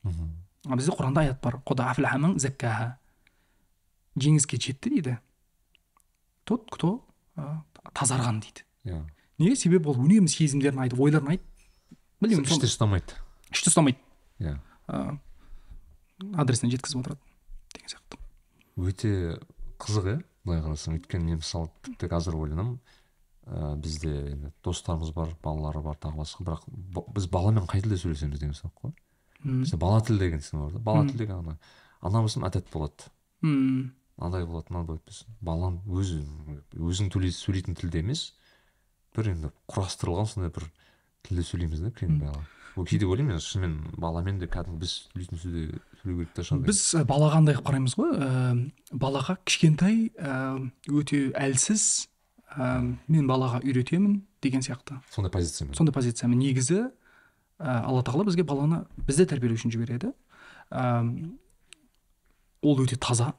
[0.03, 0.31] Мхм.
[0.73, 1.61] бізде құранда аят бар.
[1.67, 2.97] Құда
[4.19, 5.17] жеңіске жетті дейді.
[6.45, 7.01] Тот кто
[7.37, 7.63] ә,
[7.95, 8.65] тазарған дейді.
[8.85, 9.01] Иә.
[9.39, 9.55] Неге?
[9.57, 11.47] Себебі ол үнемі сезімдерін айтып ойларын айтып
[12.21, 13.17] білмеймін іште ұстамайды
[13.53, 13.99] ішті ұстамайды
[14.43, 14.57] иә
[14.89, 15.17] ә,
[16.41, 17.21] адресіне жеткізіп отырады
[17.75, 18.19] деген сияқты
[18.89, 19.13] өте
[19.83, 22.77] қызық иә былай қарасаң өйткені мен мысалы тіпті қазір ойланамын
[23.45, 26.67] ә, бізде енді достарымыз бар балалары бар тағы басқа бірақ
[27.15, 28.93] біз баламен қай тілде сөйлесеміз деген сұрақ қой
[29.43, 29.63] Мм.
[29.63, 30.79] бізде бала тіл деген сен бар да.
[30.79, 31.57] Бала тіл деген ана
[32.01, 33.09] ана болсын әдет болады
[33.41, 36.21] мм мынандай болады мынандай болады балаң өзі
[36.79, 38.33] өзің сөйлейтін тілде емес
[39.15, 40.69] бір енді құрастырылған сондай бір
[41.27, 41.91] тілде сөйлейміз да
[42.23, 42.45] бала
[42.75, 45.65] ол кейде ойлаймын мен шынымен баламен де кәдімгі біз сөйлейтін сөзде
[46.01, 48.15] сөйлеу керек та шығар біз ә, балаға андай қылып қараймыз ғой?
[48.17, 50.33] Ә, балаға кішкентай ә,
[50.89, 51.85] өте әлсіз
[52.57, 54.97] ә, мен балаға үйретемін деген сияқты.
[55.13, 60.13] Сондай позициямен сондай позициямен негізі ә, алла тағала бізге баланы бізді тәрбиелеу үшін жібереді.
[60.73, 61.05] Ә,
[62.63, 63.33] ол өте таза.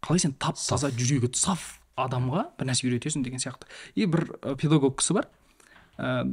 [0.00, 3.68] Қалай сен тап таза жүрегі саф адамға бір нәрсе үйретесің деген сияқты.
[3.94, 5.28] И бір педагог кісі бар.
[5.98, 6.24] Ә,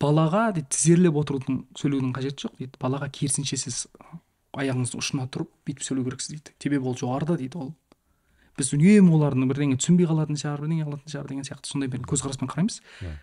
[0.00, 2.78] балаға дейді тізерлеп отырудың сөйлеудің қажеті жоқ дейді.
[2.82, 3.86] Балаға керісінше сіз
[4.56, 6.54] аяғыңыздың ұшына тұрып бүйтіп сөйлеу керексіз дейді.
[6.62, 7.72] Себебі ол жоғарыда дейді ол.
[8.56, 12.48] Біз үнемі олардың бірдеңе түсінбей қалатын шығар бірдеңе қылатын шығар деген сияқты сондай бір көзқараспен
[12.48, 12.80] қараймыз.
[13.04, 13.16] Иә.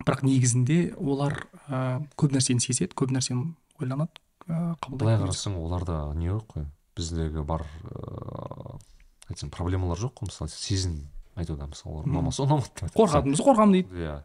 [0.00, 1.34] бірақ негізінде олар
[1.68, 4.16] ә, көп нәрсені сезеді көп нәрсені ойланады
[4.48, 6.64] ә, былай қабылдайды қарасаң оларда не жоқ қой?
[6.96, 8.78] Біздегі бар ыыы
[9.28, 10.96] айтсам проблемалар жоқ қой мысалы сезім
[11.36, 12.96] айтуда мысалы олар ұнамаса ұнамады деп айтады.
[12.96, 14.00] қорқатын болса қорқамын дейді.
[14.00, 14.16] Иә.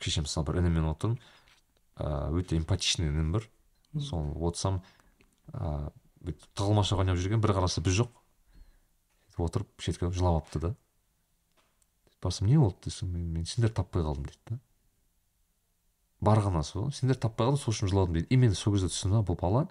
[0.00, 1.18] Кеше мысалы бір інімен отырдым.
[1.98, 3.48] Ыыы өте эмпатичный інім бар
[4.00, 4.82] сол отырсам
[5.52, 5.92] ыыы
[6.24, 8.10] бүйтіп тығылмаша ойнап жүрген бір қараса біз жоқ.
[9.38, 10.74] Отырып шетке жылап алыпты да.
[12.22, 14.58] Барсам не болды десем мен, сендерді таппай қалдым дейді да.
[16.24, 18.28] Барғаны сол сендерді таппай қалдым сол үшін жыладым дейді.
[18.30, 19.66] И мен сол кезде түсіндім бұл бала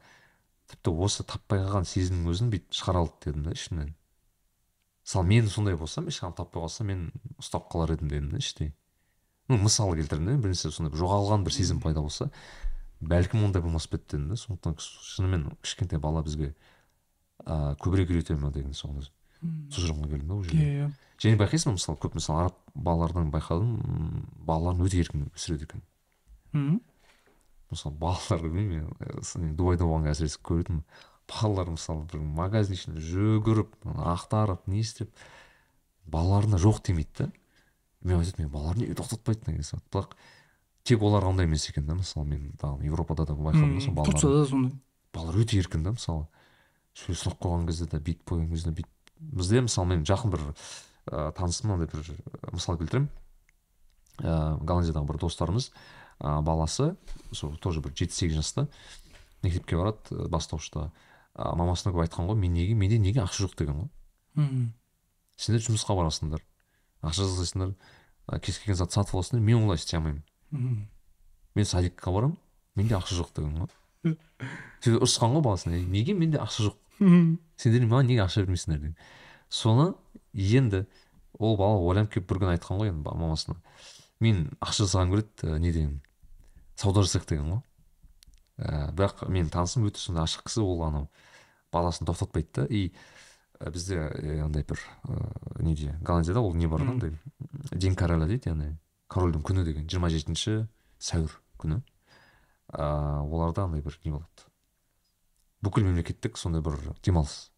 [0.70, 3.96] тіпті осы таппай қалған сезімнің өзін бүйтіп шығара алды дедім да ішімнен.
[5.04, 7.02] Мысалы мен сондай болсам ешқашан таппай қалсам мен
[7.42, 8.74] ұстап қалар едім дедім да іштей.
[9.50, 12.30] Ну мысал келтірдім да бірінші сондай бір жоғалған бір сезім пайда болса
[13.02, 16.54] бәлкім ондай болмас па еді дедім да сондықтан шынымен кішкентай бала бізге
[17.46, 18.96] ыыы көбірек үйрете ма деген сол
[19.44, 20.90] жағына келдім да ол жерде иә
[21.20, 25.84] және байқайсың ба мысалы көп мысалы араб балалардан байқадым балаларын өте еркін өсіреді екен.
[26.54, 26.80] Мхм.
[27.72, 30.84] мысалы балалар білмеймін дубайда болғанда әсіресе көретінмін
[31.28, 33.76] балалар мысалы бір магазин ішінде жүгіріп
[34.14, 35.12] ақтарып не істеп
[36.06, 37.32] балаларына жоқ демейді да
[38.04, 39.90] мен айтатынмын мен балалар неге тоқтатпайды деген сияқты.
[39.92, 40.16] Бірақ
[40.84, 44.22] тек оларға ондай емес екен да мысалы мен тағы европада да байқадым да сол балалар
[44.22, 44.72] да сондай.
[45.14, 46.28] балалар өте еркін да мысалы.
[46.94, 50.44] Сөз сұрақ қойған кезде де бүйтіп қойған кезде де бүйтіп бізде мысалы мен жақын бір
[50.50, 53.10] ыыы танысым мынандай бір мысал келтіремін
[54.22, 55.72] ыыы голландиядағы бір достарымыз
[56.20, 56.96] ыыы баласы
[57.32, 58.68] сол тоже бір жеті сегіз жаста
[59.44, 60.92] мектепке барады бастауышта.
[61.34, 63.58] Мамасына көп айтқан ғой мен неге менде неге ақша жоқ?
[63.58, 63.90] деген ғой.
[64.36, 64.74] Мхм.
[65.36, 66.44] сендер жұмысқа барасыңдар.
[67.04, 67.74] Ақша жасайсыңдар
[68.42, 70.24] кез келген затты сатып аласыңдар мен олай істей алмаймын.
[71.56, 72.38] Мен садикқа барамын
[72.76, 74.16] менде ақша жоқ деген ғой.
[74.84, 76.78] Сөйтіп ұрысқан ғой баласына «Ей, неге менде ақша жоқ?
[77.58, 78.96] Сендер маған неге ақша бермейсіңдер деген.
[79.50, 79.94] Соны
[80.34, 80.86] енді
[81.40, 83.56] ол бала ойланып келіп бір күні айтқан ғой енді мамасына.
[84.20, 86.02] Мен ақша жасаған көреді ә, не деген
[86.76, 87.62] сауда жасайық деген ғой
[88.58, 91.10] ә, бірақ менің танысым өте сондай ашық кісі ол анау
[91.74, 92.66] баласын тоқтатпайды да.
[92.70, 92.94] И
[93.72, 94.00] бізде
[94.44, 95.96] андай бір ә, неде?
[96.02, 97.14] Голландияда ол не бар да андай?
[97.72, 98.78] День короля дейді яғни
[99.10, 100.68] корольдің күні деген жиырма жетінші
[101.00, 101.82] сәуір күні.
[102.74, 104.48] Ыыы оларда андай бір не болады?
[105.64, 107.52] Бүкіл мемлекеттік сондай бір демалыс.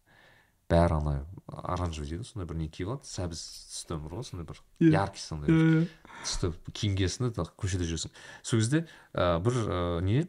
[0.70, 1.14] Бәрі ана
[1.46, 3.06] оранжевый дейді ғой, сондай бір не киіп алады.
[3.06, 4.90] Сәбіз түсті бар ғой сондай бір Иә.
[4.98, 5.88] яркий сондай Иә.
[6.24, 8.10] түсті киім киесің да көшеде жүресің.
[8.42, 10.26] Сол кезде ә, бір ә, не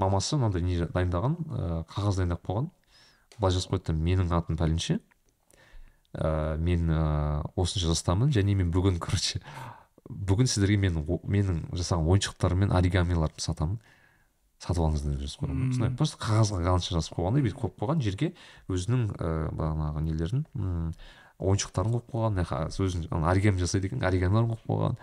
[0.00, 2.70] мамасы мынандай не дайындаған ә, қағаз дайындап қойған.
[3.40, 5.00] Былай жазып қойыпты менің атым пәленше.
[6.14, 7.04] Ә, мен ә,
[7.56, 8.32] осынша жастамын.
[8.34, 9.40] Және мен бүгін короче
[10.10, 13.80] бүгін сіздерге мен менің жасаған ойыншықтарым мен оригамиларымды сатамын.
[14.60, 18.02] Сатып алыңыздар деп жазып қойған сондай просто қағазға голландша жазып қойған да бүйтіп қойып қойған
[18.04, 18.26] жерге
[18.68, 20.42] өзінің ііі бағанағы нелерін
[21.40, 24.98] ойыншықтарын қойып қойған мына өзінің оригами жасайды екен оригамиларын қойып қойған.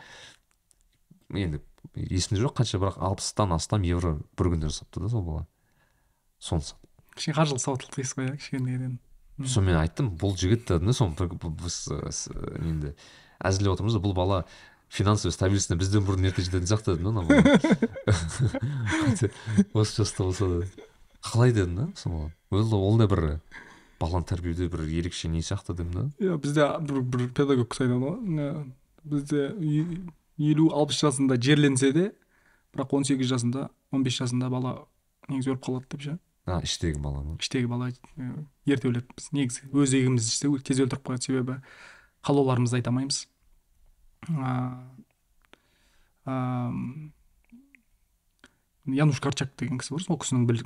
[1.41, 1.63] Енді
[1.95, 5.47] есімде жоқ қанша бірақ алпыстан астам евро бір күнде жасапты да сол бала.
[6.37, 6.86] Соны сатып
[7.17, 8.93] кішкене қаржылық сауаттылық дейсіз ғой иә кішкенеден
[9.37, 11.75] сонымен мен айттым бұл жігіт дедім да соны бір- бұл- біз
[12.63, 12.89] енді
[13.43, 14.37] әзілдеп отырмыз да бұл бала
[14.89, 17.27] финансовый стабильностьне бізден бұрын ерте жететін сияқты дедім да
[19.73, 20.65] осы жаста болса да.
[21.21, 23.39] Қалай дедім да бала ол, ол да бір
[23.99, 26.09] баланы тәрбиелеуде бір ерекше не сияқты дедім да.
[26.23, 28.19] Иә бізде бір бір педагог кісі айтады ғой.
[28.21, 28.65] «Мына
[29.03, 29.53] бізде
[30.37, 32.11] елу алпыс жасында жерленсе де
[32.75, 34.85] бірақ он сегіз жасында он бес жасында бала
[35.29, 36.17] негізі өліп қалады деп ше.
[36.47, 37.35] А іштегі бала ма?
[37.41, 38.27] Іштегі бала ә,
[38.65, 39.07] ерте өледі.
[39.17, 41.59] Біз негізі өз егімізді тез өлтіріп қояды себебі
[42.23, 43.27] қалауларымызды айта алмаймыз.
[48.87, 50.03] Януш корчак деген кісі бар.
[50.07, 50.63] Сол кісінің біл,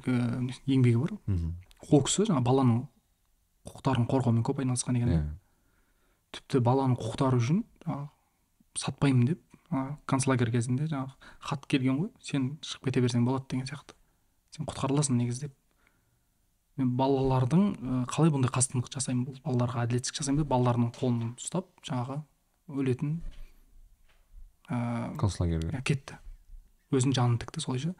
[0.70, 1.18] еңбегі бар.
[1.26, 1.56] Мхм.
[1.90, 2.82] ол кісі жаңағы баланың
[3.66, 5.10] құқықтарын қорғаумен көп айналысқан екен.
[5.10, 5.24] Иә.
[6.38, 8.10] Тіпті баланың құқықтары үшін жаңағы
[8.78, 9.42] сатпаймын деп
[10.10, 12.12] концлагерь кезінде жаңағы хат келген ғой.
[12.22, 13.96] Сен шығып кете берсең болады деген сияқты.
[14.52, 15.56] Сен құтқарыласың негізі деп.
[16.80, 17.64] Мен балалардың
[18.12, 22.22] қалай бұндай қастандық жасаймын бұл балаларға әділетсіздік жасаймын деп балалардың қолын ұстап жаңағы
[22.72, 23.18] өлетін
[24.72, 25.74] ыыы концлагерьге.
[25.76, 26.20] иә, кетті.
[26.92, 27.96] Өзінің жанын тікті солайша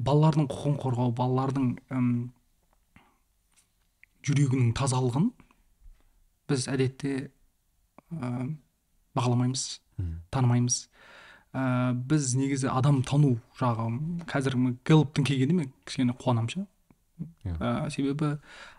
[0.00, 1.70] балалардың құқығын қорғау балалардың
[4.26, 5.30] жүрегінің тазалығын
[6.50, 7.12] біз әдетте
[8.12, 8.48] ә,
[9.16, 9.64] бағаламаймыз
[10.34, 10.82] танымаймыз.
[11.52, 13.88] Ә, біз негізі адам тану жағы
[14.30, 14.56] қазір
[14.86, 16.66] гэллоптың келгеніне мен кішкене қуанамын ше.
[17.44, 18.36] Ә, себебі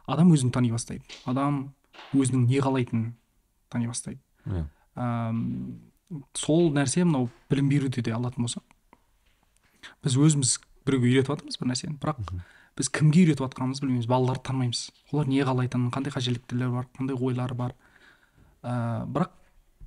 [0.08, 1.04] адам өзін тани бастайды.
[1.26, 1.74] Адам
[2.14, 3.14] өзінің не қалайтынын
[3.70, 4.22] тани бастайды.
[4.46, 4.66] Иә.
[4.96, 5.82] Ам,
[6.34, 8.64] сол нәрсе мынау білім беруде де алатын болсақ
[10.04, 12.20] біз өзіміз біреуге үйретіп жатырмыз бір нәрсені бірақ
[12.78, 14.08] біз кімге үйретіп жатқанымызды білмейміз.
[14.10, 14.82] Балаларды танымаймыз.
[15.12, 17.76] Олар не қалайтынын қандай қажеттіліктері бар қандай ойлары бар.
[18.64, 19.34] Ә, бірақ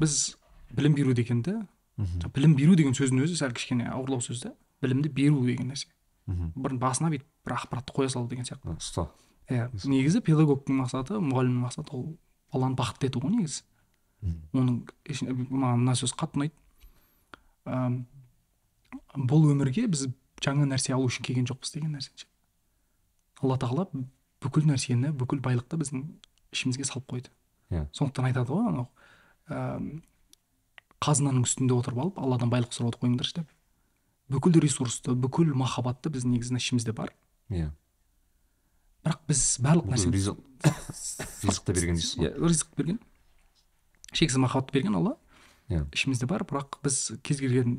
[0.01, 0.37] біз
[0.75, 1.63] білім беру дегенді
[2.35, 5.89] білім беру деген сөздің өзі сәл кішкене ауырлау сөз да білімді беру деген нәрсе.
[6.27, 6.53] Мхм.
[6.57, 8.77] бір басына бүйтіп бір ақпаратты қоя салу деген сияқты.
[8.77, 9.09] Ұста.
[9.49, 12.17] Иә негізі педагогтың мақсаты мұғалімнің мақсаты ол
[12.53, 13.63] баланы бақытты ету ғой негізі.
[14.55, 14.85] Оның
[15.51, 16.55] маған мына сөз қатты ұнайды.
[19.15, 20.09] Бұл өмірге біз
[20.45, 22.27] жаңа нәрсе алу үшін келген жоқпыз деген нәрсе ше.
[23.43, 23.87] алла тағала
[24.41, 26.05] бүкіл нәрсені бүкіл байлықты біздің
[26.55, 27.31] ішімізге салып қойды.
[27.71, 27.87] Иә.
[27.93, 28.89] Сондықтан айтады ғой анау
[29.49, 30.03] ам,
[31.05, 33.54] қазынаның үстінде отырып алып алладан байлық сұрауды қойыңдаршы деп.
[34.35, 37.13] Бүкіл ресурсты бүкіл махаббатты біздің негізінде ішімізде бар.
[37.49, 37.71] Иә.
[39.05, 40.41] Бірақ біз барлық нәрсені ризық
[41.45, 42.31] ризықты берген дейсіз ғой.
[42.31, 42.99] Иә ризық берген.
[44.13, 45.17] Шексіз махаббат берген алла.
[45.69, 45.85] Иә.
[45.95, 47.77] Ішімізде бар бірақ біз кез келген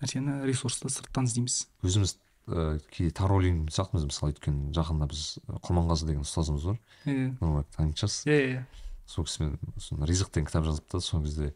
[0.00, 1.62] нәрсені ресурсты сырттан іздейміз.
[1.82, 2.16] Өзіміз
[2.46, 5.22] ә, кейде таролин сияқтымыз мысалы өйткені жақында біз
[5.64, 6.82] құрманғазы деген ұстазымыз бар.
[7.08, 7.32] Иә.
[7.76, 8.28] Танитын шығарсыз.
[8.28, 8.66] Иә иә
[9.06, 9.56] сол кісімен
[10.04, 11.00] ризық деген кітап жазыпты.
[11.00, 11.54] Сол кезде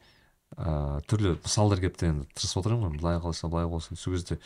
[0.57, 3.97] ыыы түрлі мысалдар келіпті енді тырысып отырамын ғой былай қалса былай болсын.
[3.97, 4.41] Сол кезде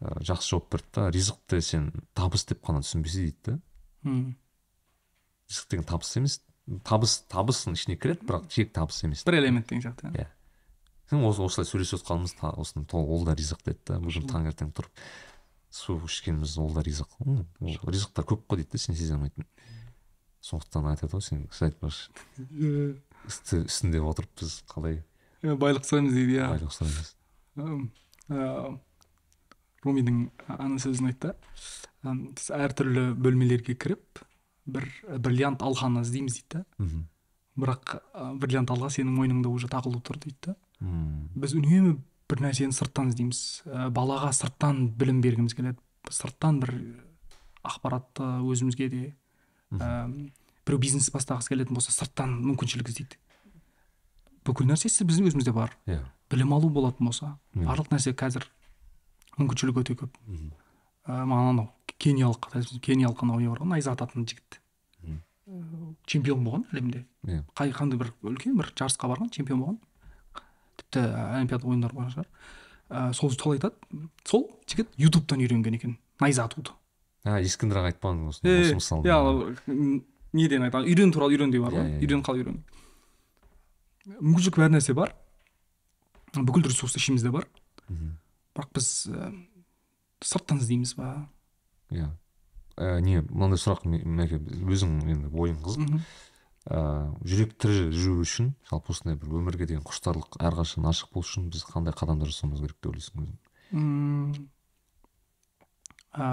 [0.00, 3.58] ә, жақсы жауап берді да ризықты сен табыс деп қана түсінбесе дейді да.
[4.04, 4.36] М.
[5.50, 6.40] ризық деген табыс емес
[6.84, 9.24] табыс табыстың ішіне кіреді бірақ тек табыс емес.
[9.24, 10.24] Бір элемент деген сияқты иә.
[10.24, 10.28] Иә.
[11.10, 15.04] Сен осы осылай сөйлесіп отқанымыз осыны ол да ризық деді да бүгін таңертең тұрып
[15.74, 17.18] су ішкеніміз ол да ризық.
[17.20, 17.44] Ол
[17.92, 19.44] ризықтар көп қой дейді да сен сезе алмайтын.
[20.40, 22.08] Сондықтан айтады ғой сен сіз айтпақшы.
[23.28, 25.02] Үсті үстінде отырып біз қалай
[25.44, 26.48] байлық сұраймыз дейді иә.
[26.54, 27.14] Байлық сұраймыз
[29.84, 31.34] румидің ана сөзін айтты.
[32.04, 34.22] Біз әртүрлі бөлмелерге кіріп
[34.64, 34.86] бір
[35.20, 36.64] бриллиант алқаны іздейміз дейді.
[36.64, 36.64] Да
[37.54, 37.98] бірақ
[38.40, 40.54] бриллиант алға сенің мойныңда уже тағылып тұр дейді.
[40.54, 40.56] Да
[41.36, 41.98] біз үнемі
[42.30, 43.42] бір нәрсені сырттан іздейміз.
[43.94, 45.78] Балаға сырттан білім бергіміз келеді.
[46.10, 46.72] Сырттан бір
[47.64, 49.02] ақпаратты өзімізге де
[49.72, 50.08] ә,
[50.66, 53.16] біреу бизнес бастағысы келетін болса сырттан мүмкіншілік іздейді.
[54.44, 55.72] Бүкіл нәрсесі біздің өзімізде бар.
[55.86, 56.00] Иә.
[56.30, 57.66] Білім алу болатын болса Мхм.
[57.68, 58.46] барлық нәрсе қазір
[59.38, 60.12] мүмкіншілік өте көп.
[61.06, 61.68] Ә, маған анау
[62.00, 62.48] кениялық
[62.80, 64.60] кениялық анау не бар ғой найза ататын жігіт.
[65.04, 67.04] Ә, чемпион болған әлемде.
[67.26, 67.42] Иә.
[67.56, 69.78] Қай қандай бір үлкен бір жарысқа барған чемпион болған.
[70.80, 71.04] Тіпті
[71.38, 72.26] олимпиада ойындар бар шығар
[72.90, 73.74] ә, сол сол айтады.
[74.24, 76.72] Сол жігіт ютубтан үйренген екен найза атуды.
[77.24, 77.92] А ескендір аға
[78.28, 80.02] осы мысалды иә
[80.34, 80.88] неден айтады?
[80.90, 82.02] Үйрен туралы үйрен де бар Иә, ғой иә, иә.
[82.04, 82.58] үйрен қалай үйрен?
[84.06, 85.14] Мүмкіншілік бәр нәрсе бар.
[86.34, 87.46] Бүкіл ресурс ішімізде бар.
[87.88, 88.18] Мгм.
[88.54, 89.32] бірақ біз ә,
[90.22, 91.28] сырттан іздейміз ба.
[91.90, 92.10] Иә
[92.74, 95.98] Ә, не мынандай сұрақ мәке өзің енді ойың қызық.
[96.64, 101.50] Ыыы жүрек тірі жүру үшін жалпы осындай бір өмірге деген құштарлық әрқашан ашық болу үшін
[101.52, 104.48] біз қандай қадамдар жасауымыз керек деп ойлайсың өзің?
[106.18, 106.26] Ә,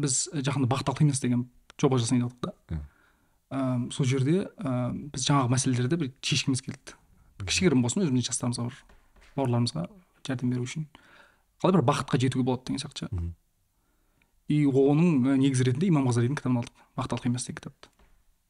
[0.00, 1.44] біз жақында бақыт алқимыз деген
[1.78, 2.80] жоба жасайын деп отырмық
[3.50, 3.58] Иә.
[3.58, 6.94] ә, сол жерде ә, біз жаңағы мәселелерді бір шешкіміз келді.
[7.42, 8.76] Кішігірім болсын өзіміздің жастарымызға бір
[9.36, 9.86] бауырларымызға
[10.26, 10.86] жәрдем беру үшін.
[11.62, 13.32] Қалай бір бақытқа жетуге болады деген сияқты ше.
[14.50, 16.84] И оның негізі ретінде имам ғазалидің кітабын алдық.
[16.98, 17.88] Бақыт алқимас деген кітапты.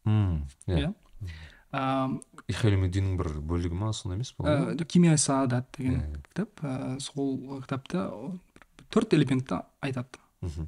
[0.06, 0.76] М, иә.
[0.80, 0.94] Иә.
[1.70, 4.44] Ә, ихелумидиннің бір бөлігі ма сондай емес па
[4.74, 6.22] ә, кимия саадат деген Иә.
[6.30, 6.60] кітап.
[6.64, 8.08] Ә, сол кітапта
[8.90, 10.18] төрт элементті айтады.
[10.40, 10.66] Мхм.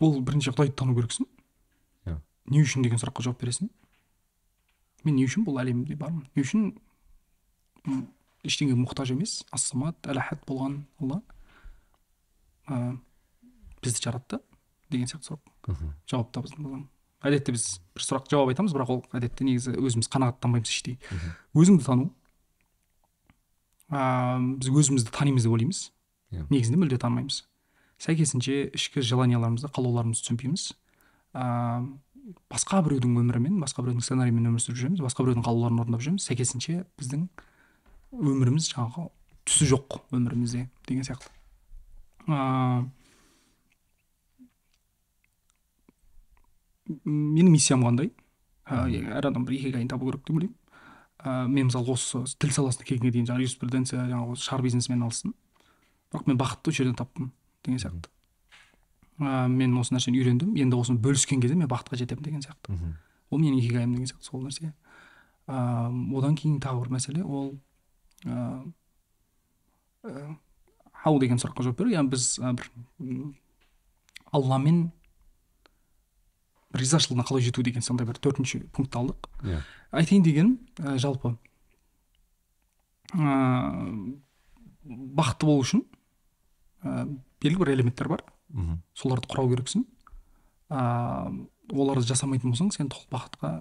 [0.00, 1.26] Ол бірінші құдайды тану керексің.
[2.06, 2.18] Иә.
[2.52, 3.70] не үшін деген сұраққа жауап бересің?
[5.04, 6.26] Мен не үшін бұл әлемде бармын?
[6.36, 6.74] Не үшін
[8.46, 11.22] ештеңеге мұқтаж емес ассамат әл ахад болған алла
[12.68, 12.96] ә,
[13.82, 14.40] бізді жаратты
[14.90, 15.54] деген сияқты сұрақ.
[15.66, 15.94] Мхм.
[16.10, 16.86] жауап табылсын
[17.26, 17.66] әдетте біз
[17.96, 20.98] бір сұрақ жауап айтамыз бірақ ол әдетте негізі өзіміз қанағаттанбаймыз іштей.
[21.56, 22.10] Өзіңді тану
[23.90, 25.82] ә, біз өзімізді танимыз деп ойлаймыз.
[26.34, 26.46] Иә.
[26.50, 27.44] негізінде мүлде танымаймыз.
[28.02, 30.68] Сәйкесінше ішкі желанияларымызды қалауларымызды түсінбейміз.
[31.36, 31.44] Ә,
[32.50, 36.82] басқа біреудің өмірімен басқа біреудің сценарийімен өмір сүріп жүреміз басқа біреудің қалауларын орындап жүреміз сәйкесінше
[36.98, 37.26] біздің
[38.16, 39.08] өміріміз жаңағы
[39.46, 41.30] түсі жоқ өмірімізде деген сияқты.
[42.26, 42.84] Ә,
[47.06, 48.10] менің миссиям қандай?
[48.66, 50.54] Ә, әр адам бір икигайын табу керек деп ойлаймын.
[51.22, 55.34] Ә, мен мысалы осы тіл саласына келгенге дейін жаңағы юриспруденция жаңағы шар бизнесімен алыстым
[56.10, 57.32] бірақ мен бақытты осы жерден таптым.
[57.66, 58.10] Деген сияқты.
[59.18, 60.56] Ә, мен осы нәрсені үйрендім.
[60.56, 62.76] Енді осыны бөліскен кезде мен бақытқа жетемін деген сияқты.
[63.30, 64.72] Ол менің икигайым деген сияқты сол нәрсе.
[65.46, 65.88] Ә,
[66.18, 67.54] одан кейін тағы бір мәселе ол
[68.24, 68.62] ә,
[70.04, 70.36] ә,
[71.02, 71.94] хау деген сұраққа жауап беру.
[71.94, 72.70] Яғни біз ә, бір
[74.32, 74.90] алламен
[76.76, 79.28] ризашылығына қалай жету деген сондай бір төртінші пунктті алдық.
[79.46, 79.60] Иә.
[79.96, 81.36] Айтайын дегенім ә, жалпы
[83.14, 84.16] ә,
[84.84, 85.84] бақытты болу үшін
[86.82, 87.06] ә,
[87.46, 88.24] белгілі бір элементтер бар.
[88.50, 88.80] Мхм.
[88.94, 89.84] соларды құрау керексің.
[90.70, 90.80] Ә,
[91.72, 93.52] оларды жасамайтын болсаң сен толық бақытқа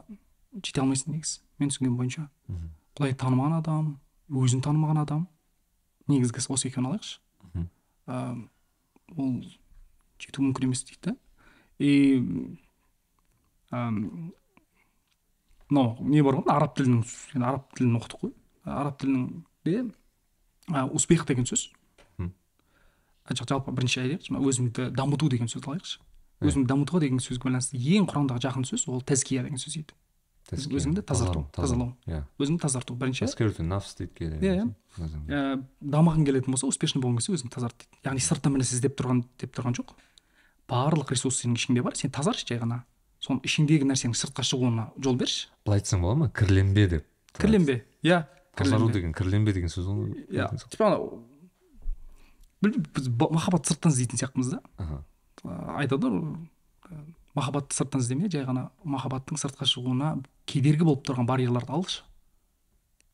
[0.62, 2.30] жете алмайсың негізі мен түсінгенім бойынша.
[2.48, 2.74] Мхм.
[2.98, 3.94] құдайды танымаған адам
[4.30, 5.28] өзін танымаған адам.
[6.07, 7.20] Негізгісі осы екеуін алайықшы.
[7.53, 8.49] Мхм.
[9.18, 9.32] ол
[10.20, 11.14] жету мүмкін емес дейді.
[11.14, 11.16] Да
[11.80, 12.22] и
[15.70, 18.34] мынау не бар ғой араб тілінің араб тілін оқыдық қой.
[18.64, 19.91] Араб тілінде
[20.94, 21.72] успех деген сөз.
[23.34, 26.00] Жалпы бірінші айтайықшы мына өзіңді дамыту деген сөзді алайықшы
[26.46, 29.96] өзіңді дамытуға деген сөзге байланысты ең құрандағы жақын сөз ол тәзкия деген сөз дейді
[30.54, 31.96] өзіңді тазарту, тазалау.
[32.06, 32.20] иә.
[32.38, 33.26] Өзіңді тазарту бірінші
[33.66, 34.14] нафс дейді
[34.46, 34.66] Иә, иә.
[35.26, 37.98] ә, дамығың келетін болса успешный болғың келсе өзіңді тазарт дейді.
[38.06, 39.96] Яғни сырттан бір нәрсе іздеп тұрған деп тұрған жоқ.
[40.70, 42.84] Барлық ресурс сенің ішіңде бар сен тазаршы жай ғана.
[43.26, 45.48] Соның ішіңдегі нәрсенің сыртқа шығуына жол берші.
[45.66, 46.30] Былай айтсаң болады ма?
[46.30, 47.06] Кірленбе деп.
[47.42, 47.80] Кірленбе.
[48.06, 50.46] Иә тазару деген кірленбе деген сөз ғой иә.
[52.66, 54.62] Білмеймін біз ба- махаббатты сырттан іздейтін сияқтымыз да.
[54.78, 55.04] Аха.
[55.80, 57.00] Айтады ғой
[57.36, 60.12] махаббатты сырттан іздеме жай ғана махаббаттың сыртқа шығуына
[60.50, 62.04] кедергі болып тұрған барьерларды алшы.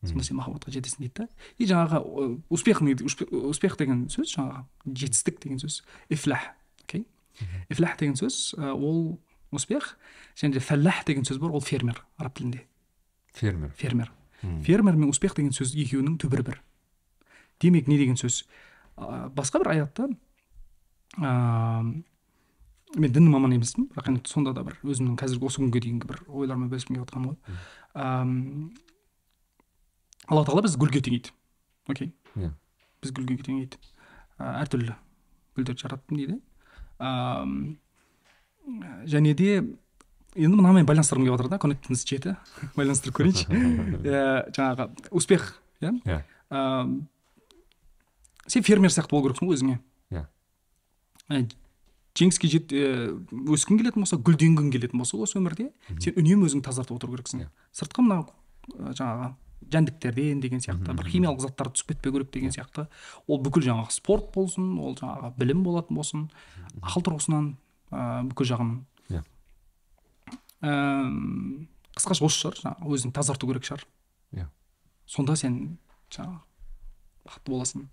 [0.02, 1.28] Сонда сен махаббатқа жетесің дейді да.
[1.58, 4.64] И жаңағы успех успех деген сөз жаңағы
[4.98, 6.48] жетістік деген сөз ифлах
[6.84, 7.06] окей?
[7.70, 9.20] Ифлах деген сөз ол
[9.52, 9.98] успех
[10.36, 12.66] және де фаллах деген сөз бар ол фермер араб тілінде.
[13.34, 13.72] Фермер.
[13.78, 14.12] Фермер.
[14.66, 16.62] Фермер мен успех деген сөз екеуінің түбірі бір.
[17.62, 18.46] Демек не деген сөз?
[18.98, 20.08] Басқа бір аятта
[21.18, 21.84] ә,
[22.96, 26.24] мен дін маманы емеспін бірақ енді сонда да бір өзімнің қазіргі осы күнге дейінгі бір
[26.28, 27.60] ойларыммен бөліскім келіп жатқаным ғой.
[27.96, 28.34] Әм,
[30.28, 31.32] алла тағала бізді гүлге теңейді.
[31.92, 32.12] Окей?
[32.36, 32.52] Иә.
[33.02, 33.80] Біз гүлге теңейді.
[34.38, 34.98] Ә, әртүрлі
[35.56, 36.42] гүлдерді жараттым дейді.
[37.00, 37.56] Әм,
[39.08, 39.62] және де
[40.36, 42.36] енді мынамен байланыстырғым келіп жатыр да коннектнес жеті
[42.78, 43.48] байланыстырып көрейінші.
[44.08, 45.48] Иә, жаңағы успех
[45.82, 45.96] иә?
[46.06, 46.22] Иә.
[48.48, 49.78] Сен фермер сияқты болу керексің ғой өзіңе
[50.12, 50.26] иә
[52.18, 55.70] жеңіске жет өскің келетін болса гүлденгің келетін болса осы өмірде
[56.04, 58.26] сен үнемі өзіңді тазартып отыру керексің сыртқы мына
[58.98, 59.32] жаңағы
[59.72, 62.88] жәндіктерден деген сияқты бір химиялық заттар түсіп кетпеу керек деген сияқты
[63.28, 66.26] ол бүкіл жаңағы спорт болсын ол жаңағы білім болатын болсын
[66.82, 67.54] ақыл тұрғысынан
[67.94, 68.74] ә, бүкіл жағын
[69.12, 69.24] Иә.
[70.66, 73.86] Әм, қысқаша осы шығар жаңағы өзіңді тазарту керек шығар
[74.38, 74.46] иә
[75.10, 75.78] сонда сен
[76.14, 76.40] жаңағы
[77.26, 77.88] бақытты боласың.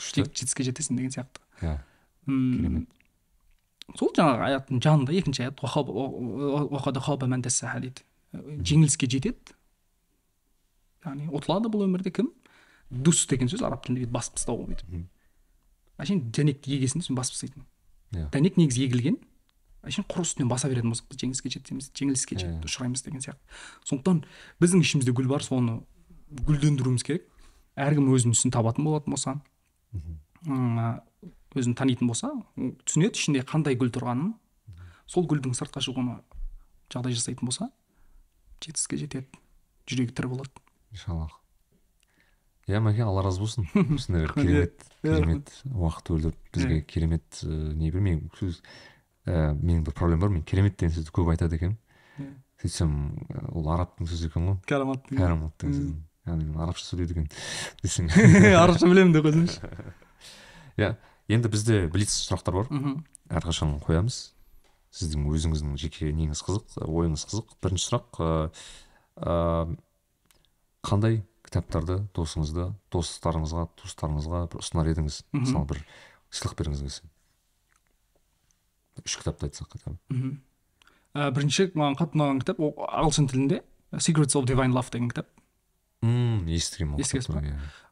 [0.00, 1.40] Жетістікке жетесің деген сияқты.
[1.62, 1.76] Иә
[2.28, 2.88] М, керемет
[3.98, 5.56] сол жаңағы аяттың жанында екінші аят
[7.80, 8.04] дейді
[8.62, 9.56] жеңіліске жетеді
[11.04, 12.28] яғни ұтылады бұл өмірде кім
[12.90, 14.94] дус деген сөз араб тілінде бүйтіп басып тастау ғой бүйтіп
[16.04, 17.66] әшейін дәнекті егесің сен басып тастайтын
[18.20, 19.16] иә дәнек негізі егілген
[19.88, 23.40] әшейін құр үстінен баса беретін болсақ біз жеңіске жетеміз жеңіліске жет- ұшыраймыз деген сияқты.
[23.88, 24.22] Сондықтан
[24.60, 25.78] біздің ішімізде гүл бар соны
[26.46, 27.24] гүлдендіруіміз керек.
[27.80, 29.38] Әркім өзінің ісін табатын болатын болса
[29.90, 34.32] өзін танитын болса түсінеді ішінде қандай гүл тұрғанын.
[35.10, 36.20] Сол гүлдің сыртқа шығуына
[36.92, 37.70] жағдай жасайтын болса
[38.62, 39.40] жетістікке жетеді
[39.90, 40.62] жүрегі тірі болады.
[40.94, 41.34] Иншаллах.
[42.70, 43.66] Иә мәке алла разы болсын.
[43.96, 48.60] Осындай керемет керемет уақыт бөліп бізге керемет ыыы, не білмеймін сөз
[49.26, 50.34] менің бір проблемам бар.
[50.36, 51.78] Мен керемет деген сөзді көп айтады екенмін.
[52.62, 52.94] Сөйтсем
[53.50, 54.60] ол арабтың сөзі екен ғой.
[54.68, 55.90] Карамат кәрімат деген сөз
[56.28, 57.30] яғни мен арабша сөйлейді екен.
[57.84, 58.10] Десең.
[58.58, 59.72] Арабша білемін деп қойсаңшы
[60.80, 60.94] иә
[61.30, 62.70] енді бізде блиц сұрақтар бар.
[62.72, 63.00] Мхм.
[63.30, 64.20] Әрқашан қоямыз.
[64.90, 67.54] Сіздің өзіңіздің жеке неңіз қызық ойыңыз қызық.
[67.62, 68.48] Бірінші сұрақ ыыы,
[69.22, 69.76] ыыы,
[70.86, 75.22] қандай кітаптарды досыңызды достарыңызға туыстарыңызға бір ұсынар едіңіз?
[75.36, 75.82] Мысалы бір
[76.34, 77.10] сыйлық бергіңіз келсе.
[79.04, 79.78] Үш кітапты айтсақ
[80.10, 80.38] мхм.
[81.14, 83.62] Ә, бірінші маған қатты ұнаған кітап ол ағылшын тілінде
[83.98, 85.30] secrets of divine love деген кітап.
[86.02, 87.36] Мм естігенмін Естігенсіз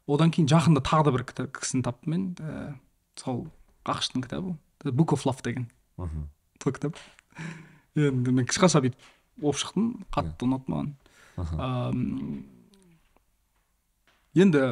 [0.09, 2.73] одан кейін жақында тағы да бір кітап кісіні таптым мен ә,
[3.15, 3.47] сол
[3.85, 5.67] ақштың кітабы The book of love деген.
[5.97, 6.29] Мхм.
[6.63, 6.95] сол кітап.
[7.95, 8.95] Енді мен қысқаша бүйтіп
[9.43, 10.87] оқып шықтым қатты ұнады маған
[14.39, 14.63] енді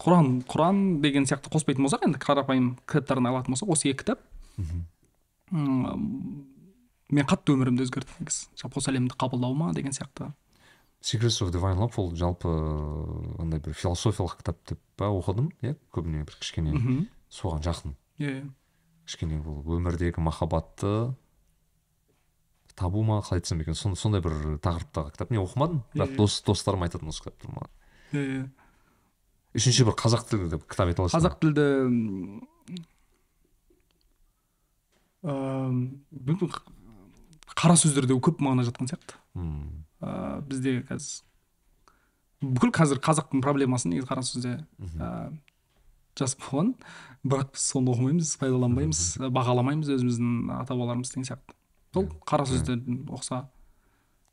[0.00, 4.22] құран құран деген сияқты қоспайтын болсақ енді қарапайым кітаптарын алатын болсақ осы екі кітап
[5.50, 10.30] мен қатты өмірімді өзгертті негізі жалпы осы әлемді қабылдау ма деген сияқты.
[11.00, 12.50] Secrets of Divine Love ол жалпы
[13.40, 17.06] андай бір философиялық кітап деп па оқыдым иә көбіне бір кішкене мхм.
[17.32, 17.94] соған жақын.
[18.20, 18.50] Иә
[19.08, 21.14] кішкене бұл өмірдегі махаббатты
[22.76, 25.30] табу ма қалай айтсам екен сон- сондай бір тақырыптағы кітап.
[25.30, 26.16] Мен оқымадым бірақ Иә.
[26.16, 27.70] дос достарым айтатын осы кітапты маған.
[28.12, 28.50] Иә иә.
[29.56, 32.46] Үшінші бір қазақ тілді кітап айта аласыз қазақ тілді м,
[35.24, 36.52] ам, білмеймін,
[37.56, 39.16] қара сөздерде көп мағына жатқан сияқты.
[39.34, 39.79] Мм,
[40.50, 41.22] бізде қазір
[42.40, 44.56] бүкіл қазір қазақтың проблемасы негізі қара сөзде
[44.96, 45.30] ә,
[46.18, 46.74] жазып қойған
[47.24, 49.02] бірақ біз соны оқымаймыз пайдаланбаймыз
[49.36, 51.56] бағаламаймыз өзіміздің ата бабаларымыз деген сияқты.
[51.92, 53.42] Сол қара сөздерден оқыса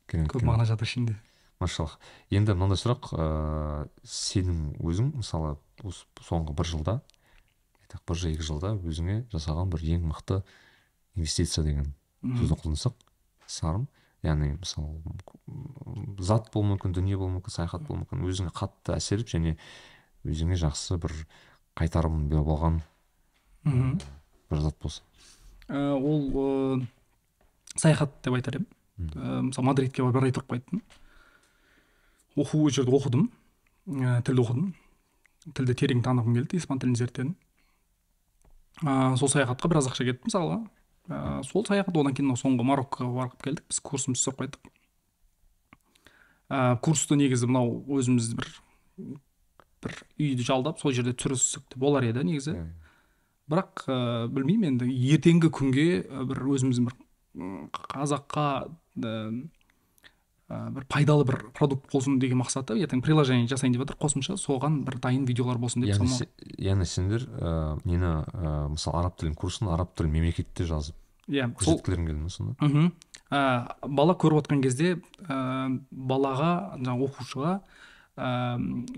[0.08, 1.18] көп мағына жатыр ішінде.
[1.60, 1.98] Машаллах
[2.30, 6.96] енді мынандай сұрақ ыыы сенің өзің мысалы осы соңғы бір жылда
[7.82, 10.42] айтайық бір екі жылда өзіңе жасаған бір ең мықты
[11.16, 11.92] инвестиция деген
[12.22, 12.94] сөзді қолдансақ
[13.46, 13.88] сарым
[14.28, 15.00] яғни мысалы
[16.24, 19.56] зат болуы мүмкін дүние болуы мүмкін саяхат болуы мүмкін өзіңе қатты әсер етіп және
[20.28, 21.14] өзіңе жақсы бір
[21.78, 22.80] қайтарым беріп алған
[23.64, 23.98] мхм.
[24.50, 25.02] бір зат болса.
[25.68, 26.86] Ә, ол ә,
[27.76, 28.68] саяхат деп айтар едім.
[29.14, 30.82] Ә, мысалы мадридке барып бір ай тұрып қайттым.
[32.36, 33.28] Оқу ол жерде оқыдым.
[33.88, 34.72] Ә, тілді оқыдым.
[35.54, 37.36] Тілді терең танығым келді испан тілін зерттедім.
[38.82, 40.62] Ә, сол саяхатқа біраз ақша кетті мысалға
[41.08, 43.64] ә, сол саяхат одан кейін мынау соңғы мароккоға барып келдік.
[43.68, 44.70] Біз курсымызды жасап қайттық.
[46.48, 48.52] Ә, курсты негізі мынау өзіміз бір
[49.84, 52.56] бір үйді жалдап сол жерде түсірсек те болар еді негізі.
[53.48, 53.98] Бірақ ә,
[54.32, 55.88] білмеймін енді ертеңгі күнге
[56.28, 56.98] бір өзіміздің бір
[57.94, 59.14] қазаққа ә,
[60.48, 63.98] ә, бір пайдалы бір продукт болсын деген мақсатта ертең приложение жасайын деп жатыр.
[64.00, 67.52] Қосымша соған бір дайын видеолар болсын деп яғни, яғни сендер ә,
[67.84, 70.96] нені ә, мысалы араб тілін курсын араб тілін мемлекетте жазып
[71.28, 72.56] иә сол көрсеткілерің келді ме сонда?
[72.64, 72.92] Мхм.
[73.28, 73.40] Ә,
[73.84, 74.96] бала көріп отқан кезде
[75.28, 77.54] ә, балаға жаңағы оқушыға
[78.16, 78.28] ә,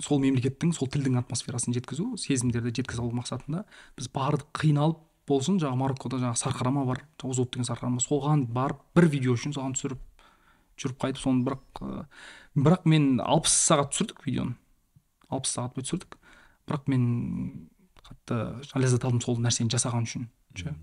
[0.07, 3.65] сол мемлекеттің сол тілдің атмосферасын жеткізу сезімдерді жеткізе алу мақсатында
[3.99, 9.35] біз бардық қиналып болсын жаңағы мароккода жаңағы сарқырама бар деген сарқырама соған барып бір видео
[9.37, 9.99] үшін соған түсіріп
[10.81, 12.05] жүріп қайтып соны бірақ ә,
[12.57, 14.57] бірақ мен алпыс сағат түсірдік видеоны.
[15.29, 16.17] алпыс сағат бойы түсірдік.
[16.67, 17.69] бірақ мен
[18.05, 18.39] қатты
[18.75, 20.29] ләззат алдым сол нәрсені жасаған үшін.
[20.57, 20.75] Ше?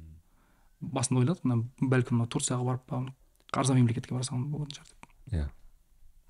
[0.80, 3.06] Басында ойладым мына бәлкім мына турцияға барып па
[3.52, 5.08] арзан мемлекетке барсам болатын шығар деп.
[5.34, 5.50] Иә.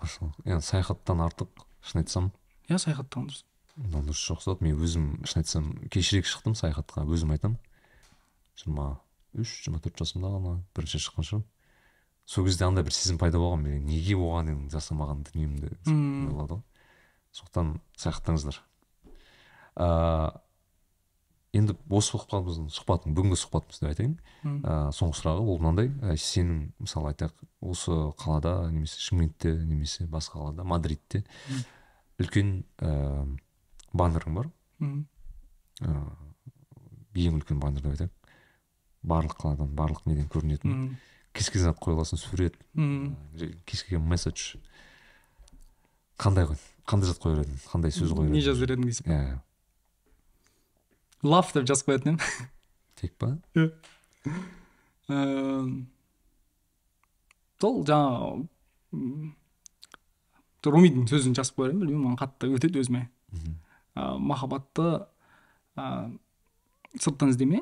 [0.02, 0.34] Машалла.
[0.46, 2.32] Енді саяхаттан артық шын айтсам.
[2.70, 3.44] Иә саяхаттаған дұрыс.
[3.76, 4.62] Мынау дұрыс жоқ зат.
[4.62, 7.06] Мен өзім шын айтсам кешірек шықтым саяхатқа.
[7.06, 7.58] Өзім айтамын
[8.58, 8.88] жиырма
[9.38, 11.48] үш жиырма төрт жасымда ғана бірінші шыққан шығармын.
[12.28, 15.72] Сол кезде андай бір сезім пайда болған мен неге оған енді жасамаған дүниемді
[16.34, 16.66] болады ғой.
[17.32, 18.60] Сондықтан саяхаттаңыздар
[19.78, 20.34] ыыы
[21.58, 24.14] енді осы біздің сұхбаттың бүгінгі сұхбатымыз деп айтайын.
[24.44, 25.90] Ә, соңғы сұрағы ол мынандай.
[26.04, 31.24] Ә, сенің мысалы айтайық осы қалада немесе шымкентте немесе басқа қалада мадридте
[32.20, 32.92] үлкен ә,
[33.94, 34.52] баннерің бар.
[35.82, 35.96] Ә,
[37.16, 38.14] ең үлкен баннер деп айтайық.
[39.08, 40.98] Барлық қаладан барлық неден көрінетін.
[41.38, 42.58] Кез келген зат қоя аласың сурет
[43.70, 44.56] кез келген месседж
[46.18, 46.50] қандай
[46.90, 49.20] қандай зат қояр едің қандай сөз қояр не едің жазып беретін дейсің иә
[51.28, 52.20] лав деп жазып қоятын едім
[52.98, 53.28] тек па?
[55.08, 55.88] Эм,
[57.62, 58.48] сол жаңағы
[60.68, 63.04] румидің сөзін жазып қояр едім білмеймін маған қатты өтеді өзіме
[63.96, 64.88] махаббатты
[65.78, 65.84] ә,
[67.00, 67.62] сырттан іздеме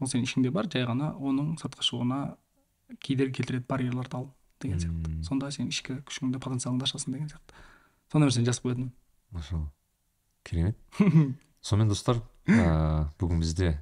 [0.00, 2.20] ол сенің ішіңде бар жай ғана оның сыртқа шығуына
[3.00, 4.28] кедергі келтіретін барьерларды ал
[4.60, 5.22] деген сияқты.
[5.24, 7.56] Сонда сен ішкі күшіңді потенциалыңды ашасың деген сияқты.
[8.12, 8.92] Сондай нәрсені жазып қоятын
[9.34, 9.72] машалла
[10.44, 10.78] керемет.
[11.64, 13.74] Сонымен достар ә, бүгін бізде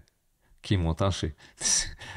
[0.62, 1.34] ким оташи.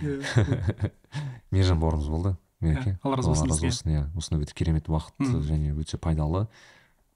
[1.51, 2.35] Мейіржан бауырымыз болды.
[2.61, 2.99] Мереке.
[3.03, 3.91] Алла разы болсын разы болсын.
[3.91, 5.19] Иә осындай өте керемет уақыт
[5.49, 6.45] және өте пайдалы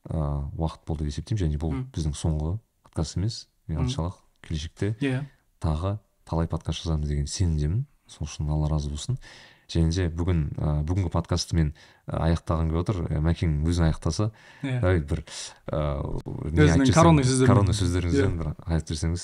[0.10, 1.44] ә, уақыт болды деп есептеймін.
[1.46, 3.48] Және бұл біздің соңғы подкаст емес.
[3.68, 3.86] Мен Мм.
[3.88, 5.24] иншаллах келешекте иә
[5.62, 7.86] тағы талай подкаст жазамыз деген сенімдемін.
[8.10, 9.20] Сол үшін алла разы болсын.
[9.69, 11.73] және де бүгін ә, бүгінгі подкастты мен
[12.09, 14.31] ә, аяқтағым келіп отыр Ә, мәкең өзің аяқтаса
[14.63, 15.25] иә ай бір
[15.73, 17.49] ыыы не Өзінің айтып жіберсең- коронный сөздерімен.
[17.55, 18.39] коронный сөздеріңізбен Иә.
[18.39, 19.23] бір айтып жіберсеңіз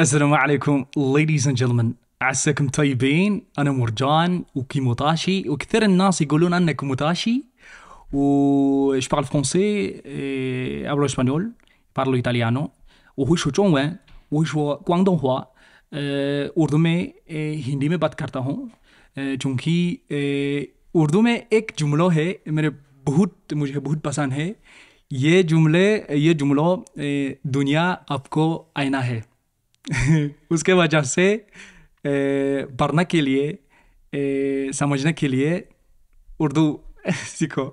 [0.00, 7.44] السلام عليكم ladies and gentlemen عساكم طيبين انا مرجان وكيموتاشي وكثير الناس يقولون انك موتاشي
[8.12, 11.42] و je parle français et hablo espagnol
[11.98, 12.70] parlo italiano
[13.16, 13.98] 我会说中文
[14.28, 15.53] 我会说广东话呃
[16.57, 17.13] उर्दू में
[17.65, 18.71] हिंदी में बात करता हूँ।
[19.19, 19.75] चूँकि
[20.95, 22.69] उर्दू में एक जुमलो है मेरे
[23.05, 24.55] बहुत मुझे बहुत पसंद है।
[25.11, 25.85] ये जुमले
[26.15, 26.85] ये जुमलो
[27.47, 29.23] दुनिया आपको आईना है।
[30.51, 31.47] उसके वजह से
[32.79, 33.57] पढ़ने के लिए
[34.73, 35.63] समझने के लिए
[36.39, 36.79] उर्दू
[37.11, 37.71] सीखो।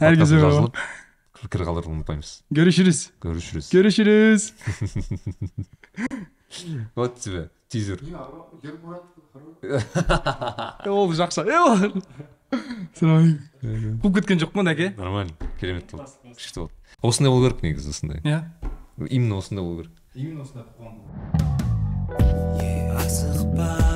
[0.00, 0.72] Herkese merhaba.
[1.44, 2.30] пікір қалдыруды ұмытпаймыз.
[2.50, 3.10] Görüşürüz.
[3.20, 3.70] Görüşürüz.
[3.70, 4.52] Görüşürüz.
[6.94, 7.98] Вот тебе тизер.
[10.86, 11.42] Ол жақсы.
[14.04, 15.34] Қуып кеткен жоқпын әке нормально.
[15.58, 16.06] Керемет болды.
[16.36, 16.74] Күшті болды.
[17.02, 18.22] Осындай болу керек негізі осындай.
[18.22, 18.46] Иә.
[19.08, 19.90] Именно осындай болу керек.
[20.14, 20.62] Именно осындай
[22.94, 23.93] асықпа